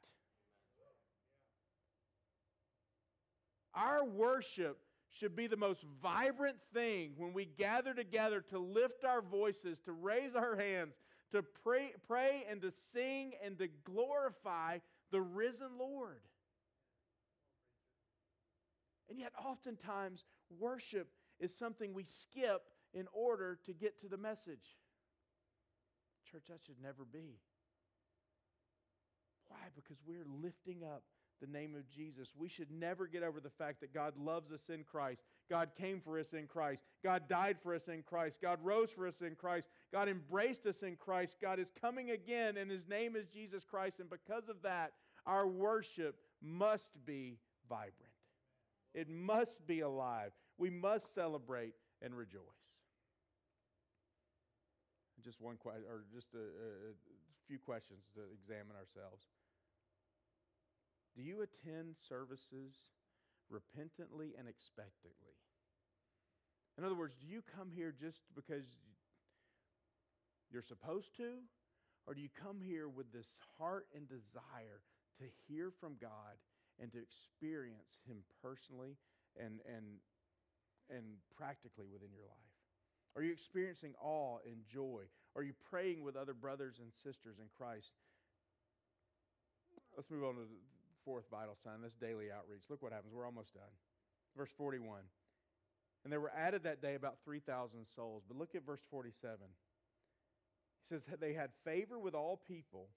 Our 3.72 4.04
worship 4.04 4.78
should 5.20 5.36
be 5.36 5.46
the 5.46 5.56
most 5.56 5.84
vibrant 6.02 6.56
thing 6.74 7.12
when 7.18 7.32
we 7.32 7.44
gather 7.44 7.94
together 7.94 8.40
to 8.50 8.58
lift 8.58 9.04
our 9.04 9.22
voices, 9.22 9.78
to 9.84 9.92
raise 9.92 10.34
our 10.34 10.56
hands, 10.56 10.94
to 11.30 11.44
pray, 11.62 11.92
pray 12.08 12.44
and 12.50 12.60
to 12.62 12.72
sing 12.92 13.32
and 13.44 13.56
to 13.58 13.68
glorify 13.84 14.78
the 15.10 15.20
risen 15.20 15.78
Lord. 15.78 16.20
And 19.08 19.18
yet, 19.18 19.32
oftentimes, 19.44 20.24
worship 20.58 21.08
is 21.38 21.52
something 21.56 21.92
we 21.92 22.04
skip 22.04 22.62
in 22.94 23.06
order 23.12 23.58
to 23.66 23.72
get 23.72 24.00
to 24.00 24.08
the 24.08 24.16
message. 24.16 24.76
Church, 26.30 26.44
that 26.48 26.60
should 26.64 26.80
never 26.80 27.04
be. 27.04 27.40
Why? 29.48 29.58
Because 29.74 29.96
we're 30.06 30.26
lifting 30.42 30.84
up 30.84 31.02
the 31.40 31.46
name 31.46 31.74
of 31.74 31.88
Jesus. 31.88 32.28
We 32.36 32.48
should 32.48 32.70
never 32.70 33.06
get 33.06 33.22
over 33.22 33.40
the 33.40 33.50
fact 33.50 33.80
that 33.80 33.92
God 33.92 34.14
loves 34.16 34.52
us 34.52 34.68
in 34.68 34.84
Christ. 34.84 35.22
God 35.50 35.70
came 35.76 36.00
for 36.00 36.18
us 36.18 36.32
in 36.32 36.46
Christ. 36.46 36.84
God 37.02 37.28
died 37.28 37.56
for 37.60 37.74
us 37.74 37.88
in 37.88 38.02
Christ. 38.02 38.38
God 38.40 38.60
rose 38.62 38.88
for 38.90 39.08
us 39.08 39.20
in 39.20 39.34
Christ. 39.34 39.68
God 39.92 40.08
embraced 40.08 40.64
us 40.64 40.82
in 40.82 40.94
Christ. 40.94 41.36
God 41.42 41.58
is 41.58 41.72
coming 41.80 42.12
again, 42.12 42.56
and 42.56 42.70
His 42.70 42.86
name 42.88 43.16
is 43.16 43.26
Jesus 43.26 43.64
Christ. 43.68 43.98
And 43.98 44.08
because 44.08 44.48
of 44.48 44.62
that, 44.62 44.92
our 45.26 45.48
worship 45.48 46.20
must 46.40 46.90
be 47.04 47.38
vibrant. 47.68 47.94
It 48.94 49.10
must 49.10 49.66
be 49.66 49.80
alive. 49.80 50.30
We 50.56 50.70
must 50.70 51.14
celebrate 51.14 51.74
and 52.00 52.16
rejoice. 52.16 52.40
Just 55.24 55.40
one 55.40 55.56
question, 55.56 55.84
or 55.90 56.04
just 56.14 56.28
a, 56.34 56.38
a 56.38 56.92
few 57.46 57.58
questions 57.58 58.00
to 58.14 58.20
examine 58.32 58.76
ourselves. 58.76 59.24
Do 61.16 61.22
you 61.22 61.42
attend 61.42 61.96
services 62.08 62.72
repentantly 63.50 64.34
and 64.38 64.48
expectantly? 64.48 65.36
In 66.78 66.84
other 66.84 66.94
words, 66.94 67.14
do 67.20 67.26
you 67.26 67.42
come 67.56 67.70
here 67.74 67.92
just 67.92 68.22
because 68.34 68.64
you're 70.50 70.62
supposed 70.62 71.16
to? 71.18 71.42
Or 72.06 72.14
do 72.14 72.20
you 72.20 72.30
come 72.42 72.58
here 72.60 72.88
with 72.88 73.12
this 73.12 73.28
heart 73.58 73.86
and 73.94 74.08
desire 74.08 74.80
to 75.18 75.24
hear 75.46 75.70
from 75.80 75.96
God 76.00 76.40
and 76.80 76.90
to 76.92 76.98
experience 76.98 78.00
Him 78.08 78.18
personally 78.42 78.96
and, 79.38 79.60
and, 79.68 80.00
and 80.88 81.04
practically 81.36 81.86
within 81.92 82.08
your 82.12 82.24
life? 82.24 82.50
Are 83.16 83.22
you 83.22 83.32
experiencing 83.32 83.92
awe 84.00 84.38
and 84.46 84.64
joy? 84.72 85.02
Are 85.36 85.42
you 85.42 85.52
praying 85.70 86.02
with 86.02 86.16
other 86.16 86.34
brothers 86.34 86.80
and 86.80 86.90
sisters 86.94 87.38
in 87.38 87.46
Christ? 87.56 87.92
Let's 89.96 90.10
move 90.10 90.24
on 90.24 90.34
to 90.36 90.46
fourth 91.10 91.24
vital 91.28 91.56
sign, 91.64 91.82
this 91.82 91.96
daily 91.96 92.26
outreach. 92.30 92.62
Look 92.70 92.82
what 92.82 92.92
happens. 92.92 93.12
We're 93.12 93.26
almost 93.26 93.52
done. 93.52 93.74
Verse 94.36 94.50
41. 94.56 95.00
And 96.04 96.12
there 96.12 96.20
were 96.20 96.30
added 96.30 96.62
that 96.62 96.80
day 96.80 96.94
about 96.94 97.16
3,000 97.24 97.84
souls. 97.96 98.22
But 98.28 98.38
look 98.38 98.54
at 98.54 98.64
verse 98.64 98.82
47. 98.92 99.38
He 100.78 100.88
says, 100.88 101.02
They 101.20 101.32
had 101.32 101.50
favor 101.64 101.98
with 101.98 102.14
all 102.14 102.40
people, 102.46 102.90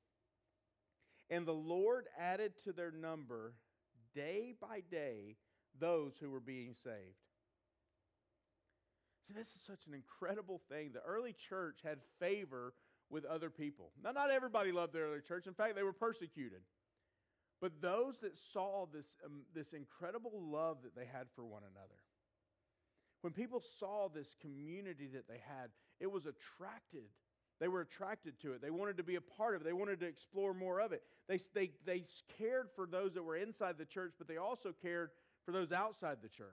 and 1.31 1.47
the 1.47 1.53
Lord 1.53 2.05
added 2.19 2.53
to 2.65 2.71
their 2.71 2.91
number 2.91 3.55
day 4.13 4.53
by 4.61 4.83
day 4.91 5.37
those 5.79 6.13
who 6.19 6.29
were 6.29 6.39
being 6.39 6.75
saved. 6.75 7.17
See, 9.27 9.33
this 9.33 9.47
is 9.47 9.61
such 9.65 9.87
an 9.87 9.95
incredible 9.95 10.61
thing. 10.69 10.91
The 10.93 11.01
early 11.01 11.33
church 11.49 11.79
had 11.83 11.97
favor 12.19 12.75
with 13.09 13.25
other 13.25 13.49
people. 13.49 13.89
Now, 14.03 14.11
not 14.11 14.29
everybody 14.29 14.71
loved 14.71 14.93
the 14.93 14.99
early 14.99 15.21
church. 15.27 15.47
In 15.47 15.55
fact, 15.55 15.75
they 15.75 15.83
were 15.83 15.93
persecuted. 15.93 16.61
But 17.63 17.81
those 17.81 18.17
that 18.23 18.33
saw 18.51 18.87
this, 18.93 19.05
um, 19.25 19.43
this 19.55 19.71
incredible 19.71 20.33
love 20.51 20.79
that 20.83 20.97
they 20.97 21.05
had 21.05 21.27
for 21.33 21.45
one 21.45 21.61
another, 21.61 21.95
when 23.21 23.31
people 23.31 23.63
saw 23.79 24.09
this 24.13 24.35
community 24.41 25.07
that 25.13 25.29
they 25.29 25.39
had, 25.47 25.69
it 26.01 26.11
was 26.11 26.25
attracted. 26.25 27.05
They 27.61 27.69
were 27.69 27.79
attracted 27.79 28.37
to 28.41 28.51
it. 28.51 28.61
They 28.61 28.69
wanted 28.69 28.97
to 28.97 29.03
be 29.03 29.15
a 29.15 29.21
part 29.21 29.55
of 29.55 29.61
it. 29.61 29.63
They 29.63 29.71
wanted 29.71 30.01
to 30.01 30.05
explore 30.05 30.53
more 30.53 30.81
of 30.81 30.91
it. 30.91 31.03
They, 31.29 31.39
they, 31.53 31.71
they 31.85 32.03
cared 32.37 32.67
for 32.75 32.85
those 32.85 33.13
that 33.13 33.23
were 33.23 33.37
inside 33.37 33.77
the 33.77 33.85
church, 33.85 34.11
but 34.17 34.27
they 34.27 34.35
also 34.35 34.73
cared 34.81 35.11
for 35.45 35.53
those 35.53 35.71
outside 35.71 36.17
the 36.21 36.27
church. 36.27 36.49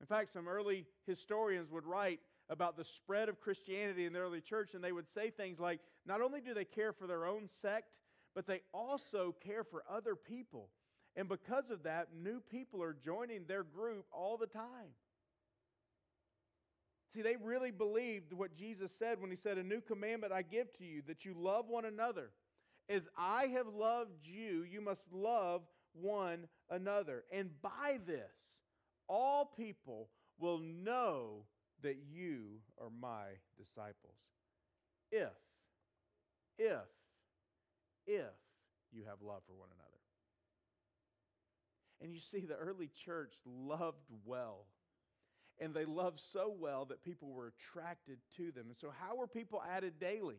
In 0.00 0.06
fact, 0.06 0.32
some 0.32 0.46
early 0.46 0.86
historians 1.08 1.72
would 1.72 1.86
write 1.86 2.20
about 2.48 2.76
the 2.76 2.84
spread 2.84 3.28
of 3.28 3.40
Christianity 3.40 4.06
in 4.06 4.12
the 4.12 4.20
early 4.20 4.40
church, 4.40 4.74
and 4.74 4.84
they 4.84 4.92
would 4.92 5.08
say 5.08 5.30
things 5.30 5.58
like 5.58 5.80
not 6.06 6.20
only 6.22 6.40
do 6.40 6.54
they 6.54 6.64
care 6.64 6.92
for 6.92 7.08
their 7.08 7.26
own 7.26 7.48
sect, 7.50 7.88
but 8.34 8.46
they 8.46 8.62
also 8.72 9.34
care 9.44 9.64
for 9.64 9.82
other 9.90 10.14
people. 10.14 10.68
And 11.16 11.28
because 11.28 11.70
of 11.70 11.82
that, 11.82 12.08
new 12.14 12.40
people 12.40 12.82
are 12.82 12.96
joining 13.04 13.44
their 13.46 13.64
group 13.64 14.06
all 14.12 14.36
the 14.36 14.46
time. 14.46 14.94
See, 17.12 17.22
they 17.22 17.36
really 17.42 17.72
believed 17.72 18.32
what 18.32 18.54
Jesus 18.54 18.92
said 18.96 19.20
when 19.20 19.30
he 19.30 19.36
said, 19.36 19.58
A 19.58 19.64
new 19.64 19.80
commandment 19.80 20.32
I 20.32 20.42
give 20.42 20.72
to 20.78 20.84
you, 20.84 21.02
that 21.08 21.24
you 21.24 21.34
love 21.36 21.66
one 21.68 21.84
another. 21.84 22.30
As 22.88 23.08
I 23.18 23.46
have 23.46 23.66
loved 23.66 24.24
you, 24.26 24.64
you 24.70 24.80
must 24.80 25.02
love 25.12 25.62
one 25.92 26.46
another. 26.70 27.24
And 27.32 27.50
by 27.62 27.98
this, 28.06 28.30
all 29.08 29.52
people 29.56 30.08
will 30.38 30.60
know 30.60 31.44
that 31.82 31.96
you 32.12 32.60
are 32.80 32.90
my 33.00 33.24
disciples. 33.58 34.16
If, 35.10 35.30
if, 36.58 36.78
if 38.06 38.32
you 38.92 39.04
have 39.08 39.22
love 39.22 39.42
for 39.46 39.54
one 39.54 39.68
another. 39.72 39.90
And 42.02 42.12
you 42.12 42.20
see, 42.20 42.46
the 42.46 42.54
early 42.54 42.90
church 43.04 43.34
loved 43.46 44.08
well. 44.24 44.66
And 45.60 45.74
they 45.74 45.84
loved 45.84 46.20
so 46.32 46.54
well 46.58 46.86
that 46.86 47.04
people 47.04 47.28
were 47.28 47.52
attracted 47.52 48.18
to 48.38 48.50
them. 48.52 48.66
And 48.68 48.76
so, 48.80 48.90
how 48.98 49.16
were 49.16 49.26
people 49.26 49.62
added 49.68 50.00
daily? 50.00 50.38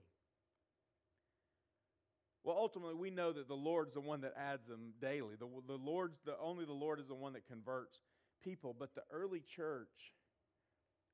Well, 2.44 2.58
ultimately, 2.58 2.96
we 2.96 3.12
know 3.12 3.32
that 3.32 3.48
the 3.48 3.54
Lord's 3.54 3.94
the 3.94 4.02
one 4.02 4.22
that 4.22 4.34
adds 4.36 4.68
them 4.68 4.94
daily. 5.00 5.36
The, 5.40 5.48
the 5.68 5.78
Lord's 5.78 6.18
the 6.26 6.36
only 6.42 6.66
the 6.66 6.74
Lord 6.74 7.00
is 7.00 7.08
the 7.08 7.14
one 7.14 7.34
that 7.34 7.48
converts 7.48 8.00
people. 8.44 8.76
But 8.78 8.96
the 8.96 9.04
early 9.12 9.44
church 9.56 10.16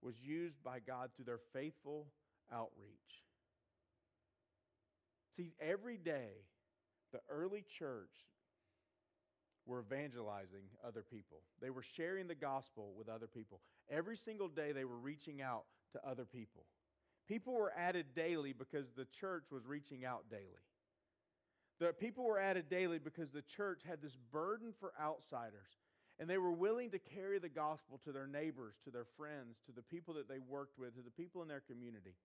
was 0.02 0.16
used 0.24 0.64
by 0.64 0.80
God 0.80 1.10
through 1.16 1.26
their 1.26 1.42
faithful 1.52 2.08
outreach. 2.54 3.27
See, 5.38 5.54
every 5.62 5.98
day, 5.98 6.32
the 7.14 7.20
early 7.30 7.64
church 7.78 8.10
were 9.68 9.82
evangelizing 9.82 10.64
other 10.86 11.04
people. 11.04 11.42
They 11.62 11.70
were 11.70 11.84
sharing 11.96 12.28
the 12.28 12.36
gospel 12.36 12.94
with 12.98 13.08
other 13.08 13.28
people. 13.28 13.62
Every 13.90 14.18
single 14.18 14.48
day, 14.48 14.72
they 14.72 14.86
were 14.86 14.98
reaching 14.98 15.42
out 15.42 15.66
to 15.94 16.10
other 16.10 16.26
people. 16.26 16.66
People 17.28 17.54
were 17.54 17.72
added 17.78 18.08
daily 18.16 18.54
because 18.54 18.88
the 18.96 19.06
church 19.20 19.46
was 19.52 19.66
reaching 19.66 20.06
out 20.06 20.24
daily. 20.32 20.64
The 21.80 21.94
people 21.94 22.24
were 22.24 22.40
added 22.40 22.70
daily 22.70 22.98
because 22.98 23.30
the 23.30 23.44
church 23.56 23.82
had 23.88 24.02
this 24.02 24.18
burden 24.32 24.74
for 24.80 24.94
outsiders, 25.00 25.78
and 26.20 26.28
they 26.30 26.38
were 26.40 26.52
willing 26.52 26.90
to 26.92 27.00
carry 27.00 27.38
the 27.38 27.50
gospel 27.50 28.00
to 28.06 28.12
their 28.12 28.26
neighbors, 28.26 28.76
to 28.86 28.92
their 28.92 29.06
friends, 29.18 29.58
to 29.68 29.72
the 29.72 29.84
people 29.84 30.16
that 30.16 30.28
they 30.28 30.40
worked 30.40 30.80
with, 30.80 30.96
to 30.96 31.04
the 31.04 31.12
people 31.12 31.44
in 31.44 31.48
their 31.48 31.62
community. 31.70 32.16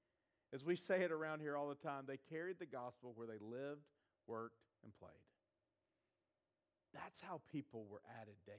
As 0.54 0.64
we 0.64 0.76
say 0.76 1.02
it 1.02 1.12
around 1.12 1.40
here 1.40 1.56
all 1.56 1.68
the 1.68 1.74
time, 1.74 2.04
they 2.06 2.18
carried 2.30 2.58
the 2.58 2.66
gospel 2.66 3.12
where 3.14 3.26
they 3.26 3.38
lived, 3.40 3.86
worked, 4.26 4.60
and 4.84 4.92
played. 4.98 5.12
That's 6.92 7.20
how 7.20 7.40
people 7.50 7.86
were 7.90 8.02
added 8.20 8.34
daily. 8.46 8.58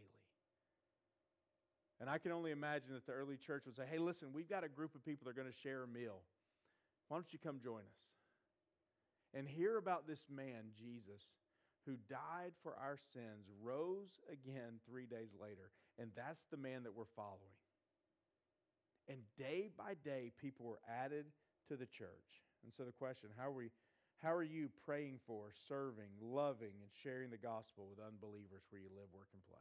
And 2.02 2.10
I 2.10 2.18
can 2.18 2.32
only 2.32 2.52
imagine 2.52 2.94
that 2.94 3.06
the 3.06 3.14
early 3.14 3.38
church 3.38 3.64
would 3.66 3.76
say, 3.76 3.86
hey, 3.90 4.00
listen, 4.00 4.30
we've 4.34 4.50
got 4.50 4.64
a 4.64 4.70
group 4.70 4.96
of 4.96 5.06
people 5.06 5.26
that 5.26 5.32
are 5.32 5.42
going 5.42 5.52
to 5.52 5.62
share 5.62 5.84
a 5.84 5.88
meal. 5.88 6.22
Why 7.08 7.18
don't 7.18 7.32
you 7.32 7.40
come 7.40 7.60
join 7.64 7.82
us? 7.82 8.02
And 9.36 9.48
hear 9.48 9.78
about 9.78 10.08
this 10.08 10.26
man, 10.30 10.74
Jesus, 10.78 11.22
who 11.86 11.96
died 12.10 12.54
for 12.64 12.76
our 12.76 12.98
sins, 13.14 13.46
rose 13.62 14.20
again 14.32 14.80
three 14.90 15.06
days 15.06 15.30
later. 15.40 15.72
And 16.00 16.10
that's 16.16 16.42
the 16.50 16.58
man 16.58 16.84
that 16.84 16.96
we're 16.96 17.12
following. 17.16 17.58
And 19.08 19.20
day 19.38 19.70
by 19.78 19.94
day, 20.04 20.32
people 20.42 20.66
were 20.66 20.80
added 20.90 21.26
to 21.68 21.76
the 21.76 21.88
church. 21.88 22.44
And 22.64 22.72
so 22.74 22.84
the 22.84 22.92
question 22.92 23.30
how 23.38 23.48
are 23.48 23.58
we 23.58 23.70
how 24.24 24.32
are 24.32 24.44
you 24.44 24.70
praying 24.86 25.20
for, 25.28 25.52
serving, 25.68 26.08
loving, 26.22 26.80
and 26.80 26.92
sharing 27.04 27.30
the 27.30 27.38
gospel 27.38 27.88
with 27.90 28.00
unbelievers 28.00 28.64
where 28.70 28.80
you 28.80 28.88
live, 28.96 29.12
work, 29.12 29.28
and 29.34 29.44
play? 29.44 29.60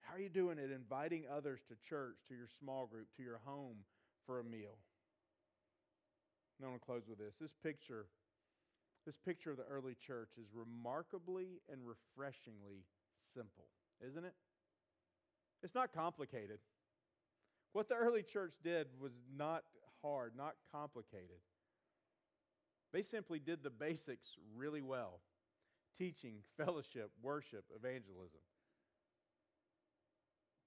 How 0.00 0.16
are 0.16 0.20
you 0.20 0.30
doing 0.30 0.56
it 0.56 0.70
inviting 0.70 1.24
others 1.28 1.60
to 1.68 1.74
church, 1.86 2.16
to 2.28 2.34
your 2.34 2.48
small 2.58 2.86
group, 2.86 3.08
to 3.16 3.22
your 3.22 3.40
home 3.44 3.84
for 4.24 4.40
a 4.40 4.44
meal? 4.44 4.78
And 6.56 6.64
I 6.64 6.70
want 6.70 6.80
to 6.80 6.86
close 6.86 7.02
with 7.06 7.18
this. 7.18 7.34
This 7.38 7.52
picture, 7.52 8.06
this 9.04 9.18
picture 9.18 9.50
of 9.50 9.58
the 9.58 9.68
early 9.68 9.94
church 9.94 10.30
is 10.40 10.46
remarkably 10.54 11.60
and 11.70 11.80
refreshingly 11.84 12.86
simple, 13.34 13.68
isn't 14.00 14.24
it? 14.24 14.34
It's 15.62 15.74
not 15.74 15.92
complicated. 15.92 16.60
What 17.74 17.90
the 17.90 17.96
early 17.96 18.22
church 18.22 18.54
did 18.64 18.86
was 18.98 19.12
not 19.36 19.64
hard, 20.06 20.32
not 20.36 20.54
complicated. 20.70 21.42
They 22.92 23.02
simply 23.02 23.38
did 23.38 23.62
the 23.62 23.70
basics 23.70 24.28
really 24.56 24.82
well 24.82 25.20
teaching, 25.98 26.34
fellowship, 26.58 27.10
worship, 27.22 27.64
evangelism. 27.74 28.44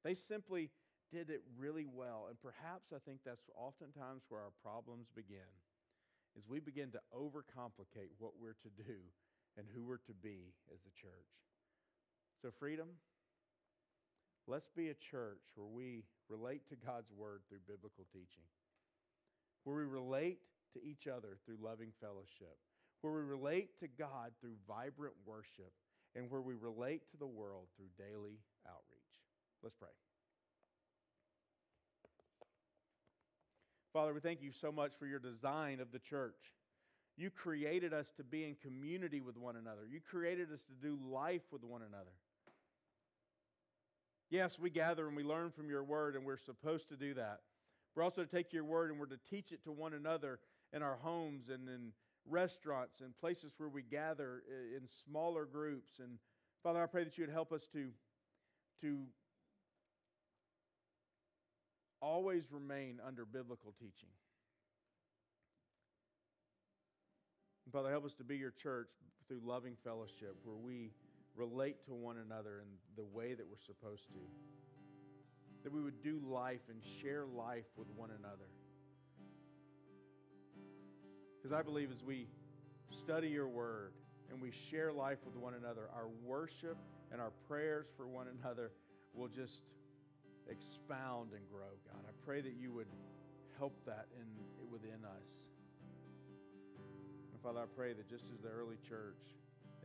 They 0.04 0.16
simply 0.16 0.72
did 1.12 1.30
it 1.30 1.42
really 1.58 1.86
well. 1.86 2.28
And 2.30 2.38
perhaps 2.42 2.90
I 2.94 2.98
think 3.06 3.20
that's 3.26 3.50
oftentimes 3.56 4.24
where 4.30 4.42
our 4.42 4.54
problems 4.64 5.08
begin. 5.16 5.50
Is 6.38 6.48
we 6.48 6.60
begin 6.60 6.92
to 6.92 7.00
overcomplicate 7.14 8.14
what 8.18 8.34
we're 8.40 8.58
to 8.62 8.70
do 8.78 8.98
and 9.58 9.66
who 9.74 9.84
we're 9.84 9.98
to 10.06 10.14
be 10.14 10.54
as 10.74 10.80
a 10.86 10.94
church. 10.94 11.34
So, 12.42 12.50
freedom, 12.60 12.88
let's 14.48 14.70
be 14.70 14.90
a 14.90 14.94
church 14.94 15.42
where 15.56 15.68
we 15.68 16.06
relate 16.30 16.70
to 16.70 16.76
God's 16.76 17.12
word 17.12 17.42
through 17.50 17.66
biblical 17.68 18.06
teaching, 18.14 18.46
where 19.64 19.78
we 19.78 19.84
relate 19.84 20.40
to 20.74 20.84
each 20.84 21.08
other 21.08 21.38
through 21.46 21.58
loving 21.62 21.92
fellowship, 22.00 22.58
where 23.02 23.14
we 23.14 23.22
relate 23.22 23.80
to 23.80 23.88
God 23.88 24.32
through 24.40 24.56
vibrant 24.68 25.16
worship, 25.26 25.72
and 26.16 26.30
where 26.30 26.42
we 26.42 26.56
relate 26.56 27.10
to 27.12 27.18
the 27.18 27.28
world 27.28 27.68
through 27.76 27.90
daily 27.98 28.40
outreach. 28.68 29.00
Let's 29.64 29.76
pray. 29.76 29.90
Father, 33.94 34.14
we 34.14 34.20
thank 34.20 34.42
you 34.42 34.52
so 34.62 34.72
much 34.72 34.92
for 35.00 35.08
your 35.08 35.20
design 35.20 35.80
of 35.80 35.92
the 35.92 36.00
church. 36.00 36.38
You 37.18 37.30
created 37.30 37.94
us 37.94 38.08
to 38.18 38.24
be 38.24 38.46
in 38.46 38.56
community 38.56 39.20
with 39.20 39.36
one 39.36 39.56
another. 39.56 39.82
You 39.92 40.00
created 40.00 40.52
us 40.54 40.62
to 40.62 40.88
do 40.88 40.98
life 41.12 41.42
with 41.52 41.64
one 41.64 41.82
another. 41.82 42.14
Yes, 44.30 44.58
we 44.60 44.70
gather 44.70 45.08
and 45.08 45.18
we 45.18 45.24
learn 45.24 45.52
from 45.52 45.70
your 45.70 45.84
word, 45.84 46.16
and 46.16 46.24
we're 46.24 46.38
supposed 46.38 46.88
to 46.90 46.96
do 46.96 47.16
that. 47.16 47.42
We're 48.00 48.06
also 48.06 48.24
to 48.24 48.32
take 48.34 48.54
your 48.54 48.64
word 48.64 48.92
and 48.92 48.98
we're 48.98 49.08
to 49.08 49.20
teach 49.30 49.52
it 49.52 49.62
to 49.66 49.74
one 49.74 49.92
another 49.92 50.40
in 50.72 50.82
our 50.82 50.96
homes 51.02 51.50
and 51.50 51.68
in 51.68 51.92
restaurants 52.30 53.02
and 53.02 53.14
places 53.18 53.52
where 53.58 53.68
we 53.68 53.82
gather 53.82 54.42
in 54.74 54.88
smaller 55.06 55.44
groups. 55.44 55.92
And 56.00 56.12
Father, 56.64 56.82
I 56.82 56.86
pray 56.86 57.04
that 57.04 57.18
you 57.18 57.26
would 57.26 57.34
help 57.34 57.52
us 57.52 57.64
to, 57.74 57.90
to 58.84 59.00
always 62.02 62.44
remain 62.50 63.02
under 63.06 63.26
biblical 63.26 63.74
teaching. 63.78 64.14
And 67.66 67.74
Father, 67.74 67.92
help 67.92 68.06
us 68.06 68.14
to 68.14 68.24
be 68.24 68.38
your 68.38 68.54
church 68.64 68.92
through 69.28 69.42
loving 69.44 69.74
fellowship 69.84 70.38
where 70.46 70.56
we 70.56 70.94
relate 71.36 71.84
to 71.88 71.94
one 71.94 72.16
another 72.16 72.62
in 72.62 72.68
the 72.96 73.04
way 73.04 73.34
that 73.34 73.46
we're 73.46 73.60
supposed 73.68 74.08
to. 74.14 74.69
That 75.64 75.74
we 75.74 75.82
would 75.82 76.02
do 76.02 76.20
life 76.26 76.62
and 76.70 76.82
share 77.02 77.26
life 77.26 77.66
with 77.76 77.88
one 77.96 78.10
another. 78.12 78.48
Because 81.38 81.58
I 81.58 81.62
believe 81.62 81.90
as 81.92 82.04
we 82.04 82.28
study 83.04 83.28
your 83.28 83.48
word 83.48 83.94
and 84.32 84.42
we 84.42 84.52
share 84.70 84.92
life 84.92 85.18
with 85.26 85.36
one 85.36 85.54
another, 85.54 85.90
our 85.94 86.08
worship 86.24 86.78
and 87.12 87.22
our 87.22 87.32
prayers 87.48 87.88
for 87.98 88.08
one 88.08 88.28
another 88.44 88.72
will 89.14 89.28
just 89.28 89.62
expound 90.50 91.32
and 91.34 91.42
grow, 91.50 91.74
God. 91.88 92.02
I 92.08 92.14
pray 92.26 92.42
that 92.42 92.54
you 92.60 92.74
would 92.74 92.88
help 93.58 93.74
that 93.86 94.08
in, 94.16 94.28
within 94.72 95.04
us. 95.06 95.30
And 97.32 97.42
Father, 97.42 97.60
I 97.60 97.70
pray 97.76 97.94
that 97.94 98.10
just 98.10 98.26
as 98.34 98.42
the 98.42 98.50
early 98.50 98.78
church 98.88 99.20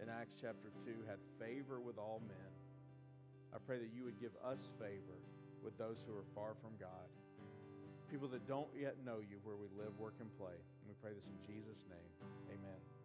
in 0.03 0.09
Acts 0.09 0.35
chapter 0.41 0.71
2 0.85 0.91
had 1.07 1.19
favor 1.39 1.81
with 1.81 1.99
all 1.99 2.21
men. 2.27 2.53
I 3.55 3.59
pray 3.65 3.79
that 3.79 3.91
you 3.95 4.05
would 4.05 4.19
give 4.21 4.33
us 4.45 4.59
favor 4.79 5.23
with 5.65 5.77
those 5.81 5.97
who 6.07 6.13
are 6.13 6.29
far 6.37 6.53
from 6.61 6.77
God, 6.79 7.09
people 8.13 8.29
that 8.29 8.47
don't 8.47 8.69
yet 8.77 9.01
know 9.05 9.19
you 9.25 9.41
where 9.43 9.57
we 9.57 9.67
live, 9.75 9.97
work, 9.99 10.15
and 10.21 10.29
play. 10.37 10.55
And 10.55 10.87
we 10.87 10.95
pray 11.01 11.17
this 11.17 11.25
in 11.25 11.39
Jesus' 11.49 11.89
name. 11.89 12.11
Amen. 12.53 13.04